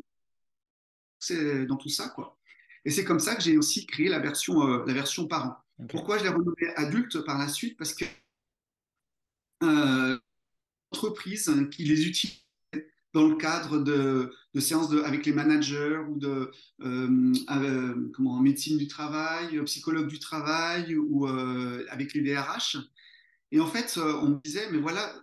c'est 1.19 1.65
dans 1.65 1.77
tout 1.77 1.89
ça, 1.89 2.09
quoi. 2.09 2.37
Et 2.85 2.89
c'est 2.89 3.03
comme 3.03 3.19
ça 3.19 3.35
que 3.35 3.41
j'ai 3.41 3.57
aussi 3.57 3.85
créé 3.85 4.07
la 4.07 4.19
version, 4.19 4.65
euh, 4.65 4.85
la 4.87 4.93
version 4.93 5.27
parent. 5.27 5.57
Pourquoi 5.89 6.17
je 6.17 6.23
l'ai 6.23 6.29
renommé 6.29 6.67
adulte 6.77 7.19
par 7.25 7.37
la 7.37 7.47
suite? 7.47 7.77
Parce 7.77 7.93
que 7.93 8.05
euh, 9.63 10.17
entreprises 10.91 11.51
qui 11.71 11.83
les 11.85 12.07
utilisent 12.07 12.43
dans 13.13 13.27
le 13.27 13.35
cadre 13.35 13.79
de, 13.79 14.31
séances 14.59 14.91
avec 15.05 15.25
les 15.25 15.33
managers 15.33 15.97
ou 16.09 16.17
de 16.17 16.51
euh, 16.81 17.33
euh, 17.51 18.41
médecine 18.41 18.77
du 18.77 18.87
travail, 18.87 19.63
psychologue 19.65 20.07
du 20.07 20.19
travail 20.19 20.95
ou 20.95 21.27
euh, 21.27 21.85
avec 21.89 22.13
les 22.13 22.21
DRH. 22.21 22.77
Et 23.51 23.59
en 23.59 23.67
fait, 23.67 23.97
on 23.97 24.29
me 24.29 24.41
disait, 24.43 24.69
mais 24.71 24.79
voilà, 24.79 25.13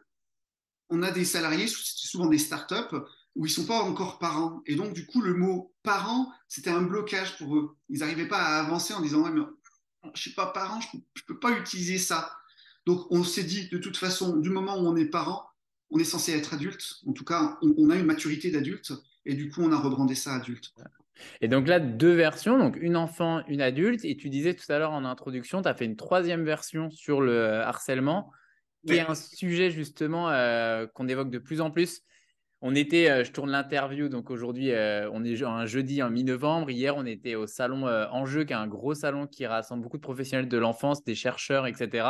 on 0.88 1.02
a 1.02 1.10
des 1.10 1.24
salariés, 1.24 1.66
souvent 1.68 2.26
des 2.26 2.38
startups, 2.38 2.96
où 3.36 3.46
ils 3.46 3.50
sont 3.50 3.66
pas 3.66 3.82
encore 3.82 4.18
parents. 4.18 4.62
Et 4.66 4.76
donc, 4.76 4.92
du 4.94 5.06
coup, 5.06 5.20
le 5.20 5.34
mot 5.34 5.74
parent, 5.82 6.32
c'était 6.48 6.70
un 6.70 6.82
blocage 6.82 7.36
pour 7.36 7.56
eux. 7.56 7.76
Ils 7.88 7.98
n'arrivaient 8.00 8.28
pas 8.28 8.38
à 8.38 8.60
avancer 8.60 8.94
en 8.94 9.00
disant, 9.00 9.22
ouais, 9.22 9.30
mais 9.30 9.42
je 10.14 10.20
suis 10.20 10.32
pas 10.32 10.46
parent, 10.46 10.80
je 10.80 10.96
ne 10.96 11.02
peux 11.26 11.38
pas 11.38 11.50
utiliser 11.50 11.98
ça. 11.98 12.36
Donc, 12.86 13.06
on 13.10 13.24
s'est 13.24 13.44
dit, 13.44 13.68
de 13.68 13.78
toute 13.78 13.96
façon, 13.96 14.36
du 14.36 14.50
moment 14.50 14.76
où 14.76 14.86
on 14.86 14.96
est 14.96 15.06
parent, 15.06 15.46
on 15.90 15.98
est 15.98 16.04
censé 16.04 16.32
être 16.32 16.54
adulte. 16.54 16.96
En 17.06 17.12
tout 17.12 17.24
cas, 17.24 17.58
on, 17.62 17.90
a 17.90 17.96
une 17.96 18.04
maturité 18.06 18.50
d'adulte. 18.50 18.92
Et 19.26 19.34
du 19.34 19.50
coup, 19.50 19.62
on 19.62 19.72
a 19.72 19.78
rebrandé 19.78 20.14
ça 20.14 20.34
adulte. 20.34 20.74
Et 21.40 21.48
donc 21.48 21.68
là, 21.68 21.80
deux 21.80 22.12
versions, 22.12 22.58
donc 22.58 22.76
une 22.80 22.96
enfant, 22.96 23.42
une 23.46 23.60
adulte. 23.60 24.04
Et 24.04 24.16
tu 24.16 24.28
disais 24.28 24.54
tout 24.54 24.70
à 24.70 24.78
l'heure 24.78 24.92
en 24.92 25.04
introduction, 25.04 25.62
tu 25.62 25.68
as 25.68 25.74
fait 25.74 25.84
une 25.84 25.96
troisième 25.96 26.44
version 26.44 26.90
sur 26.90 27.20
le 27.20 27.60
harcèlement, 27.60 28.32
qui 28.86 28.94
est 28.94 29.00
un 29.00 29.14
sujet 29.14 29.70
justement 29.70 30.30
euh, 30.30 30.86
qu'on 30.86 31.08
évoque 31.08 31.30
de 31.30 31.38
plus 31.38 31.60
en 31.60 31.70
plus. 31.70 32.02
On 32.60 32.74
était, 32.74 33.10
euh, 33.10 33.24
je 33.24 33.30
tourne 33.30 33.50
l'interview, 33.50 34.08
donc 34.08 34.30
aujourd'hui, 34.30 34.72
euh, 34.72 35.10
on 35.12 35.22
est 35.22 35.42
un 35.42 35.66
jeudi, 35.66 36.02
en 36.02 36.10
mi-novembre. 36.10 36.70
Hier, 36.70 36.96
on 36.96 37.04
était 37.04 37.34
au 37.34 37.46
salon 37.46 37.86
Enjeu, 37.86 38.44
qui 38.44 38.52
est 38.52 38.56
un 38.56 38.66
gros 38.66 38.94
salon 38.94 39.26
qui 39.26 39.46
rassemble 39.46 39.82
beaucoup 39.82 39.98
de 39.98 40.02
professionnels 40.02 40.48
de 40.48 40.58
l'enfance, 40.58 41.04
des 41.04 41.14
chercheurs, 41.14 41.66
etc. 41.66 42.06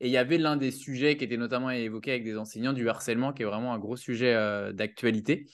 Et 0.00 0.06
il 0.06 0.12
y 0.12 0.16
avait 0.16 0.38
l'un 0.38 0.56
des 0.56 0.70
sujets 0.70 1.16
qui 1.16 1.24
était 1.24 1.36
notamment 1.36 1.70
évoqué 1.70 2.12
avec 2.12 2.24
des 2.24 2.36
enseignants 2.36 2.72
du 2.72 2.88
harcèlement, 2.88 3.32
qui 3.32 3.42
est 3.42 3.46
vraiment 3.46 3.74
un 3.74 3.78
gros 3.78 3.96
sujet 3.96 4.34
euh, 4.34 4.72
d'actualité. 4.72 5.50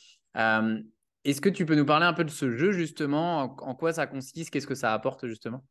Est-ce 1.25 1.41
que 1.41 1.49
tu 1.49 1.65
peux 1.65 1.75
nous 1.75 1.87
parler 1.87 2.05
un 2.05 2.13
peu 2.13 2.25
de 2.25 2.31
ce 2.31 2.51
jeu, 2.55 2.73
justement? 2.73 3.43
En, 3.43 3.75
quoi 3.75 3.95
ça 3.95 4.07
consiste? 4.07 4.51
Qu'est-ce 4.51 4.67
que 4.67 4.75
ça 4.75 4.93
apporte, 4.93 5.27
justement? 5.27 5.65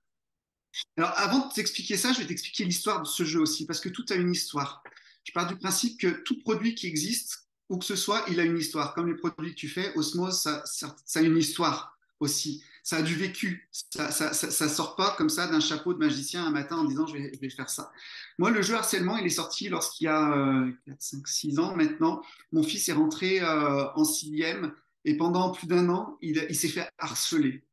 Alors, 0.97 1.13
avant 1.15 1.47
de 1.47 1.53
t'expliquer 1.53 1.95
ça, 1.95 2.11
je 2.11 2.21
vais 2.21 2.25
t'expliquer 2.25 2.65
l'histoire 2.65 3.01
de 3.03 3.07
ce 3.07 3.23
jeu 3.23 3.39
aussi, 3.39 3.67
parce 3.67 3.79
que 3.79 3.89
tout 3.89 4.05
a 4.09 4.15
une 4.15 4.31
histoire. 4.31 4.81
Je 5.23 5.31
pars 5.31 5.45
du 5.45 5.55
principe 5.55 5.99
que 5.99 6.23
tout 6.23 6.39
produit 6.39 6.73
qui 6.73 6.87
existe, 6.87 7.47
où 7.69 7.77
que 7.77 7.85
ce 7.85 7.95
soit, 7.95 8.25
il 8.29 8.39
a 8.39 8.43
une 8.43 8.57
histoire. 8.57 8.95
Comme 8.95 9.07
les 9.07 9.15
produits 9.15 9.51
que 9.51 9.59
tu 9.59 9.69
fais, 9.69 9.95
Osmose, 9.95 10.41
ça 10.65 10.95
a 11.15 11.21
une 11.21 11.37
histoire 11.37 11.95
aussi 12.19 12.63
ça 12.83 12.97
a 12.97 13.01
du 13.01 13.15
vécu. 13.15 13.69
Ça, 13.71 14.11
ça, 14.11 14.69
sort 14.69 14.95
pas 14.95 15.15
comme 15.17 15.29
ça 15.29 15.47
d'un 15.47 15.61
chapeau 15.61 15.93
de 15.93 15.99
magicien 15.99 16.45
un 16.45 16.51
matin 16.51 16.77
en 16.77 16.83
disant 16.83 17.07
je 17.07 17.13
vais, 17.15 17.49
faire 17.49 17.69
ça. 17.69 17.91
Moi, 18.37 18.51
le 18.51 18.61
jeu 18.61 18.75
harcèlement, 18.75 19.17
il 19.17 19.25
est 19.25 19.29
sorti 19.29 19.69
lorsqu'il 19.69 20.05
y 20.05 20.09
a 20.09 20.37
euh, 20.37 20.71
4, 20.85 21.01
5, 21.01 21.27
6 21.27 21.59
ans 21.59 21.75
maintenant. 21.75 22.21
Mon 22.51 22.61
fils 22.61 22.89
est 22.89 22.93
rentré 22.93 23.41
euh, 23.41 23.89
en 23.95 24.03
sixième 24.03 24.73
et 25.05 25.15
pendant 25.15 25.51
plus 25.51 25.67
d'un 25.67 25.89
an, 25.89 26.17
il, 26.21 26.45
il 26.49 26.55
s'est 26.55 26.67
fait 26.67 26.89
harceler. 26.97 27.63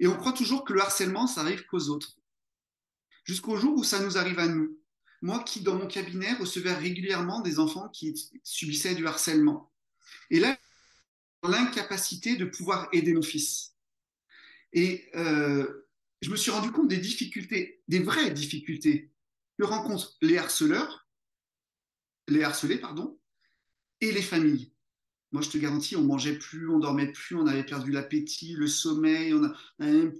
Et 0.00 0.08
on 0.08 0.16
croit 0.16 0.32
toujours 0.32 0.64
que 0.64 0.72
le 0.72 0.80
harcèlement, 0.80 1.26
ça 1.28 1.42
arrive 1.42 1.64
qu'aux 1.66 1.88
autres. 1.88 2.16
Jusqu'au 3.24 3.56
jour 3.56 3.78
où 3.78 3.84
ça 3.84 4.00
nous 4.00 4.18
arrive 4.18 4.40
à 4.40 4.48
nous. 4.48 4.76
Moi 5.22 5.44
qui, 5.44 5.60
dans 5.60 5.76
mon 5.76 5.86
cabinet, 5.86 6.32
recevais 6.34 6.72
régulièrement 6.72 7.42
des 7.42 7.60
enfants 7.60 7.88
qui 7.90 8.14
subissaient 8.42 8.94
du 8.94 9.06
harcèlement. 9.06 9.70
Et 10.30 10.40
là, 10.40 10.58
l'incapacité 11.44 12.36
de 12.36 12.46
pouvoir 12.46 12.88
aider 12.92 13.12
mon 13.12 13.22
fils. 13.22 13.70
Et 14.72 15.08
euh, 15.14 15.86
je 16.22 16.30
me 16.30 16.36
suis 16.36 16.50
rendu 16.50 16.70
compte 16.70 16.88
des 16.88 16.98
difficultés, 16.98 17.82
des 17.88 18.00
vraies 18.00 18.30
difficultés 18.30 19.10
que 19.58 19.64
rencontrent 19.64 20.16
les 20.22 20.38
harceleurs, 20.38 21.06
les 22.28 22.42
harcelés, 22.42 22.78
pardon, 22.78 23.18
et 24.00 24.12
les 24.12 24.22
familles. 24.22 24.72
Moi, 25.32 25.42
je 25.42 25.50
te 25.50 25.58
garantis, 25.58 25.96
on 25.96 26.02
mangeait 26.02 26.38
plus, 26.38 26.68
on 26.68 26.78
dormait 26.78 27.12
plus, 27.12 27.36
on 27.36 27.46
avait 27.46 27.64
perdu 27.64 27.92
l'appétit, 27.92 28.54
le 28.54 28.66
sommeil. 28.66 29.32
On 29.32 29.44
a, 29.44 29.54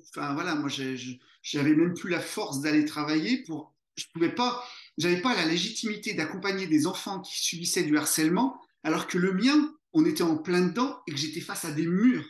enfin 0.08 0.34
voilà, 0.34 0.54
moi, 0.54 0.68
j'avais 0.68 1.74
même 1.74 1.94
plus 1.94 2.10
la 2.10 2.20
force 2.20 2.60
d'aller 2.60 2.84
travailler 2.84 3.42
pour. 3.42 3.74
Je 3.96 4.04
pouvais 4.12 4.32
pas, 4.34 4.64
j'avais 4.98 5.20
pas 5.20 5.34
la 5.34 5.46
légitimité 5.46 6.14
d'accompagner 6.14 6.66
des 6.68 6.86
enfants 6.86 7.20
qui 7.20 7.42
subissaient 7.42 7.82
du 7.82 7.98
harcèlement, 7.98 8.60
alors 8.84 9.08
que 9.08 9.18
le 9.18 9.32
mien, 9.32 9.74
on 9.92 10.04
était 10.04 10.22
en 10.22 10.36
plein 10.36 10.68
dedans 10.68 11.02
et 11.06 11.12
que 11.12 11.18
j'étais 11.18 11.40
face 11.40 11.64
à 11.64 11.72
des 11.72 11.86
murs. 11.86 12.24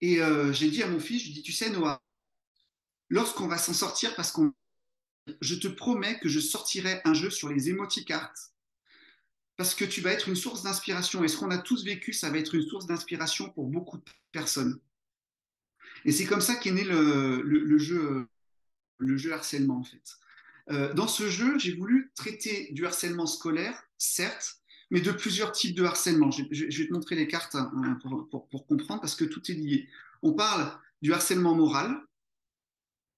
Et 0.00 0.22
euh, 0.22 0.52
j'ai 0.52 0.70
dit 0.70 0.82
à 0.82 0.88
mon 0.88 1.00
fils, 1.00 1.24
je 1.24 1.32
dis, 1.32 1.42
tu 1.42 1.52
sais, 1.52 1.70
Noah, 1.70 2.02
lorsqu'on 3.08 3.48
va 3.48 3.58
s'en 3.58 3.72
sortir, 3.72 4.14
parce 4.14 4.30
qu'on, 4.30 4.52
je 5.40 5.54
te 5.54 5.68
promets 5.68 6.18
que 6.20 6.28
je 6.28 6.40
sortirai 6.40 7.00
un 7.04 7.14
jeu 7.14 7.30
sur 7.30 7.48
les 7.48 7.68
émoticartes, 7.68 8.52
parce 9.56 9.74
que 9.74 9.84
tu 9.84 10.00
vas 10.00 10.12
être 10.12 10.28
une 10.28 10.36
source 10.36 10.62
d'inspiration. 10.62 11.24
Et 11.24 11.28
ce 11.28 11.36
qu'on 11.36 11.50
a 11.50 11.58
tous 11.58 11.84
vécu, 11.84 12.12
ça 12.12 12.30
va 12.30 12.38
être 12.38 12.54
une 12.54 12.66
source 12.66 12.86
d'inspiration 12.86 13.50
pour 13.50 13.66
beaucoup 13.66 13.98
de 13.98 14.04
personnes. 14.30 14.80
Et 16.04 16.12
c'est 16.12 16.26
comme 16.26 16.40
ça 16.40 16.54
qu'est 16.54 16.70
né 16.70 16.84
le, 16.84 17.42
le, 17.42 17.78
jeu, 17.78 18.28
le 18.98 19.16
jeu 19.16 19.32
harcèlement, 19.32 19.78
en 19.78 19.84
fait. 19.84 20.16
Euh, 20.70 20.94
dans 20.94 21.08
ce 21.08 21.28
jeu, 21.28 21.58
j'ai 21.58 21.74
voulu 21.74 22.12
traiter 22.14 22.68
du 22.72 22.86
harcèlement 22.86 23.26
scolaire, 23.26 23.82
certes, 23.96 24.60
mais 24.90 25.00
de 25.00 25.12
plusieurs 25.12 25.52
types 25.52 25.76
de 25.76 25.84
harcèlement. 25.84 26.30
Je, 26.30 26.42
vais 26.42 26.86
te 26.86 26.92
montrer 26.92 27.16
les 27.16 27.28
cartes 27.28 27.54
hein, 27.54 27.98
pour, 28.00 28.66
comprendre 28.66 29.00
parce 29.00 29.14
que 29.14 29.24
tout 29.24 29.50
est 29.50 29.54
lié. 29.54 29.88
On 30.22 30.32
parle 30.32 30.70
du 31.02 31.12
harcèlement 31.12 31.54
moral, 31.54 32.00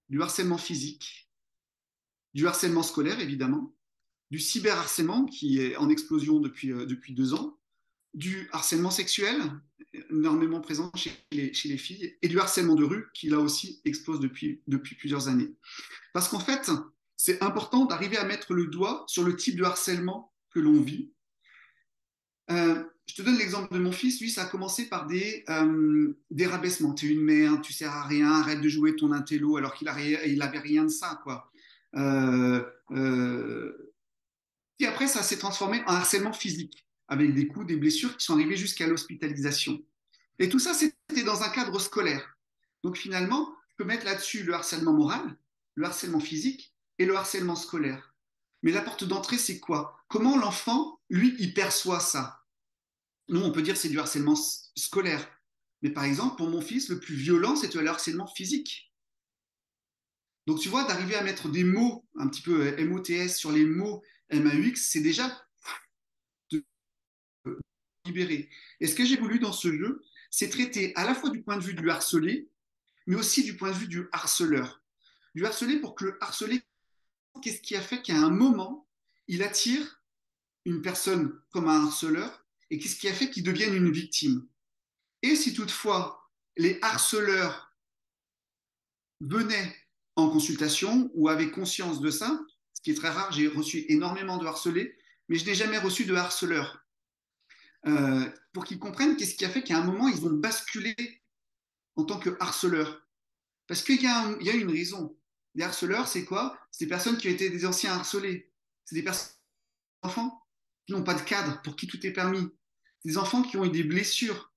du 0.09 0.21
harcèlement 0.21 0.59
physique, 0.59 1.31
du 2.35 2.47
harcèlement 2.47 2.83
scolaire 2.83 3.21
évidemment, 3.21 3.75
du 4.31 4.39
cyberharcèlement 4.39 5.25
qui 5.27 5.61
est 5.61 5.77
en 5.77 5.89
explosion 5.89 6.41
depuis, 6.41 6.73
euh, 6.73 6.87
depuis 6.87 7.15
deux 7.15 7.35
ans, 7.35 7.59
du 8.15 8.49
harcèlement 8.53 8.91
sexuel 8.91 9.37
énormément 10.11 10.61
présent 10.61 10.91
chez 10.95 11.13
les, 11.33 11.53
chez 11.53 11.69
les, 11.69 11.79
filles 11.79 12.17
et 12.23 12.29
du 12.29 12.39
harcèlement 12.39 12.75
de 12.75 12.85
rue 12.85 13.07
qui 13.15 13.29
là 13.29 13.39
aussi 13.39 13.81
explose 13.85 14.21
depuis, 14.21 14.63
depuis 14.67 14.95
plusieurs 14.95 15.29
années. 15.29 15.53
Parce 16.13 16.29
qu'en 16.29 16.39
fait, 16.39 16.71
c'est 17.17 17.43
important 17.43 17.87
d'arriver 17.87 18.17
à 18.17 18.25
mettre 18.25 18.55
le 18.55 18.67
doigt 18.67 19.05
sur 19.09 19.25
le 19.25 19.37
type 19.37 19.57
de 19.57 19.65
harcèlement 19.65 20.33
que 20.51 20.61
l'on 20.61 20.81
vit 20.81 21.11
euh, 22.51 22.83
je 23.07 23.15
te 23.15 23.23
donne 23.23 23.39
l'exemple 23.39 23.73
de 23.75 23.81
mon 23.81 23.93
fils. 23.93 24.21
Lui, 24.21 24.31
ça 24.31 24.43
a 24.43 24.47
commencé 24.47 24.89
par 24.89 25.07
des, 25.07 25.45
euh, 25.49 26.17
des 26.31 26.47
rabaissements. 26.47 26.95
Tu 26.95 27.09
es 27.09 27.13
une 27.13 27.23
merde, 27.23 27.63
tu 27.63 27.73
sers 27.73 27.91
à 27.91 28.07
rien, 28.07 28.31
arrête 28.31 28.61
de 28.61 28.69
jouer 28.69 28.97
ton 28.97 29.13
intello, 29.13 29.57
alors 29.57 29.75
qu'il 29.75 29.87
n'avait 29.87 30.59
rien 30.59 30.85
de 30.85 30.89
ça. 30.89 31.21
Quoi. 31.23 31.51
Euh, 31.97 32.63
et 34.79 34.87
après, 34.87 35.09
ça 35.09 35.23
s'est 35.23 35.39
transformé 35.39 35.83
en 35.87 35.95
harcèlement 35.95 36.33
physique, 36.33 36.87
avec 37.09 37.35
des 37.35 37.47
coups, 37.47 37.67
des 37.67 37.77
blessures 37.77 38.17
qui 38.17 38.25
sont 38.25 38.35
arrivées 38.35 38.57
jusqu'à 38.57 38.87
l'hospitalisation. 38.87 39.83
Et 40.39 40.49
tout 40.49 40.59
ça, 40.59 40.73
c'était 40.73 41.25
dans 41.25 41.43
un 41.43 41.51
cadre 41.51 41.79
scolaire. 41.79 42.39
Donc 42.83 42.97
finalement, 42.97 43.55
je 43.69 43.77
peux 43.77 43.85
mettre 43.85 44.07
là-dessus 44.07 44.43
le 44.43 44.55
harcèlement 44.55 44.95
moral, 44.95 45.37
le 45.75 45.85
harcèlement 45.87 46.21
physique 46.21 46.75
et 46.99 47.05
le 47.05 47.15
harcèlement 47.15 47.57
scolaire. 47.57 48.15
Mais 48.63 48.73
la 48.73 48.81
porte 48.81 49.05
d'entrée, 49.05 49.39
c'est 49.39 49.59
quoi? 49.59 49.99
Comment 50.09 50.39
l'enfant, 50.39 51.01
lui, 51.11 51.35
il 51.39 51.55
perçoit 51.55 52.01
ça? 52.01 52.40
Nous, 53.31 53.41
on 53.43 53.53
peut 53.53 53.63
dire 53.63 53.75
que 53.75 53.81
c'est 53.81 53.89
du 53.89 53.99
harcèlement 53.99 54.35
scolaire. 54.35 55.27
Mais 55.83 55.91
par 55.91 56.05
exemple, 56.05 56.37
pour 56.37 56.49
mon 56.49 56.61
fils, 56.61 56.89
le 56.89 56.99
plus 56.99 57.15
violent, 57.15 57.57
c'est 57.57 57.73
le 57.75 57.89
harcèlement 57.89 58.27
physique. 58.27 58.93
Donc 60.47 60.59
tu 60.59 60.69
vois, 60.69 60.85
d'arriver 60.85 61.15
à 61.15 61.23
mettre 61.23 61.49
des 61.49 61.65
mots, 61.65 62.05
un 62.19 62.29
petit 62.29 62.43
peu 62.43 62.67
euh, 62.67 62.85
MOTS 62.85 63.29
sur 63.29 63.53
les 63.53 63.65
mots 63.65 64.03
MAUX, 64.33 64.77
c'est 64.77 65.01
déjà 65.01 65.31
de 66.51 66.65
libérer. 68.05 68.49
Et 68.81 68.87
ce 68.87 68.95
que 68.95 69.05
j'ai 69.05 69.17
voulu 69.17 69.39
dans 69.39 69.53
ce 69.53 69.73
jeu, 69.73 70.03
c'est 70.31 70.49
traiter 70.49 70.93
à 70.97 71.05
la 71.05 71.15
fois 71.15 71.31
du 71.31 71.43
point 71.43 71.57
de 71.57 71.63
vue 71.63 71.75
du 71.75 71.89
harcelé, 71.89 72.49
mais 73.07 73.17
aussi 73.17 73.45
du 73.45 73.57
point 73.57 73.71
de 73.71 73.77
vue 73.77 73.89
du 73.89 74.09
harceleur. 74.13 74.83
Du 75.35 75.47
harcelé 75.47 75.79
pour 75.79 75.95
que 75.95 76.07
le 76.07 76.19
harcelé, 76.21 76.63
qu'est-ce 77.43 77.61
qui 77.61 77.77
a 77.77 77.81
fait 77.81 78.03
qu'à 78.03 78.17
un 78.17 78.31
moment, 78.31 78.89
il 79.29 79.43
attire 79.43 80.03
une 80.65 80.83
personne 80.83 81.41
comme 81.51 81.69
un 81.69 81.87
harceleur 81.87 82.45
et 82.71 82.79
qu'est-ce 82.79 82.97
qui 82.97 83.09
a 83.09 83.15
fait 83.15 83.31
qu'ils 83.31 83.43
deviennent 83.43 83.75
une 83.75 83.91
victime? 83.91 84.47
Et 85.23 85.37
si 85.37 85.53
toutefois 85.53 86.31
les 86.57 86.79
harceleurs 86.83 87.75
venaient 89.21 89.77
en 90.17 90.31
consultation 90.31 91.11
ou 91.15 91.29
avaient 91.29 91.51
conscience 91.51 92.01
de 92.01 92.11
ça, 92.11 92.41
ce 92.75 92.83
qui 92.83 92.91
est 92.91 92.95
très 92.95 93.11
rare, 93.11 93.33
j'ai 93.33 93.49
reçu 93.49 93.85
énormément 93.89 94.39
de 94.39 94.47
harcelés, 94.47 94.97
mais 95.29 95.37
je 95.37 95.45
n'ai 95.45 95.55
jamais 95.55 95.79
reçu 95.79 96.05
de 96.05 96.15
harceleurs. 96.15 96.87
Euh, 97.87 98.29
pour 98.53 98.65
qu'ils 98.65 98.79
comprennent 98.79 99.17
qu'est-ce 99.17 99.35
qui 99.35 99.45
a 99.45 99.51
fait 99.51 99.63
qu'à 99.63 99.79
un 99.79 99.85
moment, 99.85 100.09
ils 100.09 100.21
vont 100.21 100.33
basculer 100.33 101.23
en 101.97 102.05
tant 102.05 102.19
que 102.19 102.37
harceleurs. 102.41 103.07
Parce 103.67 103.83
qu'il 103.83 104.01
y, 104.01 104.05
y, 104.05 104.51
a 104.51 104.55
une 104.55 104.71
raison. 104.71 105.17
Les 105.55 105.65
harceleurs, 105.65 106.09
c'est 106.09 106.25
quoi? 106.25 106.59
C'est 106.71 106.87
des 106.87 106.89
personnes 106.89 107.17
qui 107.17 107.29
ont 107.29 107.33
été 107.33 107.51
des 107.51 107.67
anciens 107.67 107.93
harcelés. 107.93 108.53
C'est 108.85 108.95
des 108.95 109.03
personnes, 109.03 109.35
enfants 110.03 110.43
qui 110.87 110.93
n'ont 110.93 111.05
pas 111.05 111.15
de 111.15 111.23
cadre, 111.23 111.61
pour 111.63 111.77
qui 111.77 111.87
tout 111.87 112.05
est 112.07 112.13
permis. 112.13 112.49
Des 113.05 113.19
enfants 113.19 113.43
qui 113.43 113.57
ont 113.57 113.65
eu 113.65 113.71
des 113.71 113.85
blessures. 113.85 114.53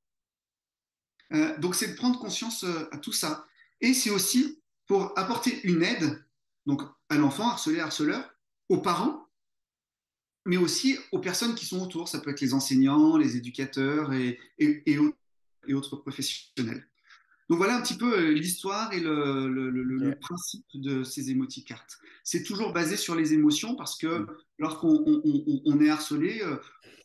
Euh, 1.34 1.58
donc, 1.60 1.76
c'est 1.76 1.88
de 1.88 1.96
prendre 1.96 2.20
conscience 2.20 2.64
euh, 2.64 2.90
à 2.92 2.98
tout 2.98 3.14
ça. 3.14 3.48
Et 3.82 3.94
c'est 3.94 4.10
aussi 4.10 4.62
pour 4.86 5.18
apporter 5.18 5.62
une 5.68 5.84
aide 5.84 6.24
donc 6.66 6.82
à 7.10 7.16
l'enfant 7.16 7.50
harcelé, 7.50 7.80
harceleur, 7.80 8.34
aux 8.70 8.82
parents, 8.82 9.28
mais 10.46 10.58
aussi 10.58 10.98
aux 11.12 11.20
personnes 11.20 11.56
qui 11.56 11.66
sont 11.66 11.82
autour. 11.82 12.08
Ça 12.08 12.20
peut 12.20 12.32
être 12.32 12.42
les 12.42 12.54
enseignants, 12.54 13.18
les 13.18 13.38
éducateurs 13.38 14.14
et, 14.14 14.40
autres 15.74 15.98
professionnels. 15.98 16.88
Donc 17.50 17.58
voilà 17.58 17.78
un 17.78 17.82
petit 17.82 17.98
peu 17.98 18.18
euh, 18.18 18.32
l'histoire 18.32 18.94
et 18.94 19.00
le, 19.00 20.18
principe 20.22 20.66
de 20.74 21.04
ces 21.04 21.30
émoticartes. 21.30 22.00
C'est 22.24 22.44
toujours 22.44 22.72
basé 22.72 22.96
sur 22.96 23.16
les 23.16 23.34
émotions 23.34 23.76
parce 23.76 23.98
que 23.98 24.20
mm. 24.20 24.28
lorsqu'on 24.60 25.80
est 25.82 25.90
harcelé, 25.90 26.42
euh, 26.42 26.58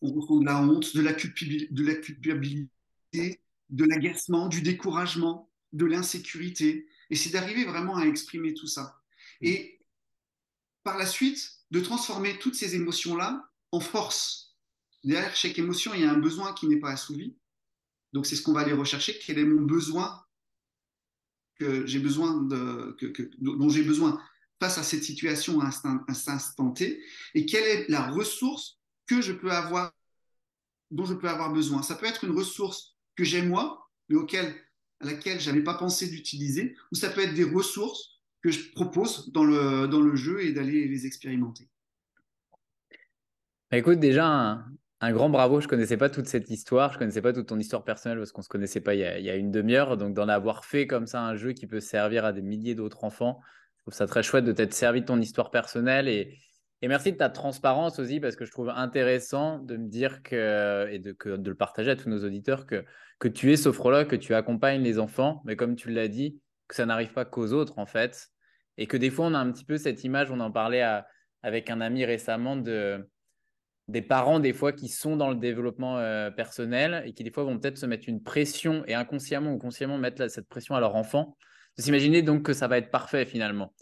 on 0.02 0.12
ressent 0.12 0.38
de 0.38 0.44
la 0.44 0.62
honte, 0.62 0.94
de 0.94 1.02
la, 1.02 1.12
de 1.12 1.84
la 1.84 1.94
culpabilité, 1.96 3.40
de 3.70 3.84
l'agacement, 3.84 4.48
du 4.48 4.62
découragement, 4.62 5.50
de 5.72 5.86
l'insécurité. 5.86 6.86
Et 7.10 7.16
c'est 7.16 7.30
d'arriver 7.30 7.64
vraiment 7.64 7.96
à 7.96 8.04
exprimer 8.04 8.54
tout 8.54 8.68
ça. 8.68 9.00
Mm. 9.40 9.46
Et 9.46 9.80
par 10.84 10.98
la 10.98 11.06
suite, 11.06 11.58
de 11.70 11.80
transformer 11.80 12.38
toutes 12.38 12.54
ces 12.54 12.76
émotions-là 12.76 13.50
en 13.72 13.80
force. 13.80 14.56
Derrière 15.04 15.34
chaque 15.36 15.58
émotion, 15.58 15.92
il 15.94 16.00
y 16.00 16.04
a 16.04 16.12
un 16.12 16.18
besoin 16.18 16.52
qui 16.54 16.66
n'est 16.66 16.78
pas 16.78 16.90
assouvi. 16.90 17.36
Donc 18.12 18.26
c'est 18.26 18.36
ce 18.36 18.42
qu'on 18.42 18.52
va 18.52 18.60
aller 18.60 18.72
rechercher. 18.72 19.18
Quel 19.18 19.38
est 19.38 19.44
mon 19.44 19.62
besoin 19.62 20.24
que 21.58 21.86
j'ai 21.86 21.98
besoin 21.98 22.42
de, 22.42 22.96
que, 22.98 23.30
dont 23.38 23.68
j'ai 23.68 23.82
besoin 23.82 24.20
face 24.60 24.78
à 24.78 24.82
cette 24.82 25.04
situation 25.04 25.60
à 25.60 25.70
un 25.84 26.04
instant, 26.08 26.70
T 26.70 27.02
et 27.34 27.46
quelle 27.46 27.64
est 27.64 27.88
la 27.88 28.10
ressource 28.10 28.78
que 29.06 29.20
je 29.20 29.32
peux 29.32 29.50
avoir, 29.50 29.92
dont 30.90 31.04
je 31.04 31.14
peux 31.14 31.28
avoir 31.28 31.52
besoin. 31.52 31.82
Ça 31.82 31.94
peut 31.94 32.06
être 32.06 32.24
une 32.24 32.36
ressource 32.36 32.96
que 33.16 33.24
j'ai 33.24 33.42
moi, 33.42 33.88
mais 34.08 34.16
auquel, 34.16 34.54
à 35.00 35.06
laquelle 35.06 35.40
je 35.40 35.50
n'avais 35.50 35.64
pas 35.64 35.74
pensé 35.74 36.08
d'utiliser, 36.08 36.76
ou 36.92 36.96
ça 36.96 37.10
peut 37.10 37.22
être 37.22 37.34
des 37.34 37.44
ressources 37.44 38.20
que 38.42 38.50
je 38.50 38.70
propose 38.72 39.30
dans 39.32 39.44
le, 39.44 39.86
dans 39.88 40.00
le 40.00 40.14
jeu 40.14 40.44
et 40.44 40.52
d'aller 40.52 40.86
les 40.86 41.06
expérimenter. 41.06 41.68
Bah, 43.70 43.78
écoute, 43.78 43.98
déjà, 43.98 44.64
grand 45.02 45.30
bravo, 45.30 45.60
je 45.60 45.66
ne 45.66 45.70
connaissais 45.70 45.96
pas 45.96 46.10
toute 46.10 46.26
cette 46.26 46.50
histoire, 46.50 46.90
je 46.90 46.96
ne 46.96 46.98
connaissais 47.00 47.22
pas 47.22 47.32
toute 47.32 47.46
ton 47.46 47.58
histoire 47.58 47.84
personnelle 47.84 48.18
parce 48.18 48.32
qu'on 48.32 48.40
ne 48.40 48.44
se 48.44 48.48
connaissait 48.48 48.80
pas 48.80 48.94
il 48.94 49.00
y 49.00 49.30
a, 49.30 49.36
une 49.36 49.52
demi-heure. 49.52 49.96
Donc 49.96 50.14
d'en 50.14 50.28
avoir 50.28 50.64
fait 50.64 50.86
comme 50.86 51.06
ça 51.06 51.22
un 51.22 51.36
jeu 51.36 51.52
qui 51.52 51.66
peut 51.66 51.80
servir 51.80 52.24
à 52.24 52.32
des 52.32 52.42
milliers 52.42 52.74
d'autres 52.74 53.04
enfants, 53.04 53.40
je 53.76 53.82
trouve 53.82 53.94
ça 53.94 54.06
très 54.06 54.22
chouette 54.22 54.44
de 54.44 54.52
t'être 54.52 54.74
servi 54.74 55.02
de 55.02 55.06
ton 55.06 55.20
histoire 55.20 55.50
personnelle. 55.50 56.08
Et, 56.08 56.36
merci 56.82 57.12
de 57.12 57.16
ta 57.16 57.28
transparence 57.28 57.98
aussi 57.98 58.18
parce 58.18 58.34
que 58.34 58.44
je 58.44 58.50
trouve 58.50 58.70
intéressant 58.70 59.58
de 59.60 59.76
me 59.76 59.88
dire 59.88 60.22
que 60.22 60.88
et 60.90 60.98
de, 60.98 61.16
de 61.36 61.50
le 61.50 61.56
partager 61.56 61.92
à 61.92 61.96
tous 61.96 62.08
nos 62.08 62.24
auditeurs 62.24 62.66
que, 62.66 62.84
que 63.20 63.28
tu 63.28 63.52
es 63.52 63.56
sophrologue, 63.56 64.08
que 64.08 64.16
tu 64.16 64.34
accompagnes 64.34 64.82
les 64.82 64.98
enfants, 64.98 65.42
mais 65.44 65.54
comme 65.56 65.76
tu 65.76 65.90
l'as 65.90 66.08
dit, 66.08 66.40
que 66.66 66.74
ça 66.74 66.86
n'arrive 66.86 67.12
pas 67.12 67.24
qu'aux 67.24 67.52
autres 67.52 67.78
en 67.78 67.86
fait. 67.86 68.28
Et 68.78 68.86
que 68.86 68.96
des 68.96 69.10
fois 69.10 69.26
on 69.26 69.34
a 69.34 69.38
un 69.38 69.50
petit 69.52 69.64
peu 69.64 69.76
cette 69.76 70.02
image, 70.02 70.30
on 70.30 70.40
en 70.40 70.50
parlait 70.50 70.84
avec 71.42 71.70
un 71.70 71.80
ami 71.80 72.04
récemment 72.04 72.56
de 72.56 73.08
des 73.88 74.02
parents 74.02 74.38
des 74.38 74.52
fois 74.52 74.72
qui 74.72 74.88
sont 74.88 75.16
dans 75.16 75.30
le 75.30 75.36
développement 75.36 75.98
euh, 75.98 76.30
personnel 76.30 77.02
et 77.06 77.12
qui 77.12 77.24
des 77.24 77.30
fois 77.30 77.44
vont 77.44 77.58
peut-être 77.58 77.78
se 77.78 77.86
mettre 77.86 78.08
une 78.08 78.22
pression 78.22 78.84
et 78.86 78.94
inconsciemment 78.94 79.52
ou 79.52 79.58
consciemment 79.58 79.98
mettre 79.98 80.28
cette 80.30 80.48
pression 80.48 80.74
à 80.74 80.80
leur 80.80 80.94
enfant, 80.94 81.36
de 81.76 81.82
s'imaginer 81.82 82.22
donc 82.22 82.42
que 82.42 82.52
ça 82.52 82.68
va 82.68 82.78
être 82.78 82.90
parfait 82.90 83.24
finalement. 83.24 83.72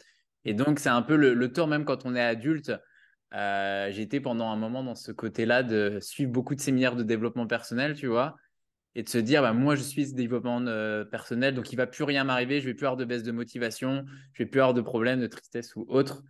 Et 0.45 0.55
donc 0.55 0.79
c'est 0.79 0.88
un 0.88 1.03
peu 1.03 1.16
le, 1.16 1.35
le, 1.35 1.53
tour 1.53 1.66
même 1.66 1.85
quand 1.85 2.07
on 2.07 2.14
est 2.14 2.23
adulte. 2.23 2.73
Euh, 3.35 3.90
été 3.90 4.21
pendant 4.21 4.51
un 4.51 4.57
moment 4.57 4.85
dans 4.85 4.95
ce 4.95 5.11
côté-là 5.11 5.64
de 5.64 5.99
suivre 6.01 6.31
beaucoup 6.31 6.55
de 6.55 6.61
séminaires 6.61 6.95
de 6.95 7.03
développement 7.03 7.47
personnel, 7.47 7.95
tu 7.95 8.07
vois, 8.07 8.37
et 8.95 9.03
de 9.03 9.09
se 9.09 9.19
dire 9.19 9.42
bah, 9.42 9.53
moi 9.53 9.75
je 9.75 9.83
suis 9.83 10.07
ce 10.07 10.14
développement 10.14 10.64
euh, 10.66 11.05
personnel, 11.05 11.55
donc 11.55 11.73
il 11.73 11.77
va 11.77 11.88
plus 11.88 12.05
rien 12.05 12.23
m'arriver, 12.23 12.61
je 12.61 12.66
vais 12.66 12.75
plus 12.75 12.87
avoir 12.87 12.97
de 12.97 13.05
baisse 13.05 13.25
de 13.25 13.33
motivation, 13.33 14.05
je 14.33 14.45
vais 14.45 14.49
plus 14.49 14.61
avoir 14.61 14.75
de 14.75 14.81
problèmes 14.81 15.21
de 15.21 15.27
tristesse 15.27 15.75
ou 15.75 15.85
autre. 15.88 16.23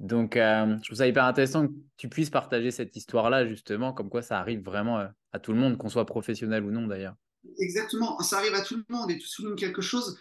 Donc, 0.00 0.36
euh, 0.36 0.76
je 0.78 0.84
trouve 0.84 0.98
ça 0.98 1.06
hyper 1.06 1.24
intéressant 1.24 1.68
que 1.68 1.72
tu 1.96 2.08
puisses 2.08 2.30
partager 2.30 2.70
cette 2.70 2.96
histoire-là, 2.96 3.46
justement, 3.46 3.92
comme 3.92 4.08
quoi 4.08 4.22
ça 4.22 4.38
arrive 4.38 4.62
vraiment 4.62 4.98
euh, 4.98 5.06
à 5.32 5.38
tout 5.38 5.52
le 5.52 5.58
monde, 5.58 5.78
qu'on 5.78 5.88
soit 5.88 6.06
professionnel 6.06 6.64
ou 6.64 6.70
non 6.70 6.86
d'ailleurs. 6.86 7.14
Exactement, 7.58 8.18
ça 8.20 8.38
arrive 8.38 8.54
à 8.54 8.62
tout 8.62 8.76
le 8.76 8.84
monde 8.88 9.10
et 9.10 9.18
tu 9.18 9.26
soulignes 9.26 9.56
quelque 9.56 9.82
chose 9.82 10.18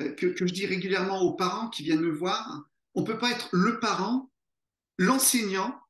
euh, 0.00 0.12
que, 0.12 0.34
je 0.36 0.52
dis 0.52 0.66
régulièrement 0.66 1.20
aux 1.20 1.34
parents 1.34 1.68
qui 1.68 1.82
viennent 1.82 2.00
me 2.00 2.10
voir. 2.10 2.68
On 2.94 3.02
ne 3.02 3.06
peut 3.06 3.18
pas 3.18 3.30
être 3.30 3.48
le 3.52 3.80
parent, 3.80 4.30
l'enseignant, 4.98 5.80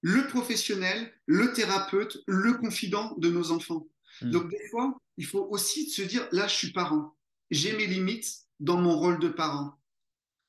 le 0.00 0.26
professionnel, 0.26 1.12
le 1.26 1.52
thérapeute, 1.52 2.22
le 2.26 2.54
confident 2.54 3.14
de 3.18 3.30
nos 3.30 3.52
enfants. 3.52 3.86
Hmm. 4.20 4.30
Donc, 4.30 4.50
des 4.50 4.68
fois, 4.70 4.96
il 5.16 5.26
faut 5.26 5.46
aussi 5.50 5.88
se 5.90 6.02
dire, 6.02 6.26
là, 6.32 6.46
je 6.46 6.54
suis 6.54 6.72
parent. 6.72 7.16
J'ai 7.50 7.76
mes 7.76 7.86
limites 7.86 8.44
dans 8.60 8.76
mon 8.78 8.96
rôle 8.98 9.18
de 9.18 9.28
parent. 9.28 9.78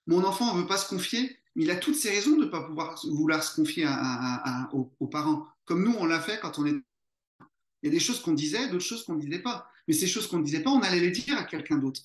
Mon 0.08 0.24
enfant 0.24 0.54
ne 0.54 0.62
veut 0.62 0.68
pas 0.68 0.78
se 0.78 0.88
confier, 0.88 1.40
il 1.56 1.72
a 1.72 1.76
toutes 1.76 1.96
ses 1.96 2.10
raisons 2.10 2.36
de 2.38 2.46
ne 2.46 2.50
pas 2.50 2.62
pouvoir 2.62 3.00
vouloir 3.06 3.44
se 3.44 3.56
confier 3.56 3.88
aux, 4.74 5.08
parents. 5.08 5.48
Comme 5.64 5.84
nous, 5.84 5.96
on 5.98 6.06
l'a 6.06 6.20
fait 6.20 6.40
quand 6.42 6.60
on 6.60 6.66
est. 6.66 6.76
Il 7.82 7.86
y 7.86 7.88
a 7.88 7.92
des 7.92 8.00
choses 8.00 8.22
qu'on 8.22 8.34
disait, 8.34 8.68
d'autres 8.70 8.84
choses 8.84 9.04
qu'on 9.06 9.16
ne 9.16 9.22
disait 9.22 9.42
pas. 9.42 9.70
Mais 9.88 9.94
ces 9.94 10.08
choses 10.08 10.28
qu'on 10.28 10.40
ne 10.40 10.44
disait 10.44 10.64
pas, 10.64 10.72
on 10.72 10.82
allait 10.82 11.00
les 11.00 11.12
dire 11.12 11.38
à 11.38 11.44
quelqu'un 11.44 11.78
d'autre. 11.78 12.02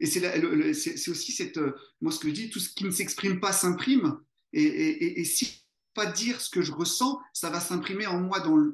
Et 0.00 0.06
c'est 0.06 1.08
aussi 1.08 1.32
cette. 1.32 1.58
Euh, 1.58 1.76
moi, 2.00 2.10
ce 2.10 2.18
que 2.18 2.28
je 2.28 2.34
dis, 2.34 2.50
tout 2.50 2.58
ce 2.58 2.70
qui 2.70 2.84
ne 2.84 2.90
s'exprime 2.90 3.38
pas 3.38 3.52
s'imprime. 3.52 4.18
Et, 4.52 5.24
si 5.24 5.61
pas 5.94 6.06
dire 6.06 6.40
ce 6.40 6.48
que 6.48 6.62
je 6.62 6.72
ressens, 6.72 7.20
ça 7.32 7.50
va 7.50 7.60
s'imprimer 7.60 8.06
en 8.06 8.20
moi 8.20 8.40
dans 8.40 8.56
le, 8.56 8.72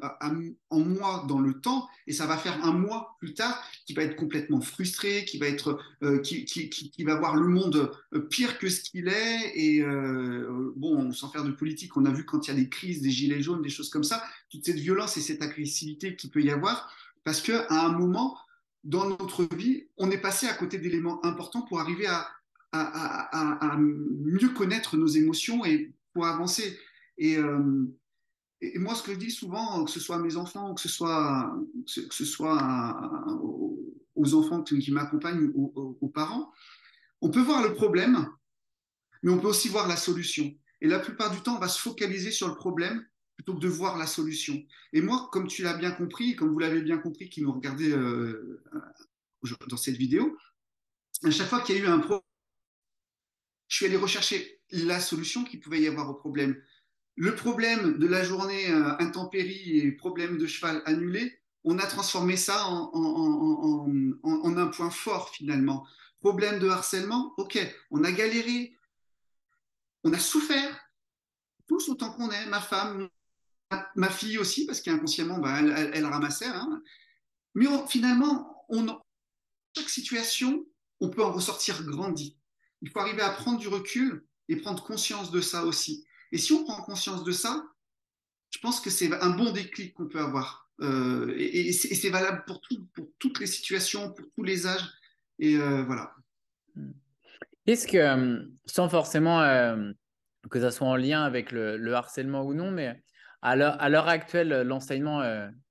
en 0.71 0.81
moi 0.81 1.25
dans 1.29 1.41
le 1.41 1.61
temps 1.61 1.89
et 2.07 2.13
ça 2.13 2.27
va 2.27 2.37
faire 2.37 2.65
un 2.65 2.73
mois 2.73 3.17
plus 3.19 3.35
tard 3.35 3.63
qui 3.87 3.95
va 3.95 4.03
être 4.03 4.17
complètement 4.17 4.61
frustré, 4.61 5.25
qui 5.25 5.39
va 5.39 5.47
être 5.47 5.81
euh, 6.03 6.21
qui, 6.21 6.45
qui, 6.45 6.69
qui, 6.69 7.05
va 7.05 7.17
voir 7.17 7.37
le 7.37 7.49
monde 7.49 7.93
euh, 8.15 8.21
pire 8.21 8.59
que 8.59 8.69
ce 8.69 8.83
qu'il 8.83 9.09
est 9.09 9.53
et 9.55 9.83
euh, 9.83 10.73
bon 10.77 11.13
sans 11.13 11.29
faire 11.31 11.45
de 11.45 11.51
politique, 11.51 11.97
on 11.97 12.05
a 12.05 12.13
vu 12.13 12.25
quand 12.25 12.47
il 12.47 12.51
y 12.51 12.55
a 12.55 12.57
des 12.57 12.69
crises, 12.69 13.03
des 13.03 13.11
gilets 13.11 13.43
jaunes, 13.43 13.63
des 13.63 13.69
choses 13.69 13.91
comme 13.91 14.05
ça, 14.05 14.23
toute 14.51 14.65
cette 14.65 14.79
violence 14.79 15.17
et 15.17 15.21
cette 15.21 15.43
agressivité 15.43 16.15
qui 16.17 16.29
peut 16.29 16.43
y 16.43 16.51
avoir 16.51 16.93
parce 17.25 17.41
que 17.41 17.53
à 17.69 17.87
un 17.87 17.93
moment 17.93 18.39
dans 18.85 19.09
notre 19.09 19.45
vie, 19.57 19.87
on 19.97 20.11
est 20.11 20.21
passé 20.21 20.47
à 20.47 20.55
côté 20.55 20.79
d'éléments 20.79 21.25
importants 21.27 21.63
pour 21.63 21.81
arriver 21.81 22.07
à, 22.07 22.29
à, 22.73 23.73
à 23.73 23.77
mieux 23.77 24.51
connaître 24.51 24.97
nos 24.97 25.09
émotions 25.09 25.65
et 25.65 25.93
pour 26.15 26.27
avancer. 26.27 26.79
Euh, 27.21 27.87
et, 28.61 28.79
moi, 28.79 28.95
ce 28.95 29.03
que 29.03 29.13
je 29.13 29.19
dis 29.19 29.31
souvent, 29.31 29.85
que 29.85 29.91
ce 29.91 30.01
soit 30.01 30.17
à 30.17 30.21
mes 30.21 30.37
enfants, 30.37 30.75
que 30.75 30.81
ce 30.81 30.89
soit, 30.89 31.55
aux 34.15 34.35
enfants 34.35 34.63
qui 34.63 34.91
m'accompagnent 34.91 35.51
aux, 35.55 36.09
parents, 36.09 36.53
on 37.21 37.31
peut 37.31 37.43
voir 37.43 37.63
le 37.63 37.75
problème, 37.75 38.29
mais 39.23 39.31
on 39.31 39.39
peut 39.39 39.49
aussi 39.49 39.69
voir 39.69 39.89
la 39.89 39.97
solution. 39.97 40.53
Et 40.81 40.87
la 40.87 40.99
plupart 40.99 41.31
du 41.31 41.41
temps, 41.41 41.57
on 41.57 41.61
va 41.61 41.69
se 41.69 41.81
focaliser 41.81 42.31
sur 42.31 42.49
le 42.49 42.55
problème 42.55 43.05
plutôt 43.37 43.55
que 43.55 43.61
de 43.61 43.69
voir 43.69 43.97
la 43.99 44.07
solution. 44.07 44.61
Et 44.93 45.01
moi, 45.01 45.29
comme 45.33 45.47
tu 45.47 45.63
l'as 45.63 45.75
bien 45.75 45.93
compris, 45.93 46.35
comme 46.35 46.53
vous 46.53 46.59
l'avez 46.59 46.83
bien 46.83 46.99
compris, 46.99 47.29
qui 47.29 47.43
nous 47.43 47.53
regardez 47.53 47.91
euh, 47.93 48.65
dans 49.69 49.77
cette 49.77 49.97
vidéo, 49.97 50.37
à 51.25 51.31
chaque 51.31 51.49
fois 51.49 51.61
qu'il 51.61 51.77
y 51.77 51.79
a 51.79 51.83
eu 51.83 51.87
un 51.87 52.01
problème, 52.01 52.23
je 53.69 53.77
suis 53.77 53.87
allé 53.87 53.97
rechercher 53.97 54.61
la 54.71 55.01
solution 55.01 55.45
qu'il 55.45 55.61
pouvait 55.61 55.81
y 55.81 55.87
avoir 55.87 56.11
au 56.11 56.15
problème 56.15 56.61
le 57.19 57.35
problème 57.35 57.99
de 57.99 58.07
la 58.07 58.23
journée 58.23 58.71
euh, 58.71 58.97
intempérie 59.01 59.81
et 59.81 59.91
problème 59.91 60.39
de 60.39 60.47
cheval 60.47 60.83
annulé, 60.87 61.41
on 61.65 61.77
a 61.79 61.87
transformé 61.87 62.37
ça 62.37 62.65
en, 62.67 63.89
un 64.57 64.67
point 64.69 64.91
fort 64.91 65.31
finalement. 65.31 65.85
Problème 66.21 66.61
de 66.61 66.69
harcèlement, 66.69 67.35
ok, 67.37 67.59
on 67.91 68.05
a 68.05 68.13
galéré, 68.13 68.77
on 70.05 70.13
a 70.13 70.19
souffert, 70.19 70.81
tous 71.67 71.89
autant 71.89 72.13
qu'on 72.13 72.31
est, 72.31 72.47
ma 72.47 72.61
femme, 72.61 73.09
ma, 73.97 74.11
fille 74.11 74.39
aussi, 74.39 74.65
parce 74.65 74.81
qu'inconsciemment, 74.81 75.39
bah, 75.39 75.59
elle, 75.59 76.07
ramassait. 76.07 76.47
Hein. 76.47 76.81
Mais 77.57 77.67
finalement, 77.89 78.65
chaque 79.77 79.91
situation, 79.91 80.65
on 81.01 81.11
peut 81.11 81.25
en 81.25 81.33
ressortir 81.33 81.83
grandi. 81.85 82.39
Il 82.81 82.91
faut 82.91 83.01
arriver 83.01 83.23
à 83.23 83.31
prendre 83.31 83.59
du 83.59 83.67
recul 83.67 84.25
et 84.49 84.57
prendre 84.57 84.85
conscience 84.85 85.33
de 85.33 85.41
ça 85.41 85.65
aussi. 85.65 86.07
Et 86.33 86.39
si 86.39 86.53
on 86.53 86.65
prend 86.65 86.83
conscience 86.83 87.25
de 87.25 87.33
ça, 87.33 87.63
je 88.51 88.59
pense 88.59 88.81
que 88.81 88.91
c'est 88.91 89.13
un 89.23 89.31
bon 89.31 89.53
déclic 89.53 89.95
qu'on 89.95 90.07
peut 90.07 90.21
avoir. 90.21 90.69
Euh, 90.81 91.35
et, 91.37 91.73
c'est 91.73 92.11
valable 92.11 92.45
pour, 92.47 92.61
toutes 93.19 93.41
les 93.41 93.47
situations, 93.47 94.13
pour 94.13 94.27
tous 94.37 94.43
les 94.43 94.67
âges. 94.67 94.89
Et 95.39 95.57
euh, 95.57 95.83
voilà. 95.85 96.13
Est-ce 97.67 97.87
que, 97.87 97.99
euh, 97.99 98.43
sans 98.65 98.89
forcément 98.89 99.41
que 100.51 100.61
ça 100.61 100.71
soit 100.71 100.87
en 100.87 100.97
lien 100.97 101.23
avec 101.25 101.53
le, 101.53 101.95
harcèlement 101.95 102.45
ou 102.45 102.55
non, 102.55 102.71
mais 102.71 103.03
à 103.43 103.55
l'heure 103.57 104.09
actuelle, 104.09 104.63
l'enseignement 104.63 105.23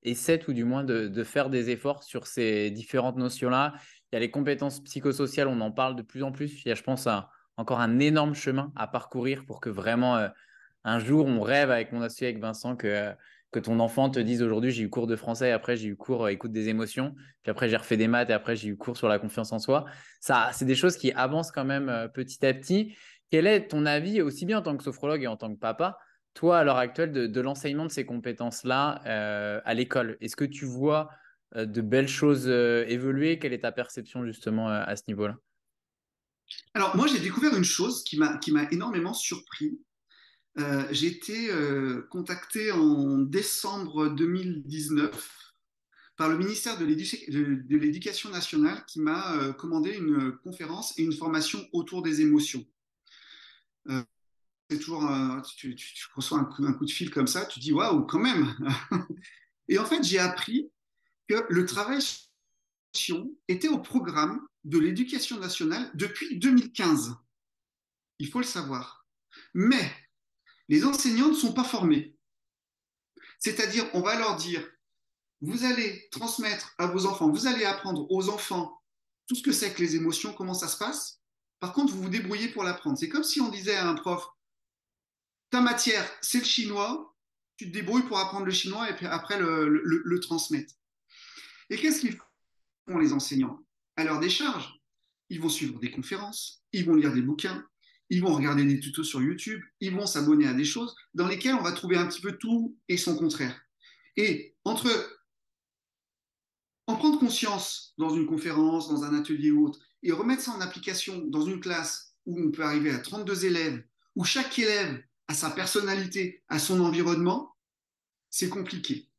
essaie 0.03 0.39
tout 0.39 0.53
du 0.53 0.63
moins 0.63 0.83
de, 0.83 1.23
faire 1.23 1.49
des 1.49 1.69
efforts 1.69 2.03
sur 2.03 2.27
ces 2.27 2.69
différentes 2.71 3.17
notions-là? 3.17 3.73
Il 4.11 4.15
y 4.15 4.17
a 4.17 4.19
les 4.19 4.31
compétences 4.31 4.81
psychosociales, 4.81 5.47
on 5.47 5.59
en 5.59 5.71
parle 5.71 5.95
de 5.95 6.01
plus 6.01 6.23
en 6.23 6.31
plus. 6.31 6.63
Il 6.63 6.69
y 6.69 6.71
a, 6.71 6.75
je 6.75 6.83
pense, 6.83 7.09
encore 7.57 7.79
un 7.79 7.99
énorme 7.99 8.35
chemin 8.35 8.71
à 8.75 8.87
parcourir 8.87 9.45
pour 9.45 9.59
que 9.59 9.69
vraiment 9.69 10.29
un 10.87 10.99
jour 10.99 11.25
on 11.25 11.41
rêve 11.41 11.71
avec 11.71 11.91
mon 11.91 12.01
associé 12.01 12.27
avec 12.27 12.39
Vincent 12.39 12.75
que 12.75 13.11
que 13.51 13.59
ton 13.59 13.79
enfant 13.79 14.09
te 14.09 14.19
dise 14.19 14.41
aujourd'hui 14.41 14.71
j'ai 14.71 14.83
eu 14.83 14.89
cours 14.89 15.07
de 15.07 15.15
français, 15.15 15.51
après 15.51 15.77
j'ai 15.77 15.87
eu 15.87 15.95
cours 15.95 16.27
écoute 16.27 16.51
des 16.51 16.67
émotions, 16.67 17.15
puis 17.43 17.51
après 17.51 17.69
j'ai 17.69 17.77
refait 17.77 17.95
des 17.95 18.07
maths 18.07 18.29
et 18.29 18.33
après 18.33 18.55
j'ai 18.55 18.69
eu 18.69 18.77
cours 18.77 18.97
sur 18.97 19.07
la 19.07 19.19
confiance 19.19 19.53
en 19.53 19.59
soi. 19.59 19.85
Ça, 20.19 20.49
c'est 20.53 20.65
des 20.65 20.75
choses 20.75 20.97
qui 20.97 21.13
avancent 21.13 21.51
quand 21.51 21.63
même 21.63 22.09
petit 22.13 22.45
à 22.45 22.53
petit. 22.53 22.93
Quel 23.31 23.47
est 23.47 23.69
ton 23.69 23.85
avis 23.85 24.21
aussi 24.21 24.45
bien 24.45 24.57
en 24.57 24.61
tant 24.61 24.75
que 24.75 24.83
sophrologue 24.83 25.23
et 25.23 25.27
en 25.27 25.37
tant 25.37 25.53
que 25.53 25.59
papa 25.59 25.97
toi, 26.37 26.59
à 26.59 26.63
l'heure 26.63 26.77
actuelle, 26.77 27.11
de, 27.11 27.41
l'enseignement 27.41 27.87
de 27.87 27.91
ces 27.91 28.05
compétences-là 28.05 29.01
euh, 29.07 29.59
à 29.65 29.73
l'école? 29.73 30.17
Est-ce 30.21 30.35
que 30.35 30.45
tu 30.45 30.65
vois 30.65 31.09
euh, 31.55 31.65
de 31.65 31.81
belles 31.81 32.07
choses 32.07 32.45
euh, 32.47 32.85
évoluer? 32.87 33.39
Quelle 33.39 33.53
est 33.53 33.61
ta 33.61 33.71
perception 33.71 34.23
justement 34.23 34.69
à 34.69 34.95
ce 34.95 35.01
niveau-là? 35.07 35.35
Alors, 36.75 36.95
moi, 36.95 37.07
j'ai 37.07 37.17
découvert 37.17 37.57
une 37.57 37.63
chose 37.63 38.03
qui 38.03 38.19
m'a 38.19 38.39
énormément 38.71 39.15
surpris. 39.15 39.79
J'ai 40.91 41.07
été 41.07 41.49
contacté 42.09 42.71
en 42.71 43.19
décembre 43.19 44.09
2019 44.09 45.53
par 46.15 46.29
le 46.29 46.37
ministère 46.37 46.79
de 46.79 46.85
l'Éducation 47.77 48.29
nationale 48.31 48.83
qui 48.87 48.99
m'a 48.99 49.53
commandé 49.53 49.91
une 49.91 50.31
conférence 50.43 50.97
et 50.97 51.03
une 51.03 51.13
formation 51.13 51.63
autour 51.73 52.01
des 52.01 52.21
émotions 52.21 52.65
c'est 54.69 54.79
toujours, 54.79 55.09
tu, 55.55 55.75
reçois 56.15 56.39
un 56.39 56.73
coup, 56.73 56.85
de 56.85 56.91
fil 56.91 57.09
comme 57.09 57.27
ça, 57.27 57.45
tu 57.45 57.59
dis 57.59 57.71
waouh, 57.71 58.05
quand 58.05 58.19
même. 58.19 58.53
et 59.69 59.79
en 59.79 59.85
fait, 59.85 60.03
j'ai 60.03 60.19
appris 60.19 60.71
que 61.27 61.45
le 61.49 61.65
travail 61.65 61.99
était 63.47 63.67
au 63.67 63.79
programme 63.79 64.45
de 64.63 64.79
l'éducation 64.79 65.39
nationale 65.39 65.89
depuis 65.93 66.37
2015. 66.37 67.15
Il 68.19 68.27
faut 68.27 68.39
le 68.39 68.45
savoir. 68.45 69.05
Mais 69.53 69.91
les 70.67 70.85
enseignants 70.85 71.29
ne 71.29 71.35
sont 71.35 71.53
pas 71.53 71.63
formés. 71.63 72.15
C'est-à-dire, 73.39 73.85
on 73.93 74.01
va 74.01 74.17
leur 74.17 74.35
dire, 74.35 74.67
vous 75.41 75.63
allez 75.63 76.07
transmettre 76.11 76.73
à 76.77 76.87
vos 76.87 77.05
enfants, 77.05 77.29
vous 77.29 77.47
allez 77.47 77.65
apprendre 77.65 78.09
aux 78.09 78.29
enfants 78.29 78.81
tout 79.27 79.35
ce 79.35 79.43
que 79.43 79.51
c'est 79.51 79.73
que 79.73 79.81
les 79.81 79.95
émotions, 79.95 80.33
comment 80.33 80.53
ça 80.53 80.67
se 80.67 80.77
passe. 80.77 81.21
Par 81.59 81.73
contre, 81.73 81.93
vous 81.93 82.03
vous 82.03 82.09
débrouillez 82.09 82.49
pour 82.49 82.63
l'apprendre. 82.63 82.97
C'est 82.97 83.09
comme 83.09 83.23
si 83.23 83.41
on 83.41 83.49
disait 83.49 83.75
à 83.75 83.87
un 83.87 83.95
prof, 83.95 84.25
ta 85.49 85.61
matière, 85.61 86.09
c'est 86.21 86.39
le 86.39 86.45
chinois, 86.45 87.15
tu 87.57 87.67
te 87.67 87.73
débrouilles 87.73 88.07
pour 88.07 88.19
apprendre 88.19 88.45
le 88.45 88.51
chinois 88.51 88.89
et 88.89 88.95
puis 88.95 89.05
après 89.05 89.39
le, 89.39 90.19
transmettre. 90.19 90.73
Et 91.69 91.77
qu'est-ce 91.77 92.01
qu'ils 92.01 92.17
font 92.87 92.97
les 92.97 93.13
enseignants? 93.13 93.59
À 93.95 94.03
leur 94.03 94.19
décharge, 94.19 94.73
ils 95.29 95.41
vont 95.41 95.49
suivre 95.49 95.79
des 95.79 95.91
conférences, 95.91 96.63
ils 96.71 96.85
vont 96.85 96.95
lire 96.95 97.13
des 97.13 97.21
bouquins, 97.21 97.67
ils 98.09 98.21
vont 98.21 98.33
regarder 98.33 98.63
des 98.63 98.79
tutos 98.79 99.03
sur 99.03 99.21
YouTube, 99.21 99.61
ils 99.79 99.93
vont 99.93 100.05
s'abonner 100.05 100.47
à 100.47 100.53
des 100.53 100.65
choses 100.65 100.95
dans 101.13 101.27
lesquelles 101.27 101.55
on 101.55 101.63
va 101.63 101.71
trouver 101.71 101.97
un 101.97 102.07
petit 102.07 102.21
peu 102.21 102.37
tout 102.37 102.77
et 102.87 102.97
son 102.97 103.17
contraire. 103.17 103.59
Et 104.15 104.55
entre 104.63 104.89
en 106.87 106.95
prendre 106.95 107.19
conscience 107.19 107.93
dans 107.97 108.09
une 108.09 108.25
conférence, 108.25 108.89
dans 108.89 109.03
un 109.03 109.13
atelier 109.19 109.51
ou 109.51 109.67
autre, 109.67 109.79
et 110.03 110.11
remettre 110.11 110.41
ça 110.41 110.51
en 110.51 110.61
application 110.61 111.19
dans 111.25 111.45
une 111.45 111.59
classe 111.59 112.15
où 112.25 112.39
on 112.39 112.51
peut 112.51 112.63
arriver 112.63 112.91
à 112.91 112.99
32 112.99 113.45
élèves, 113.45 113.83
où 114.15 114.23
chaque 114.23 114.57
élève 114.57 115.03
à 115.27 115.33
sa 115.33 115.49
personnalité, 115.49 116.43
à 116.47 116.59
son 116.59 116.79
environnement, 116.79 117.55
c'est 118.29 118.49
compliqué. 118.49 119.09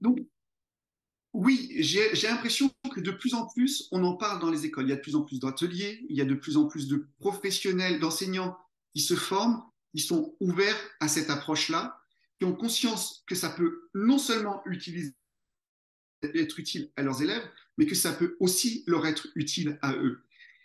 Donc, 0.00 0.18
oui, 1.32 1.70
j'ai 1.76 2.10
l'impression 2.24 2.72
que 2.92 3.00
de 3.00 3.12
plus 3.12 3.34
en 3.34 3.46
plus, 3.46 3.88
on 3.92 4.02
en 4.02 4.16
parle 4.16 4.40
dans 4.40 4.50
les 4.50 4.66
écoles. 4.66 4.86
Il 4.86 4.90
y 4.90 4.92
a 4.92 4.96
de 4.96 5.00
plus 5.00 5.14
en 5.14 5.22
plus 5.22 5.38
d'ateliers, 5.38 6.04
il 6.08 6.16
y 6.16 6.20
a 6.20 6.24
de 6.24 6.34
plus 6.34 6.56
en 6.56 6.66
plus 6.66 6.88
de 6.88 7.06
professionnels, 7.20 8.00
d'enseignants 8.00 8.58
qui 8.94 9.00
se 9.00 9.14
forment, 9.14 9.62
qui 9.94 10.00
sont 10.00 10.34
ouverts 10.40 10.76
à 10.98 11.08
cette 11.08 11.30
approche-là, 11.30 12.00
qui 12.38 12.44
ont 12.46 12.54
conscience 12.54 13.22
que 13.26 13.34
ça 13.34 13.50
peut 13.50 13.88
non 13.94 14.18
seulement 14.18 14.62
être 16.22 16.58
utile 16.58 16.90
à 16.96 17.02
leurs 17.02 17.22
élèves, 17.22 17.48
mais 17.78 17.86
que 17.86 17.94
ça 17.94 18.12
peut 18.12 18.36
aussi 18.40 18.82
leur 18.86 19.06
être 19.06 19.28
utile 19.36 19.78
à 19.82 19.94
eux. 19.94 20.24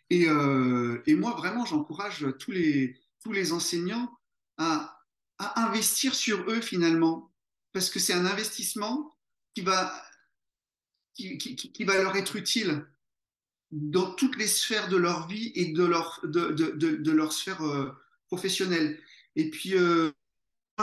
Et, 0.10 0.28
euh, 0.28 1.02
moi, 1.10 1.34
vraiment, 1.36 1.66
j'encourage 1.66 2.26
tous 2.40 2.52
les 2.52 3.52
enseignants 3.52 4.12
à, 4.58 4.92
investir 5.38 6.16
sur 6.16 6.50
eux 6.50 6.62
finalement, 6.62 7.30
parce 7.74 7.90
que 7.90 8.00
c'est 8.00 8.14
un 8.14 8.26
investissement 8.26 9.18
qui 9.54 9.62
va, 9.62 9.94
qui, 11.16 11.84
va 11.86 12.02
leur 12.02 12.16
être 12.16 12.36
utile 12.36 12.86
dans 13.72 14.12
toutes 14.12 14.38
les 14.38 14.48
sphères 14.48 14.90
de 14.90 14.98
leur 14.98 15.28
vie 15.28 15.52
et 15.56 15.72
de 15.72 15.84
leur, 15.84 16.20
de, 16.24 17.12
leur 17.12 17.34
sphère 17.34 17.62
euh, 17.62 17.92
professionnelle. 18.28 19.00
Et 19.36 19.50
puis, 19.50 19.76
euh, 19.76 20.12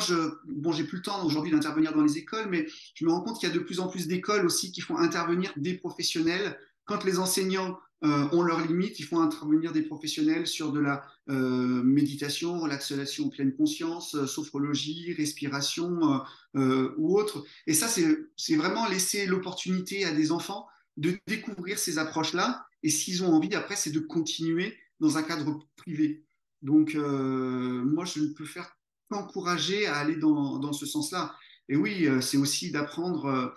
je, 0.01 0.15
bon, 0.47 0.73
j'ai 0.73 0.85
plus 0.85 0.99
le 0.99 1.03
temps 1.03 1.25
aujourd'hui 1.25 1.53
d'intervenir 1.53 1.95
dans 1.95 2.03
les 2.03 2.19
écoles, 2.19 2.49
mais 2.49 2.67
je 2.95 3.05
me 3.05 3.13
rends 3.13 3.21
compte 3.21 3.39
qu'il 3.39 3.49
y 3.49 3.53
a 3.53 3.55
de 3.55 3.61
plus 3.61 3.81
en 3.81 3.89
plus 3.89 4.09
d'écoles 4.09 4.47
aussi 4.47 4.73
qui 4.73 4.81
font 4.81 4.97
intervenir 4.97 5.53
des 5.57 5.75
professionnels. 5.75 6.59
Quand 6.85 7.05
les 7.05 7.19
enseignants 7.19 7.79
euh, 8.05 8.29
ont 8.33 8.43
leurs 8.43 8.67
limites, 8.67 8.99
il 8.99 9.05
faut 9.05 9.21
intervenir 9.21 9.73
des 9.73 9.83
professionnels 9.83 10.49
sur 10.49 10.73
de 10.73 10.81
la 10.81 11.05
euh, 11.29 11.83
méditation, 11.85 12.59
relaxation 12.59 13.29
pleine 13.29 13.55
conscience, 13.55 14.17
euh, 14.17 14.27
sophrologie, 14.27 15.13
respiration 15.13 16.21
ou 16.55 17.19
autre. 17.19 17.45
Et 17.67 17.75
ça, 17.75 17.89
c'est 17.89 18.57
vraiment 18.57 18.89
laisser 18.89 19.27
l'opportunité 19.27 20.05
à 20.05 20.13
des 20.13 20.33
enfants 20.33 20.67
de 20.97 21.17
découvrir 21.27 21.79
ces 21.79 21.99
approches-là. 21.99 22.67
Et 22.83 22.91
s'ils 22.91 23.23
ont 23.23 23.33
envie, 23.33 23.55
après, 23.55 23.77
c'est 23.77 23.93
de 23.93 24.01
continuer 24.01 24.77
dans 24.99 25.17
un 25.17 25.23
cadre 25.23 25.61
privé. 25.77 26.25
Donc, 26.61 26.95
moi, 26.95 28.05
je 28.05 28.21
ne 28.21 28.35
peux 28.35 28.45
faire 28.45 28.77
qu'encourager 29.09 29.87
à 29.87 29.97
aller 29.97 30.17
dans 30.17 30.73
ce 30.73 30.85
sens-là. 30.85 31.35
Et 31.69 31.77
oui, 31.77 32.07
c'est 32.21 32.37
aussi 32.37 32.71
d'apprendre 32.71 33.55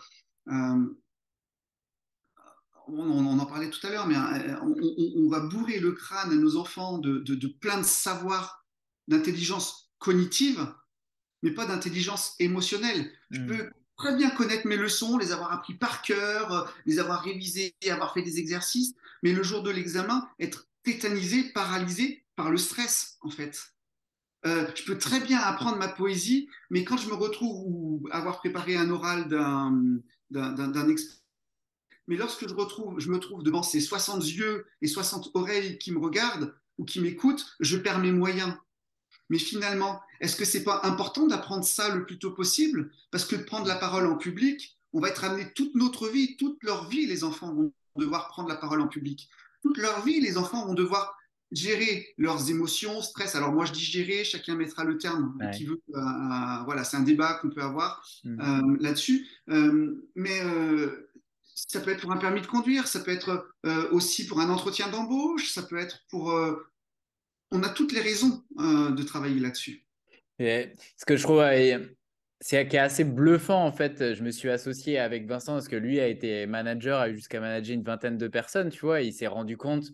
on, 2.88 3.39
en 3.39 3.45
parlait 3.45 3.69
tout 3.69 3.86
à 3.86 3.89
l'heure, 3.89 4.08
mais 4.08 4.15
euh, 4.15 4.58
on, 4.62 5.30
va 5.30 5.39
bourrer 5.41 5.80
le 5.80 5.91
crâne 5.91 6.32
à 6.32 6.36
nos 6.36 6.58
enfants 6.58 6.98
de, 6.98 7.48
plein 7.60 7.78
de 7.80 7.86
savoirs 7.86 8.65
d'intelligence 9.08 9.91
cognitive, 10.00 10.67
mais 11.43 11.52
pas 11.52 11.65
d'intelligence 11.65 12.36
émotionnelle. 12.39 13.12
Je 13.32 13.41
hmm. 13.41 13.48
peux 13.48 13.69
très 13.98 14.15
bien 14.15 14.30
connaître 14.30 14.67
mes 14.67 14.78
leçons, 14.78 15.17
les 15.17 15.32
avoir 15.32 15.52
appris 15.54 15.74
par 15.74 16.02
cœur, 16.02 16.74
les 16.86 17.00
avoir 17.00 17.24
révisées, 17.24 17.76
avoir 17.89 18.13
fait 18.13 18.24
des 18.24 18.39
exercices, 18.39 18.93
mais 19.24 19.32
le 19.32 19.43
jour 19.43 19.63
de 19.63 19.71
l'examen, 19.71 20.28
être 20.39 20.67
tétanisé, 20.84 21.43
paralysé 21.54 22.26
par 22.36 22.52
le 22.52 22.58
stress, 22.58 23.17
en 23.21 23.30
fait. 23.30 23.76
Euh, 24.45 24.67
je 24.76 24.84
peux 24.84 24.98
très 24.98 25.19
bien 25.21 25.39
apprendre 25.39 25.78
ma 25.78 25.88
poésie, 25.88 26.48
mais 26.69 26.84
quand 26.84 26.98
je 26.98 27.08
me 27.08 27.15
retrouve 27.15 27.63
ou 27.65 28.08
avoir 28.12 28.38
préparé 28.38 28.76
un 28.78 28.89
oral 28.89 29.28
d'un 29.28 30.88
expert, 30.88 31.25
mais 32.08 32.15
lorsque 32.15 32.48
je, 32.48 32.54
retrouve, 32.54 33.00
je 33.00 33.10
me 33.10 33.20
trouve 33.20 33.44
devant 33.44 33.63
ces 33.63 33.82
60 33.82 34.26
yeux 34.26 34.65
et 34.82 34.88
60 34.88 35.32
oreilles 35.34 35.78
qui 35.78 35.91
me 35.91 36.00
regardent 36.00 36.54
ou 36.78 36.86
qui 36.86 37.00
m'écoutent, 37.00 37.46
je 37.60 37.78
perds 37.78 38.00
mes 38.00 38.12
moyens. 38.12 38.54
Mais 39.30 39.39
finalement, 39.39 40.02
est-ce 40.20 40.36
que 40.36 40.46
c'est 40.46 40.63
pas 40.63 40.82
important 40.84 41.26
d'apprendre 41.26 41.63
ça 41.63 41.94
le 41.96 42.06
plus 42.06 42.20
tôt 42.20 42.32
possible? 42.32 42.91
Parce 43.12 43.26
que 43.26 43.36
de 43.36 43.44
prendre 43.44 43.68
la 43.68 43.76
parole 43.76 44.06
en 44.06 44.18
public, 44.18 44.78
on 44.94 45.00
va 45.00 45.10
être 45.10 45.24
amené 45.24 45.52
toute 45.54 45.76
notre 45.76 46.08
vie, 46.08 46.38
toute 46.38 46.63
leur 46.63 46.88
vie, 46.88 47.08
les 47.08 47.24
enfants 47.24 47.54
vont 47.54 47.74
devoir 47.96 48.28
prendre 48.28 48.50
la 48.50 48.56
parole 48.56 48.82
en 48.82 48.88
public. 48.88 49.30
Toute 49.63 49.78
leur 49.78 50.04
vie, 50.06 50.22
les 50.22 50.38
enfants 50.38 50.65
vont 50.65 50.74
devoir 50.74 51.18
gérer 51.52 52.13
leurs 52.18 52.50
émotions, 52.50 53.02
stress. 53.02 53.36
Alors 53.36 53.52
moi, 53.52 53.65
je 53.65 53.72
dis 53.72 53.84
gérer, 53.84 54.24
chacun 54.24 54.56
mettra 54.56 54.84
le 54.84 54.98
terme 54.98 55.38
qui 55.54 55.65
veut. 55.65 55.82
Euh, 55.94 56.00
euh, 56.00 56.63
voilà, 56.65 56.84
c'est 56.84 56.98
un 56.98 57.04
débat 57.04 57.36
qu'on 57.36 57.50
peut 57.50 57.62
avoir 57.62 58.06
mmh. 58.24 58.41
euh, 58.41 58.78
là-dessus. 58.80 59.28
mais 59.48 60.41
ça 61.56 61.80
peut 61.80 61.91
être 61.91 62.02
pour 62.02 62.12
un 62.12 62.18
permis 62.18 62.41
de 62.41 62.48
conduire, 62.48 62.88
ça 62.88 63.00
peut 63.00 63.12
être 63.12 63.50
euh, 63.65 63.89
aussi 63.91 64.28
pour 64.28 64.41
un 64.41 64.50
entretien 64.50 64.89
d'embauche, 64.89 65.52
ça 65.52 65.63
peut 65.63 65.80
être 65.80 66.04
pour... 66.10 66.32
Euh, 66.32 66.68
on 67.52 67.63
a 67.63 67.70
toutes 67.70 67.94
les 67.94 68.02
raisons 68.02 68.44
euh, 68.60 68.91
de 68.91 69.04
travailler 69.04 69.39
là-dessus. 69.39 69.86
Ce 70.39 71.06
que 71.08 71.15
je 71.15 71.24
trouve 71.24 71.44
c'est 72.41 72.78
assez 72.78 73.06
bluffant 73.06 73.65
en 73.65 73.72
fait. 73.72 74.13
Je 74.13 74.22
me 74.22 74.30
suis 74.30 74.50
associé 74.50 75.00
avec 75.00 75.26
Vincent 75.26 75.54
parce 75.54 75.70
que 75.70 75.78
lui 75.78 76.02
a 76.02 76.08
été 76.08 76.46
manager, 76.46 77.00
a 77.00 77.10
eu 77.10 77.15
jusqu'à 77.15 77.39
manager 77.39 77.74
une 77.74 77.84
vingtaine 77.84 78.18
de 78.18 78.28
personnes, 78.28 78.70
tu 78.70 78.82
vois. 78.82 79.02
il 79.02 79.13
s'est 79.13 79.26
rendu 79.26 79.56
compte 79.56 79.86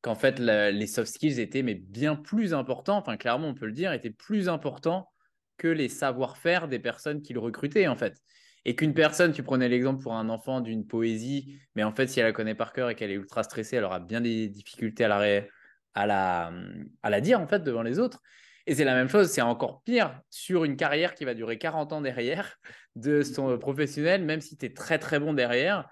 qu'en 0.00 0.14
fait 0.14 0.38
les 0.38 0.86
soft 0.86 1.12
skills 1.12 1.38
étaient 1.38 1.62
mais 1.62 1.74
bien 1.74 2.16
plus 2.16 2.54
importants. 2.54 2.96
Enfin 2.96 3.18
clairement 3.18 3.48
on 3.48 3.54
peut 3.54 3.66
le 3.66 3.72
dire, 3.72 3.92
étaient 3.92 4.10
plus 4.10 4.48
importants 4.48 5.12
que 5.58 5.68
les 5.68 5.88
savoir-faire 5.88 6.66
des 6.66 6.78
personnes 6.78 7.20
qu'il 7.20 7.38
recrutait 7.38 7.86
en 7.86 7.96
fait 7.96 8.16
et 8.64 8.76
qu'une 8.76 8.94
personne, 8.94 9.32
tu 9.32 9.42
prenais 9.42 9.68
l'exemple 9.68 10.02
pour 10.02 10.14
un 10.14 10.28
enfant 10.28 10.60
d'une 10.60 10.86
poésie, 10.86 11.58
mais 11.74 11.82
en 11.82 11.92
fait, 11.92 12.06
si 12.06 12.20
elle 12.20 12.26
la 12.26 12.32
connaît 12.32 12.54
par 12.54 12.72
cœur 12.72 12.90
et 12.90 12.94
qu'elle 12.94 13.10
est 13.10 13.14
ultra 13.14 13.42
stressée, 13.42 13.76
elle 13.76 13.84
aura 13.84 13.98
bien 14.00 14.20
des 14.20 14.48
difficultés 14.48 15.04
à 15.04 15.08
la, 15.08 15.42
à 15.94 17.10
la, 17.10 17.20
dire 17.20 17.40
en 17.40 17.46
fait 17.46 17.62
devant 17.62 17.82
les 17.82 17.98
autres. 17.98 18.20
Et 18.66 18.74
c'est 18.76 18.84
la 18.84 18.94
même 18.94 19.08
chose, 19.08 19.28
c'est 19.28 19.42
encore 19.42 19.82
pire 19.82 20.20
sur 20.30 20.64
une 20.64 20.76
carrière 20.76 21.14
qui 21.14 21.24
va 21.24 21.34
durer 21.34 21.58
40 21.58 21.92
ans 21.92 22.00
derrière 22.00 22.56
de 22.94 23.22
son 23.22 23.58
professionnel, 23.58 24.24
même 24.24 24.40
si 24.40 24.56
tu 24.56 24.66
es 24.66 24.72
très 24.72 24.98
très 24.98 25.18
bon 25.18 25.32
derrière. 25.32 25.88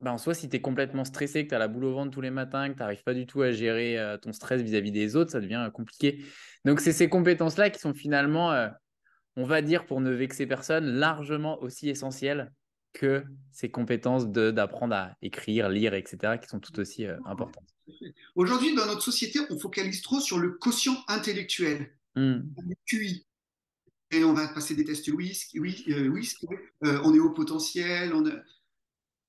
bah, 0.00 0.12
en 0.12 0.18
soi, 0.18 0.32
si 0.32 0.48
tu 0.48 0.56
es 0.56 0.60
complètement 0.60 1.04
stressé, 1.04 1.44
que 1.44 1.48
tu 1.48 1.54
as 1.56 1.58
la 1.58 1.66
boule 1.66 1.84
au 1.86 1.94
ventre 1.94 2.12
tous 2.12 2.20
les 2.20 2.30
matins, 2.30 2.68
que 2.68 2.74
tu 2.74 2.80
n'arrives 2.80 3.02
pas 3.02 3.14
du 3.14 3.26
tout 3.26 3.42
à 3.42 3.50
gérer 3.50 3.98
euh, 3.98 4.16
ton 4.18 4.32
stress 4.32 4.62
vis-à-vis 4.62 4.92
des 4.92 5.16
autres, 5.16 5.32
ça 5.32 5.40
devient 5.40 5.64
euh, 5.66 5.70
compliqué. 5.70 6.24
Donc, 6.64 6.80
c'est 6.80 6.92
ces 6.92 7.08
compétences-là 7.08 7.70
qui 7.70 7.80
sont 7.80 7.94
finalement, 7.94 8.52
euh, 8.52 8.68
on 9.36 9.44
va 9.44 9.62
dire, 9.62 9.86
pour 9.86 10.00
ne 10.00 10.10
vexer 10.10 10.46
personne, 10.46 10.86
largement 10.86 11.62
aussi 11.62 11.88
essentielles 11.88 12.52
que 12.92 13.24
ces 13.52 13.70
compétences 13.70 14.26
d'apprendre 14.28 14.94
à 14.94 15.16
écrire, 15.20 15.68
lire, 15.68 15.92
etc., 15.92 16.38
qui 16.40 16.48
sont 16.48 16.60
tout 16.60 16.78
aussi 16.80 17.06
importantes. 17.26 17.68
Aujourd'hui, 18.34 18.74
dans 18.74 18.86
notre 18.86 19.02
société, 19.02 19.38
on 19.50 19.58
focalise 19.58 20.02
trop 20.02 20.20
sur 20.20 20.38
le 20.38 20.52
quotient 20.52 21.04
intellectuel, 21.06 21.90
le 22.14 22.42
QI. 22.86 23.26
Et 24.12 24.24
on 24.24 24.32
va 24.32 24.48
passer 24.48 24.74
des 24.74 24.84
tests 24.84 25.08
oui, 25.08 25.38
oui, 25.54 25.84
oui, 25.88 26.32
on 26.80 27.14
est 27.14 27.18
au 27.18 27.30
potentiel. 27.30 28.14
On 28.14 28.24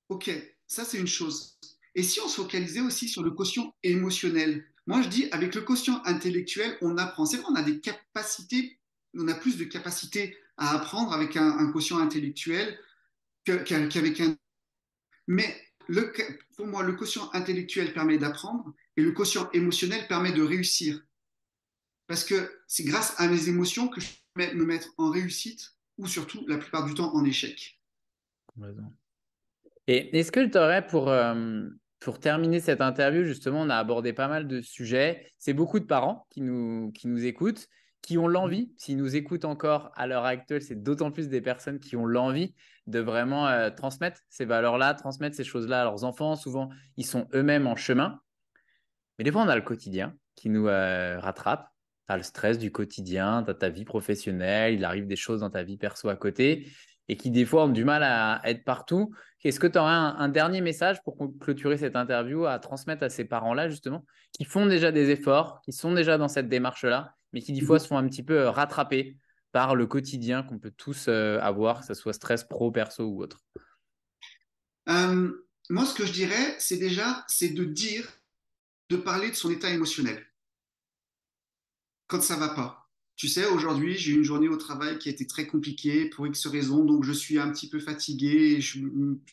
Ok, 0.08 0.30
ça, 0.66 0.84
c'est 0.84 0.98
une 0.98 1.06
chose. 1.06 1.58
Et 1.94 2.02
si 2.02 2.20
on 2.20 2.28
se 2.28 2.36
focalisait 2.36 2.80
aussi 2.80 3.08
sur 3.08 3.22
le 3.22 3.32
quotient 3.32 3.74
émotionnel? 3.82 4.64
Moi, 4.86 5.02
je 5.02 5.08
dis, 5.08 5.28
avec 5.32 5.54
le 5.54 5.60
quotient 5.60 6.00
intellectuel, 6.06 6.78
on 6.80 6.96
apprend. 6.96 7.26
C'est 7.26 7.36
vrai, 7.36 7.46
on 7.50 7.56
a 7.56 7.62
des 7.62 7.80
capacités, 7.80 8.77
on 9.14 9.28
a 9.28 9.34
plus 9.34 9.56
de 9.56 9.64
capacités 9.64 10.36
à 10.56 10.76
apprendre 10.76 11.12
avec 11.12 11.36
un, 11.36 11.70
quotient 11.72 11.98
intellectuel 11.98 12.78
qu'avec 13.44 14.20
un. 14.20 14.36
Mais 15.26 15.56
pour 16.56 16.66
moi, 16.66 16.82
le 16.82 16.94
quotient 16.94 17.30
intellectuel 17.32 17.92
permet 17.92 18.18
d'apprendre 18.18 18.74
et 18.96 19.02
le 19.02 19.12
quotient 19.12 19.50
émotionnel 19.52 20.06
permet 20.08 20.32
de 20.32 20.42
réussir. 20.42 21.00
Parce 22.06 22.24
que 22.24 22.50
c'est 22.66 22.84
grâce 22.84 23.14
à 23.18 23.28
mes 23.28 23.48
émotions 23.48 23.88
que 23.88 24.00
je 24.00 24.08
peux 24.34 24.52
me 24.54 24.64
mettre 24.64 24.88
en 24.96 25.10
réussite 25.10 25.74
ou 25.98 26.06
surtout, 26.06 26.44
la 26.46 26.58
plupart 26.58 26.86
du 26.86 26.94
temps, 26.94 27.14
en 27.14 27.24
échec. 27.24 27.80
Et 29.86 30.16
est-ce 30.16 30.32
que 30.32 30.46
tu 30.46 30.58
aurais 30.58 30.86
pour, 30.86 31.08
euh, 31.08 31.68
pour 32.00 32.20
terminer 32.20 32.60
cette 32.60 32.80
interview, 32.80 33.24
justement, 33.24 33.62
on 33.62 33.70
a 33.70 33.76
abordé 33.76 34.12
pas 34.12 34.28
mal 34.28 34.46
de 34.46 34.60
sujets. 34.60 35.30
C'est 35.38 35.54
beaucoup 35.54 35.80
de 35.80 35.86
parents 35.86 36.26
qui 36.30 36.40
nous, 36.40 36.92
qui 36.92 37.08
nous 37.08 37.24
écoutent, 37.24 37.68
qui 38.02 38.18
ont 38.18 38.28
l'envie, 38.28 38.72
s'ils 38.76 38.96
nous 38.96 39.16
écoutent 39.16 39.44
encore 39.44 39.90
à 39.94 40.06
l'heure 40.06 40.24
actuelle, 40.24 40.62
c'est 40.62 40.82
d'autant 40.82 41.10
plus 41.10 41.28
des 41.28 41.40
personnes 41.40 41.78
qui 41.78 41.96
ont 41.96 42.06
l'envie 42.06 42.54
de 42.86 43.00
vraiment 43.00 43.48
euh, 43.48 43.70
transmettre 43.70 44.20
ces 44.28 44.44
valeurs-là, 44.44 44.94
transmettre 44.94 45.36
ces 45.36 45.44
choses-là 45.44 45.82
à 45.82 45.84
leurs 45.84 46.04
enfants. 46.04 46.36
Souvent, 46.36 46.70
ils 46.96 47.04
sont 47.04 47.28
eux-mêmes 47.34 47.66
en 47.66 47.76
chemin. 47.76 48.20
Mais 49.18 49.24
des 49.24 49.32
fois, 49.32 49.42
on 49.42 49.48
a 49.48 49.56
le 49.56 49.62
quotidien 49.62 50.14
qui 50.36 50.48
nous 50.48 50.68
euh, 50.68 51.18
rattrape. 51.18 51.68
Tu 52.06 52.14
as 52.14 52.16
le 52.16 52.22
stress 52.22 52.58
du 52.58 52.72
quotidien, 52.72 53.42
tu 53.42 53.50
as 53.50 53.54
ta 53.54 53.68
vie 53.68 53.84
professionnelle, 53.84 54.74
il 54.74 54.84
arrive 54.84 55.06
des 55.06 55.16
choses 55.16 55.40
dans 55.40 55.50
ta 55.50 55.62
vie 55.62 55.76
perso 55.76 56.08
à 56.08 56.16
côté 56.16 56.66
et 57.08 57.16
qui 57.16 57.30
des 57.30 57.44
fois 57.44 57.64
ont 57.64 57.68
du 57.68 57.84
mal 57.84 58.02
à 58.02 58.40
être 58.44 58.64
partout. 58.64 59.12
Est-ce 59.44 59.60
que 59.60 59.66
tu 59.66 59.78
aurais 59.78 59.92
un, 59.92 60.28
dernier 60.28 60.60
message 60.60 61.02
pour 61.02 61.16
clôturer 61.40 61.78
cette 61.78 61.96
interview 61.96 62.44
à 62.44 62.58
transmettre 62.58 63.02
à 63.02 63.08
ces 63.08 63.24
parents-là, 63.24 63.68
justement, 63.68 64.04
qui 64.32 64.44
font 64.44 64.66
déjà 64.66 64.92
des 64.92 65.10
efforts, 65.10 65.60
qui 65.62 65.72
sont 65.72 65.92
déjà 65.92 66.18
dans 66.18 66.28
cette 66.28 66.48
démarche-là, 66.48 67.14
mais 67.32 67.42
qui 67.42 67.52
des 67.52 67.60
fois 67.60 67.78
se 67.78 67.86
font 67.86 67.98
un 67.98 68.08
petit 68.08 68.22
peu 68.22 68.40
euh, 68.40 68.50
rattraper 68.50 69.16
par 69.52 69.74
le 69.74 69.86
quotidien 69.86 70.42
qu'on 70.42 70.58
peut 70.58 70.72
tous 70.76 71.06
euh, 71.08 71.38
avoir, 71.40 71.80
que 71.80 71.86
ce 71.86 71.94
soit 71.94 72.12
stress 72.12 72.44
pro, 72.44 72.70
perso 72.70 73.04
ou 73.04 73.22
autre. 73.22 73.42
Euh, 74.88 75.32
Moi, 75.70 75.84
ce 75.86 75.94
que 75.94 76.06
je 76.06 76.12
dirais, 76.12 76.56
c'est 76.58 76.76
déjà, 76.76 77.24
c'est 77.28 77.50
de 77.50 77.64
dire, 77.64 78.08
de 78.90 78.96
parler 78.96 79.30
de 79.30 79.36
son 79.36 79.50
état 79.50 79.70
émotionnel. 79.70 80.24
Quand 82.06 82.22
ça 82.22 82.36
va 82.36 82.48
pas. 82.50 82.88
Tu 83.16 83.26
sais, 83.26 83.46
aujourd'hui, 83.46 83.96
j'ai 83.96 84.12
eu 84.12 84.14
une 84.14 84.22
journée 84.22 84.48
au 84.48 84.56
travail 84.56 84.96
qui 84.98 85.08
a 85.08 85.12
été 85.12 85.26
très 85.26 85.46
compliquée 85.46 86.08
pour 86.08 86.26
X 86.26 86.46
raisons, 86.46 86.84
donc 86.84 87.02
je 87.02 87.12
suis 87.12 87.38
un 87.38 87.50
petit 87.50 87.68
peu 87.68 87.80
fatigué 87.80 88.54
et 88.56 88.60
je, 88.60 88.78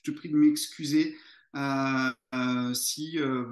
te 0.03 0.11
prie 0.11 0.29
de 0.29 0.35
m'excuser 0.35 1.15
euh, 1.55 2.11
euh, 2.33 2.73
si 2.73 3.19
euh, 3.19 3.45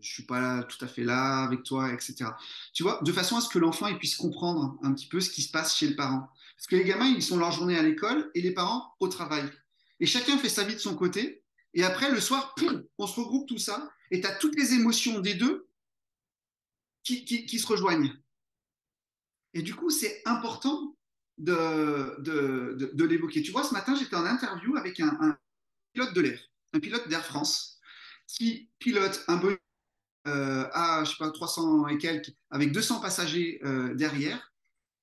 je 0.00 0.08
suis 0.08 0.24
pas 0.24 0.62
tout 0.64 0.82
à 0.84 0.88
fait 0.88 1.04
là 1.04 1.44
avec 1.44 1.62
toi, 1.62 1.92
etc. 1.92 2.30
Tu 2.72 2.82
vois, 2.82 3.00
de 3.02 3.12
façon 3.12 3.36
à 3.36 3.40
ce 3.40 3.48
que 3.48 3.58
l'enfant 3.58 3.92
puisse 3.96 4.16
comprendre 4.16 4.78
un 4.82 4.92
petit 4.92 5.06
peu 5.06 5.20
ce 5.20 5.30
qui 5.30 5.42
se 5.42 5.50
passe 5.50 5.76
chez 5.76 5.88
le 5.88 5.96
parent. 5.96 6.28
Parce 6.56 6.66
que 6.66 6.76
les 6.76 6.84
gamins, 6.84 7.06
ils 7.06 7.22
sont 7.22 7.36
leur 7.36 7.52
journée 7.52 7.78
à 7.78 7.82
l'école 7.82 8.30
et 8.34 8.40
les 8.40 8.52
parents 8.52 8.94
au 9.00 9.08
travail. 9.08 9.44
Et 10.00 10.06
chacun 10.06 10.38
fait 10.38 10.48
sa 10.48 10.64
vie 10.64 10.74
de 10.74 10.80
son 10.80 10.94
côté. 10.94 11.42
Et 11.74 11.84
après, 11.84 12.10
le 12.10 12.20
soir, 12.20 12.54
on 12.98 13.06
se 13.06 13.20
regroupe 13.20 13.48
tout 13.48 13.58
ça 13.58 13.90
et 14.10 14.20
tu 14.20 14.26
as 14.26 14.34
toutes 14.34 14.56
les 14.56 14.72
émotions 14.72 15.20
des 15.20 15.34
deux 15.34 15.68
qui 17.02 17.58
se 17.58 17.66
rejoignent. 17.66 18.12
Et 19.54 19.62
du 19.62 19.74
coup, 19.74 19.90
c'est 19.90 20.22
important 20.26 20.96
de, 21.38 22.20
de, 22.20 23.04
l'évoquer. 23.04 23.42
Tu 23.42 23.52
vois, 23.52 23.64
ce 23.64 23.72
matin, 23.72 23.94
j'étais 23.94 24.16
en 24.16 24.24
interview 24.24 24.76
avec 24.76 25.00
un, 25.00 25.38
pilote 25.92 26.14
de 26.14 26.20
l'air, 26.20 26.40
un 26.76 26.80
pilote 26.80 27.08
d'Air 27.08 27.24
France, 27.24 27.80
qui 28.26 28.70
pilote 28.78 29.24
un 29.28 29.36
Boeing 29.36 29.56
euh, 30.26 30.68
à, 30.72 31.04
je 31.04 31.10
sais 31.10 31.16
pas, 31.18 31.30
300 31.30 31.88
et 31.88 31.98
quelques, 31.98 32.32
avec 32.50 32.72
200 32.72 33.00
passagers 33.00 33.60
euh, 33.64 33.94
derrière. 33.94 34.52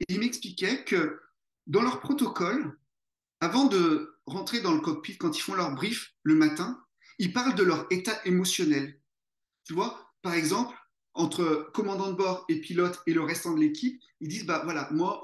Et 0.02 0.06
il 0.14 0.20
m'expliquait 0.20 0.84
que 0.84 1.20
dans 1.66 1.82
leur 1.82 2.00
protocole, 2.00 2.78
avant 3.40 3.66
de 3.66 4.20
rentrer 4.26 4.62
dans 4.62 4.74
le 4.74 4.82
cockpit, 4.82 5.18
quand 5.18 5.38
ils 5.38 5.42
font 5.42 5.56
leur 5.56 5.74
brief 5.74 6.14
le 6.24 6.36
matin, 6.36 6.80
ils 7.20 7.34
parlent 7.34 7.56
de 7.56 7.64
leur 7.64 7.88
état 7.90 8.20
émotionnel. 8.26 9.00
Tu 9.66 9.74
vois, 9.74 10.14
par 10.22 10.34
exemple, 10.34 10.76
entre 11.14 11.70
commandant 11.74 12.12
de 12.12 12.18
bord 12.18 12.46
et 12.50 12.60
pilote 12.60 13.00
et 13.08 13.14
le 13.14 13.22
restant 13.22 13.54
de 13.54 13.60
l'équipe, 13.60 14.02
ils 14.20 14.28
disent 14.28 14.46
bah 14.46 14.62
voilà, 14.64 14.90
moi 14.92 15.22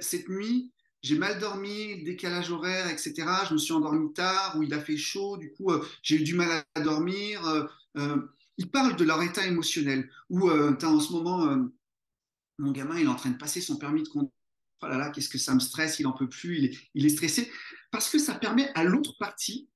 cette 0.00 0.28
nuit 0.28 0.72
j'ai 1.06 1.16
mal 1.16 1.38
dormi, 1.38 2.02
décalage 2.02 2.50
horaire, 2.50 2.88
etc. 2.90 3.14
Je 3.48 3.54
me 3.54 3.58
suis 3.58 3.72
endormi 3.72 4.12
tard 4.12 4.56
ou 4.58 4.64
il 4.64 4.74
a 4.74 4.80
fait 4.80 4.96
chaud, 4.96 5.36
du 5.36 5.52
coup 5.52 5.70
euh, 5.70 5.86
j'ai 6.02 6.16
eu 6.16 6.24
du 6.24 6.34
mal 6.34 6.64
à 6.74 6.80
dormir. 6.80 7.46
Euh, 7.46 7.64
euh, 7.96 8.16
ils 8.58 8.68
parlent 8.68 8.96
de 8.96 9.04
leur 9.04 9.22
état 9.22 9.46
émotionnel. 9.46 10.10
Ou 10.30 10.50
en 10.50 11.00
ce 11.00 11.12
moment 11.12 11.56
mon 12.58 12.72
gamin, 12.72 12.98
il 12.98 13.04
est 13.04 13.08
en 13.08 13.14
train 13.14 13.30
de 13.30 13.36
passer 13.36 13.60
son 13.60 13.76
permis 13.76 14.02
de 14.02 14.08
conduire. 14.08 14.32
Oh 14.82 14.88
là 14.88 14.98
là, 14.98 15.10
qu'est-ce 15.10 15.28
que 15.28 15.38
ça 15.38 15.54
me 15.54 15.60
stresse, 15.60 16.00
il 16.00 16.06
en 16.06 16.12
peut 16.12 16.28
plus, 16.28 16.76
il 16.94 17.06
est 17.06 17.10
stressé. 17.10 17.50
Parce 17.92 18.10
que 18.10 18.18
ça 18.18 18.34
permet 18.34 18.70
à 18.74 18.82
l'autre 18.82 19.14
partie 19.18 19.68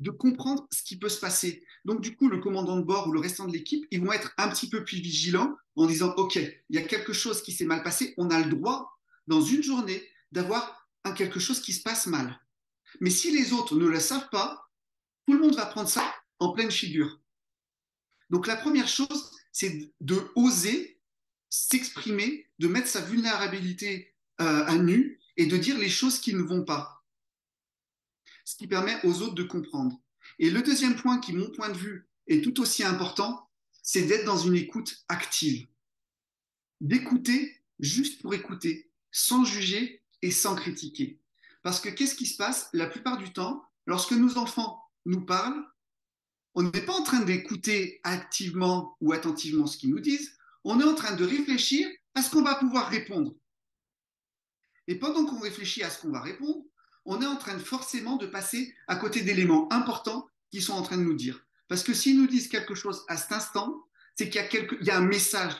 de 0.00 0.10
comprendre 0.10 0.66
ce 0.70 0.82
qui 0.82 0.98
peut 0.98 1.08
se 1.08 1.20
passer. 1.20 1.64
Donc, 1.84 2.00
du 2.00 2.14
coup, 2.14 2.28
le 2.28 2.38
commandant 2.38 2.76
de 2.76 2.82
bord 2.82 3.08
ou 3.08 3.12
le 3.12 3.20
restant 3.20 3.46
de 3.46 3.52
l'équipe, 3.52 3.84
ils 3.90 4.00
vont 4.00 4.12
être 4.12 4.34
un 4.36 4.48
petit 4.48 4.68
peu 4.68 4.84
plus 4.84 4.98
vigilants 4.98 5.56
en 5.76 5.86
disant, 5.86 6.12
OK, 6.16 6.36
il 6.36 6.76
y 6.76 6.78
a 6.78 6.82
quelque 6.82 7.12
chose 7.12 7.42
qui 7.42 7.52
s'est 7.52 7.64
mal 7.64 7.82
passé, 7.82 8.14
on 8.18 8.30
a 8.30 8.40
le 8.40 8.50
droit, 8.50 8.90
dans 9.26 9.40
une 9.40 9.62
journée, 9.62 10.02
d'avoir 10.34 10.88
un 11.04 11.12
quelque 11.12 11.40
chose 11.40 11.60
qui 11.60 11.72
se 11.72 11.82
passe 11.82 12.06
mal. 12.06 12.38
Mais 13.00 13.10
si 13.10 13.30
les 13.30 13.52
autres 13.52 13.76
ne 13.76 13.86
le 13.86 14.00
savent 14.00 14.28
pas, 14.30 14.68
tout 15.26 15.32
le 15.32 15.40
monde 15.40 15.56
va 15.56 15.66
prendre 15.66 15.88
ça 15.88 16.14
en 16.38 16.52
pleine 16.52 16.70
figure. 16.70 17.20
Donc, 18.30 18.46
la 18.46 18.56
première 18.56 18.88
chose, 18.88 19.30
c'est 19.52 19.92
de 20.00 20.30
oser 20.34 21.00
s'exprimer, 21.48 22.50
de 22.58 22.68
mettre 22.68 22.88
sa 22.88 23.00
vulnérabilité 23.00 24.14
euh, 24.40 24.64
à 24.66 24.76
nu 24.76 25.20
et 25.36 25.46
de 25.46 25.56
dire 25.56 25.78
les 25.78 25.88
choses 25.88 26.18
qui 26.18 26.34
ne 26.34 26.42
vont 26.42 26.64
pas 26.64 26.94
ce 28.44 28.56
qui 28.56 28.66
permet 28.66 29.04
aux 29.04 29.22
autres 29.22 29.34
de 29.34 29.42
comprendre. 29.42 29.98
Et 30.38 30.50
le 30.50 30.62
deuxième 30.62 30.96
point 30.96 31.18
qui, 31.18 31.32
mon 31.32 31.50
point 31.50 31.70
de 31.70 31.78
vue, 31.78 32.08
est 32.26 32.42
tout 32.42 32.60
aussi 32.60 32.84
important, 32.84 33.50
c'est 33.82 34.02
d'être 34.02 34.24
dans 34.24 34.38
une 34.38 34.54
écoute 34.54 35.04
active. 35.08 35.66
D'écouter 36.80 37.62
juste 37.78 38.20
pour 38.20 38.34
écouter, 38.34 38.90
sans 39.10 39.44
juger 39.44 40.03
et 40.24 40.30
sans 40.30 40.54
critiquer. 40.54 41.20
Parce 41.62 41.80
que 41.80 41.90
qu'est-ce 41.90 42.14
qui 42.14 42.24
se 42.24 42.38
passe 42.38 42.70
La 42.72 42.86
plupart 42.86 43.18
du 43.18 43.32
temps, 43.32 43.62
lorsque 43.86 44.12
nos 44.12 44.38
enfants 44.38 44.82
nous 45.04 45.20
parlent, 45.20 45.62
on 46.54 46.62
n'est 46.62 46.84
pas 46.84 46.94
en 46.94 47.02
train 47.02 47.20
d'écouter 47.20 48.00
activement 48.04 48.96
ou 49.02 49.12
attentivement 49.12 49.66
ce 49.66 49.76
qu'ils 49.76 49.90
nous 49.90 50.00
disent, 50.00 50.36
on 50.64 50.80
est 50.80 50.84
en 50.84 50.94
train 50.94 51.14
de 51.14 51.24
réfléchir 51.24 51.86
à 52.14 52.22
ce 52.22 52.30
qu'on 52.30 52.42
va 52.42 52.54
pouvoir 52.54 52.88
répondre. 52.88 53.34
Et 54.86 54.98
pendant 54.98 55.26
qu'on 55.26 55.40
réfléchit 55.40 55.82
à 55.82 55.90
ce 55.90 56.00
qu'on 56.00 56.10
va 56.10 56.20
répondre, 56.20 56.64
on 57.04 57.20
est 57.20 57.26
en 57.26 57.36
train 57.36 57.58
forcément 57.58 58.16
de 58.16 58.26
passer 58.26 58.74
à 58.86 58.96
côté 58.96 59.20
d'éléments 59.20 59.70
importants 59.72 60.26
qu'ils 60.50 60.62
sont 60.62 60.72
en 60.72 60.82
train 60.82 60.96
de 60.96 61.02
nous 61.02 61.14
dire. 61.14 61.44
Parce 61.68 61.82
que 61.82 61.92
s'ils 61.92 62.18
nous 62.18 62.26
disent 62.26 62.48
quelque 62.48 62.74
chose 62.74 63.04
à 63.08 63.18
cet 63.18 63.32
instant, 63.32 63.84
c'est 64.16 64.30
qu'il 64.30 64.40
y 64.80 64.84
y 64.86 64.90
a 64.90 64.96
un 64.96 65.04
message. 65.04 65.52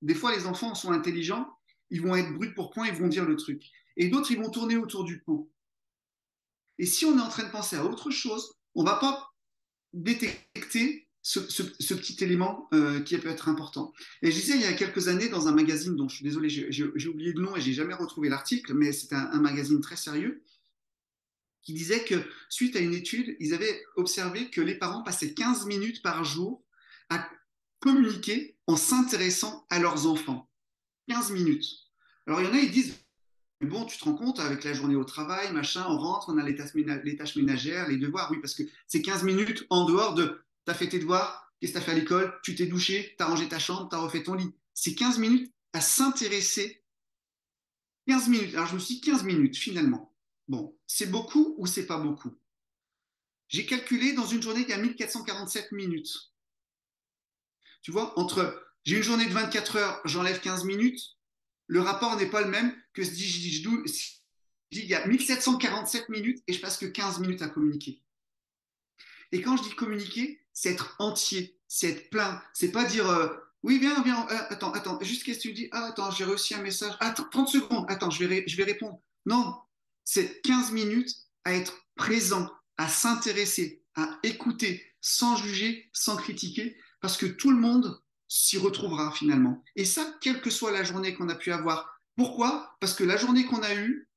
Des 0.00 0.14
fois, 0.14 0.32
les 0.32 0.46
enfants 0.46 0.76
sont 0.76 0.92
intelligents, 0.92 1.51
ils 1.92 2.00
vont 2.00 2.16
être 2.16 2.32
bruts 2.32 2.54
pour 2.54 2.70
point, 2.70 2.88
ils 2.88 2.94
vont 2.94 3.06
dire 3.06 3.26
le 3.26 3.36
truc. 3.36 3.70
Et 3.96 4.08
d'autres, 4.08 4.32
ils 4.32 4.38
vont 4.38 4.50
tourner 4.50 4.76
autour 4.76 5.04
du 5.04 5.20
pot. 5.20 5.52
Et 6.78 6.86
si 6.86 7.04
on 7.04 7.16
est 7.18 7.22
en 7.22 7.28
train 7.28 7.44
de 7.44 7.50
penser 7.50 7.76
à 7.76 7.84
autre 7.84 8.10
chose, 8.10 8.54
on 8.74 8.82
ne 8.82 8.88
va 8.88 8.96
pas 8.96 9.30
détecter 9.92 11.06
ce, 11.20 11.40
petit 11.94 12.24
élément 12.24 12.68
euh, 12.72 13.00
qui 13.02 13.16
peut 13.18 13.28
être 13.28 13.48
important. 13.50 13.92
Et 14.22 14.32
je 14.32 14.40
disais 14.40 14.54
il 14.54 14.62
y 14.62 14.66
a 14.66 14.72
quelques 14.72 15.08
années 15.08 15.28
dans 15.28 15.48
un 15.48 15.52
magazine 15.52 15.94
dont 15.94 16.08
je 16.08 16.16
suis 16.16 16.24
désolé, 16.24 16.48
j'ai 16.48 17.08
oublié 17.08 17.32
le 17.32 17.42
nom 17.42 17.54
et 17.54 17.60
j'ai 17.60 17.74
jamais 17.74 17.94
retrouvé 17.94 18.30
l'article, 18.30 18.72
mais 18.72 18.90
c'est 18.92 19.12
un, 19.12 19.40
magazine 19.40 19.80
très 19.82 19.96
sérieux 19.96 20.42
qui 21.62 21.74
disait 21.74 22.02
que 22.04 22.16
suite 22.48 22.74
à 22.74 22.80
une 22.80 22.94
étude, 22.94 23.36
ils 23.38 23.52
avaient 23.54 23.84
observé 23.96 24.50
que 24.50 24.62
les 24.62 24.76
parents 24.76 25.04
passaient 25.04 25.34
15 25.34 25.66
minutes 25.66 26.02
par 26.02 26.24
jour 26.24 26.64
à 27.10 27.28
communiquer 27.78 28.56
en 28.66 28.76
s'intéressant 28.76 29.66
à 29.68 29.78
leurs 29.78 30.06
enfants. 30.06 30.48
15 31.08 31.30
minutes. 31.32 31.66
Alors 32.26 32.40
il 32.40 32.46
y 32.46 32.50
en 32.50 32.54
a, 32.54 32.58
ils 32.58 32.70
disent, 32.70 32.94
bon, 33.60 33.84
tu 33.84 33.98
te 33.98 34.04
rends 34.04 34.14
compte, 34.14 34.40
avec 34.40 34.64
la 34.64 34.72
journée 34.72 34.96
au 34.96 35.04
travail, 35.04 35.52
machin, 35.52 35.84
on 35.88 35.98
rentre, 35.98 36.28
on 36.28 36.38
a 36.38 36.44
les 36.44 36.54
tâches, 36.54 36.74
ménagères, 37.36 37.88
les 37.88 37.96
devoirs, 37.96 38.30
oui, 38.30 38.38
parce 38.40 38.54
que 38.54 38.62
c'est 38.86 39.02
15 39.02 39.24
minutes 39.24 39.66
en 39.70 39.84
dehors 39.84 40.14
de, 40.14 40.44
tu 40.64 40.70
as 40.70 40.74
fait 40.74 40.88
tes 40.88 40.98
devoirs, 40.98 41.52
qu'est-ce 41.60 41.72
que 41.72 41.78
tu 41.78 41.82
as 41.82 41.84
fait 41.86 41.92
à 41.92 41.94
l'école, 41.94 42.40
tu 42.42 42.54
t'es 42.54 42.66
douché, 42.66 43.14
tu 43.16 43.22
as 43.22 43.26
rangé 43.26 43.48
ta 43.48 43.58
chambre, 43.58 43.88
tu 43.88 43.96
as 43.96 44.00
refait 44.00 44.22
ton 44.22 44.34
lit. 44.34 44.54
C'est 44.74 44.94
15 44.94 45.18
minutes 45.18 45.52
à 45.72 45.80
s'intéresser. 45.80 46.82
15 48.08 48.28
minutes. 48.28 48.54
Alors 48.54 48.66
je 48.66 48.74
me 48.74 48.80
suis 48.80 48.96
dit 48.96 49.00
15 49.00 49.24
minutes 49.24 49.56
finalement. 49.56 50.12
Bon, 50.48 50.76
c'est 50.86 51.10
beaucoup 51.10 51.54
ou 51.58 51.66
c'est 51.66 51.86
pas 51.86 51.98
beaucoup? 51.98 52.32
J'ai 53.48 53.66
calculé 53.66 54.12
dans 54.14 54.26
une 54.26 54.42
journée 54.42 54.62
qu'il 54.62 54.70
y 54.70 54.78
a 54.78 54.78
1447 54.78 55.72
minutes. 55.72 56.32
Tu 57.82 57.90
vois, 57.90 58.18
entre 58.18 58.71
j'ai 58.84 58.96
une 58.96 59.02
journée 59.02 59.26
de 59.26 59.32
24 59.32 59.76
heures, 59.76 60.00
j'enlève 60.04 60.40
15 60.40 60.64
minutes, 60.64 61.00
le 61.66 61.80
rapport 61.80 62.16
n'est 62.16 62.26
pas 62.26 62.42
le 62.42 62.50
même 62.50 62.74
que 62.92 63.02
si 63.02 63.28
je 63.28 63.40
dis 63.40 64.22
il 64.72 64.86
y 64.86 64.94
a 64.94 65.06
1747 65.06 66.08
minutes 66.08 66.42
et 66.46 66.52
je 66.52 66.60
passe 66.60 66.78
que 66.78 66.86
15 66.86 67.20
minutes 67.20 67.42
à 67.42 67.48
communiquer. 67.48 68.02
Et 69.30 69.40
quand 69.40 69.56
je 69.56 69.62
dis 69.62 69.74
communiquer, 69.74 70.40
c'est 70.52 70.72
être 70.72 70.96
entier, 70.98 71.58
c'est 71.68 71.90
être 71.90 72.10
plein. 72.10 72.42
C'est 72.52 72.72
pas 72.72 72.84
dire 72.84 73.08
euh, 73.08 73.28
oui, 73.62 73.78
viens, 73.78 74.02
viens, 74.02 74.26
euh, 74.28 74.38
attends, 74.50 74.72
attends, 74.72 74.98
juste 75.02 75.24
qu'est-ce 75.24 75.38
que 75.38 75.42
tu 75.42 75.52
dis? 75.52 75.68
Ah, 75.72 75.86
attends, 75.86 76.10
j'ai 76.10 76.24
reçu 76.24 76.54
un 76.54 76.62
message. 76.62 76.94
Attends, 77.00 77.28
30 77.30 77.48
secondes, 77.48 77.86
attends, 77.88 78.10
je 78.10 78.24
vais, 78.24 78.44
je 78.46 78.56
vais 78.56 78.64
répondre. 78.64 79.00
Non, 79.24 79.56
c'est 80.04 80.42
15 80.42 80.72
minutes 80.72 81.14
à 81.44 81.54
être 81.54 81.86
présent, 81.94 82.50
à 82.76 82.88
s'intéresser, 82.88 83.84
à 83.94 84.18
écouter, 84.22 84.84
sans 85.00 85.36
juger, 85.36 85.88
sans 85.92 86.16
critiquer, 86.16 86.76
parce 87.00 87.16
que 87.16 87.26
tout 87.26 87.50
le 87.50 87.58
monde 87.58 88.01
s'y 88.34 88.56
retrouvera 88.56 89.12
finalement. 89.12 89.62
Et 89.76 89.84
ça, 89.84 90.16
quelle 90.22 90.40
que 90.40 90.48
soit 90.48 90.72
la 90.72 90.84
journée 90.84 91.14
qu'on 91.14 91.28
a 91.28 91.34
pu 91.34 91.52
avoir. 91.52 92.00
Pourquoi? 92.16 92.74
Parce 92.80 92.94
que 92.94 93.04
la 93.04 93.18
journée 93.18 93.44
qu'on 93.44 93.62
a 93.62 93.74
eue, 93.74 94.08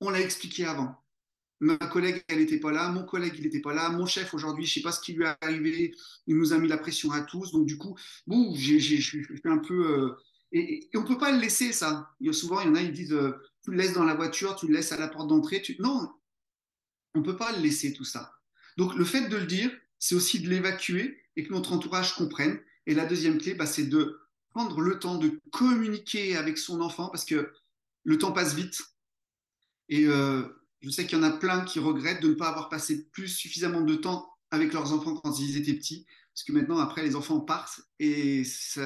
on 0.00 0.10
l'a 0.10 0.20
expliqué 0.20 0.64
avant. 0.64 1.00
Ma 1.60 1.76
collègue, 1.76 2.24
elle 2.26 2.38
n'était 2.38 2.58
pas 2.58 2.72
là, 2.72 2.88
mon 2.88 3.04
collègue, 3.04 3.34
il 3.38 3.44
n'était 3.44 3.60
pas 3.60 3.72
là, 3.72 3.90
mon 3.90 4.06
chef 4.06 4.34
aujourd'hui, 4.34 4.66
je 4.66 4.70
ne 4.70 4.74
sais 4.74 4.82
pas 4.82 4.90
ce 4.90 5.00
qui 5.00 5.12
lui 5.12 5.24
est 5.24 5.36
arrivé, 5.40 5.94
il 6.26 6.36
nous 6.36 6.52
a 6.52 6.58
mis 6.58 6.66
la 6.66 6.78
pression 6.78 7.12
à 7.12 7.20
tous. 7.20 7.52
Donc 7.52 7.64
du 7.64 7.78
coup, 7.78 7.96
j'ai 8.54 8.80
fait 8.80 9.48
un 9.48 9.58
peu... 9.58 9.86
Euh, 9.86 10.16
et, 10.50 10.90
on 10.96 11.02
ne 11.02 11.06
peut 11.06 11.18
pas 11.18 11.30
le 11.30 11.38
laisser, 11.38 11.72
ça. 11.72 12.10
Il 12.18 12.26
y 12.26 12.30
a 12.30 12.32
souvent, 12.32 12.60
il 12.60 12.66
y 12.66 12.70
en 12.70 12.74
a, 12.74 12.82
ils 12.82 12.92
disent, 12.92 13.12
euh, 13.12 13.38
tu 13.62 13.70
le 13.70 13.76
laisses 13.76 13.92
dans 13.92 14.04
la 14.04 14.14
voiture, 14.14 14.56
tu 14.56 14.66
le 14.66 14.74
laisses 14.74 14.90
à 14.90 14.98
la 14.98 15.06
porte 15.06 15.28
d'entrée. 15.28 15.62
Tu... 15.62 15.76
Non, 15.78 16.10
on 17.14 17.20
ne 17.20 17.24
peut 17.24 17.36
pas 17.36 17.52
le 17.52 17.62
laisser, 17.62 17.92
tout 17.92 18.04
ça. 18.04 18.32
Donc 18.76 18.96
le 18.96 19.04
fait 19.04 19.28
de 19.28 19.36
le 19.36 19.46
dire, 19.46 19.70
c'est 20.00 20.16
aussi 20.16 20.40
de 20.40 20.48
l'évacuer 20.48 21.22
et 21.36 21.44
que 21.44 21.52
notre 21.52 21.72
entourage 21.72 22.16
comprenne. 22.16 22.60
Et 22.86 22.94
la 22.94 23.06
deuxième 23.06 23.38
clé, 23.38 23.54
bah, 23.54 23.66
c'est 23.66 23.86
de 23.86 24.20
prendre 24.50 24.80
le 24.80 24.98
temps 24.98 25.16
de 25.16 25.40
communiquer 25.50 26.36
avec 26.36 26.58
son 26.58 26.80
enfant 26.80 27.08
parce 27.08 27.24
que 27.24 27.52
le 28.04 28.18
temps 28.18 28.32
passe 28.32 28.54
vite. 28.54 28.80
Et 29.88 30.04
euh, 30.06 30.42
je 30.80 30.90
sais 30.90 31.06
qu'il 31.06 31.18
y 31.18 31.20
en 31.20 31.24
a 31.24 31.30
plein 31.30 31.64
qui 31.64 31.78
regrettent 31.78 32.22
de 32.22 32.28
ne 32.28 32.34
pas 32.34 32.48
avoir 32.48 32.68
passé 32.68 33.08
plus 33.12 33.28
suffisamment 33.28 33.82
de 33.82 33.94
temps 33.94 34.28
avec 34.50 34.72
leurs 34.72 34.92
enfants 34.92 35.16
quand 35.16 35.38
ils 35.38 35.56
étaient 35.56 35.74
petits. 35.74 36.06
Parce 36.34 36.44
que 36.44 36.52
maintenant, 36.52 36.78
après, 36.78 37.02
les 37.02 37.14
enfants 37.14 37.40
partent 37.40 37.80
et 37.98 38.44
c'est 38.44 38.80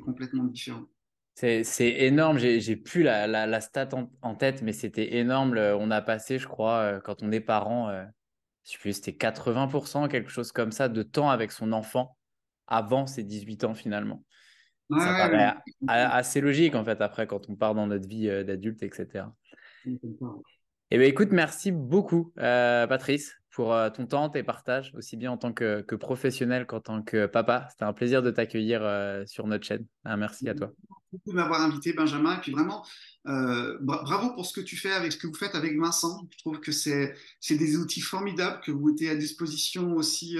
complètement 0.00 0.44
différent. 0.44 0.84
C'est 1.34 1.64
énorme, 1.80 2.38
j'ai 2.38 2.76
plus 2.76 3.02
la, 3.02 3.60
stat 3.60 3.90
en, 4.22 4.34
tête, 4.34 4.62
mais 4.62 4.72
c'était 4.72 5.16
énorme. 5.16 5.56
On 5.56 5.90
a 5.90 6.00
passé, 6.02 6.38
je 6.38 6.46
crois, 6.46 6.78
euh, 6.78 7.00
quand 7.00 7.22
on 7.22 7.30
est 7.32 7.40
parent, 7.40 7.88
euh, 7.88 8.04
je 8.64 8.72
sais 8.72 8.78
plus, 8.78 8.92
c'était 8.94 9.12
80%, 9.12 10.08
quelque 10.08 10.30
chose 10.30 10.52
comme 10.52 10.72
ça, 10.72 10.88
de 10.88 11.02
temps 11.02 11.30
avec 11.30 11.52
son 11.52 11.72
enfant 11.72 12.16
avant 12.66 13.06
ses 13.06 13.22
18 13.22 13.64
ans 13.64 13.74
finalement. 13.74 14.24
ça 14.90 15.14
paraît 15.14 15.54
assez 15.86 16.40
logique 16.40 16.74
en 16.74 16.84
fait 16.84 17.00
après 17.00 17.26
quand 17.26 17.48
on 17.48 17.56
part 17.56 17.74
dans 17.74 17.86
notre 17.86 18.08
vie 18.08 18.28
euh, 18.28 18.44
d'adulte, 18.44 18.82
etc. 18.82 19.26
Eh 20.94 20.98
bien, 20.98 21.06
écoute, 21.06 21.30
merci 21.32 21.72
beaucoup, 21.72 22.32
euh, 22.38 22.86
Patrice, 22.86 23.34
pour 23.50 23.72
euh, 23.72 23.88
ton 23.88 24.06
temps, 24.06 24.28
tes 24.28 24.42
partages, 24.42 24.92
aussi 24.94 25.16
bien 25.16 25.32
en 25.32 25.38
tant 25.38 25.54
que, 25.54 25.82
professionnel 25.94 26.66
qu'en 26.66 26.80
tant 26.80 27.02
que 27.02 27.24
papa. 27.24 27.66
C'était 27.70 27.84
un 27.84 27.94
plaisir 27.94 28.22
de 28.22 28.30
t'accueillir 28.30 28.82
sur 29.26 29.46
notre 29.46 29.64
chaîne. 29.64 29.86
merci 30.04 30.48
à 30.50 30.54
toi. 30.54 30.70
Merci 31.12 31.30
de 31.30 31.32
m'avoir 31.32 31.62
invité, 31.62 31.94
Benjamin. 31.94 32.36
Et 32.36 32.40
puis 32.40 32.52
vraiment, 32.52 32.84
bravo 33.24 34.34
pour 34.34 34.44
ce 34.44 34.52
que 34.52 34.64
tu 34.64 34.76
fais 34.76 34.92
avec 34.92 35.12
ce 35.12 35.16
que 35.16 35.26
vous 35.26 35.34
faites 35.34 35.54
avec 35.54 35.78
Vincent. 35.80 36.28
Je 36.30 36.38
trouve 36.38 36.60
que 36.60 36.72
c'est 36.72 37.14
des 37.48 37.76
outils 37.78 38.02
formidables 38.02 38.60
que 38.60 38.70
vous 38.70 38.88
mettez 38.88 39.08
à 39.08 39.16
disposition 39.16 39.94
aussi 39.94 40.36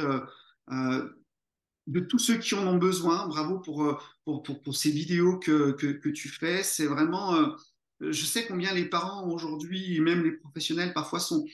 de 1.87 2.01
tous 2.01 2.18
ceux 2.18 2.39
qui 2.39 2.55
en 2.55 2.66
ont 2.66 2.78
besoin. 2.78 3.26
Bravo 3.26 3.59
pour, 3.59 3.85
euh, 3.85 3.99
pour, 4.24 4.43
pour, 4.43 4.76
ces 4.76 4.91
vidéos 4.91 5.39
que, 5.39 5.72
que, 5.72 6.09
tu 6.09 6.28
fais. 6.28 6.62
C'est 6.62 6.87
vraiment, 6.87 7.35
euh, 7.35 7.49
je 8.01 8.24
sais 8.24 8.47
combien 8.47 8.72
les 8.72 8.85
parents 8.85 9.28
aujourd'hui, 9.28 10.01
même 10.01 10.22
les 10.22 10.33
professionnels 10.33 10.93
parfois 10.93 11.20
sont, 11.20 11.45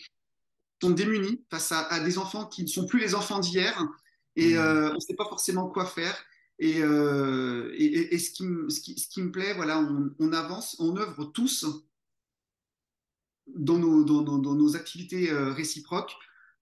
sont 0.82 0.90
démunis 0.90 1.42
face 1.50 1.72
à, 1.72 2.00
des 2.00 2.18
enfants 2.18 2.46
qui 2.46 2.62
ne 2.62 2.68
sont 2.68 2.86
plus 2.86 3.00
les 3.00 3.14
enfants 3.14 3.40
d'hier 3.40 3.86
et 4.36 4.54
mmh. 4.54 4.58
euh, 4.58 4.90
on 4.90 4.94
ne 4.94 5.00
sait 5.00 5.16
pas 5.16 5.28
forcément 5.28 5.68
quoi 5.68 5.86
faire. 5.86 6.16
Et, 6.60 6.78
et, 6.80 8.14
et, 8.14 8.18
ce, 8.18 8.32
qui, 8.32 8.44
ce, 8.68 8.80
qui, 8.80 8.98
ce, 8.98 9.08
qui, 9.08 9.22
me 9.22 9.30
plaît, 9.30 9.54
voilà, 9.54 9.78
on, 9.78 10.10
on, 10.18 10.32
avance, 10.32 10.74
on 10.80 10.96
œuvre 10.96 11.26
tous 11.26 11.64
dans 13.46 13.78
nos, 13.78 14.02
dans, 14.02 14.22
dans, 14.22 14.38
dans 14.38 14.54
nos 14.56 14.74
activités 14.74 15.32
réciproques 15.32 16.16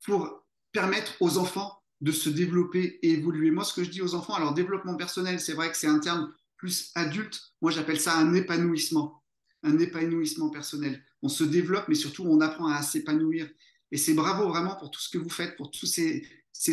pour 0.04 0.44
permettre 0.72 1.14
aux 1.20 1.38
enfants 1.38 1.80
de 2.00 2.12
se 2.12 2.28
développer 2.28 2.98
et 3.02 3.12
évoluer. 3.12 3.50
Moi, 3.50 3.64
ce 3.64 3.72
que 3.72 3.84
je 3.84 3.90
dis 3.90 4.02
aux 4.02 4.14
enfants, 4.14 4.34
alors 4.34 4.54
développement 4.54 4.96
personnel, 4.96 5.40
c'est 5.40 5.54
vrai 5.54 5.70
que 5.70 5.76
c'est 5.76 5.86
un 5.86 5.98
terme 5.98 6.32
plus 6.56 6.90
adulte. 6.94 7.40
Moi, 7.62 7.70
j'appelle 7.70 8.00
ça 8.00 8.16
un 8.16 8.34
épanouissement, 8.34 9.22
un 9.62 9.78
épanouissement 9.78 10.50
personnel. 10.50 11.02
On 11.22 11.28
se 11.28 11.44
développe, 11.44 11.86
mais 11.88 11.94
surtout, 11.94 12.24
on 12.26 12.40
apprend 12.40 12.68
à 12.68 12.82
s'épanouir. 12.82 13.48
Et 13.92 13.96
c'est 13.96 14.14
bravo 14.14 14.48
vraiment 14.48 14.76
pour 14.76 14.90
tout 14.90 15.00
ce 15.00 15.08
que 15.08 15.18
vous 15.18 15.30
faites, 15.30 15.56
pour 15.56 15.70
tous 15.70 15.86
ces, 15.86 16.22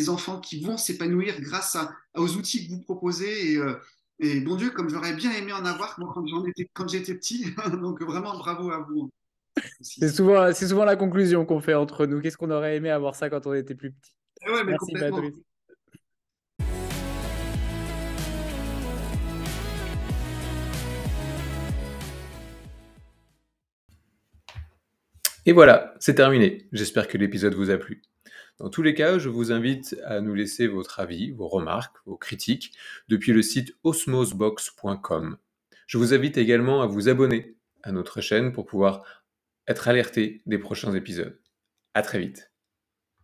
enfants 0.08 0.40
qui 0.40 0.60
vont 0.60 0.76
s'épanouir 0.76 1.40
grâce 1.40 1.76
aux 2.14 2.36
outils 2.36 2.66
que 2.66 2.72
vous 2.72 2.80
proposez. 2.80 3.52
Et, 3.52 3.56
euh, 3.58 3.74
et 4.18 4.40
bon 4.40 4.56
Dieu, 4.56 4.70
comme 4.70 4.88
j'aurais 4.88 5.14
bien 5.14 5.32
aimé 5.32 5.52
en 5.52 5.64
avoir 5.64 5.98
moi, 5.98 6.12
quand, 6.14 6.46
étais, 6.46 6.68
quand 6.72 6.88
j'étais 6.88 7.14
petit. 7.14 7.46
Donc 7.80 8.02
vraiment, 8.02 8.36
bravo 8.36 8.70
à 8.70 8.80
vous. 8.80 9.10
C'est 9.80 10.08
souvent, 10.08 10.52
c'est 10.52 10.68
souvent 10.68 10.84
la 10.84 10.96
conclusion 10.96 11.46
qu'on 11.46 11.60
fait 11.60 11.74
entre 11.74 12.06
nous. 12.06 12.20
Qu'est-ce 12.20 12.36
qu'on 12.36 12.50
aurait 12.50 12.76
aimé 12.76 12.90
avoir 12.90 13.14
ça 13.14 13.30
quand 13.30 13.46
on 13.46 13.54
était 13.54 13.74
plus 13.74 13.92
petit? 13.92 14.12
Merci, 14.46 14.92
Patrice. 14.92 15.34
Et 25.46 25.52
voilà, 25.52 25.94
c'est 25.98 26.14
terminé. 26.14 26.68
J'espère 26.72 27.06
que 27.06 27.18
l'épisode 27.18 27.54
vous 27.54 27.70
a 27.70 27.76
plu. 27.76 28.02
Dans 28.58 28.70
tous 28.70 28.82
les 28.82 28.94
cas, 28.94 29.18
je 29.18 29.28
vous 29.28 29.52
invite 29.52 29.96
à 30.04 30.20
nous 30.20 30.34
laisser 30.34 30.68
votre 30.68 31.00
avis, 31.00 31.32
vos 31.32 31.48
remarques, 31.48 31.96
vos 32.06 32.16
critiques 32.16 32.72
depuis 33.08 33.32
le 33.32 33.42
site 33.42 33.76
osmosbox.com. 33.84 35.36
Je 35.86 35.98
vous 35.98 36.14
invite 36.14 36.38
également 36.38 36.82
à 36.82 36.86
vous 36.86 37.08
abonner 37.08 37.56
à 37.82 37.92
notre 37.92 38.22
chaîne 38.22 38.52
pour 38.52 38.64
pouvoir 38.64 39.02
être 39.68 39.88
alerté 39.88 40.40
des 40.46 40.58
prochains 40.58 40.94
épisodes. 40.94 41.38
À 41.92 42.02
très 42.02 42.20
vite. 42.20 42.53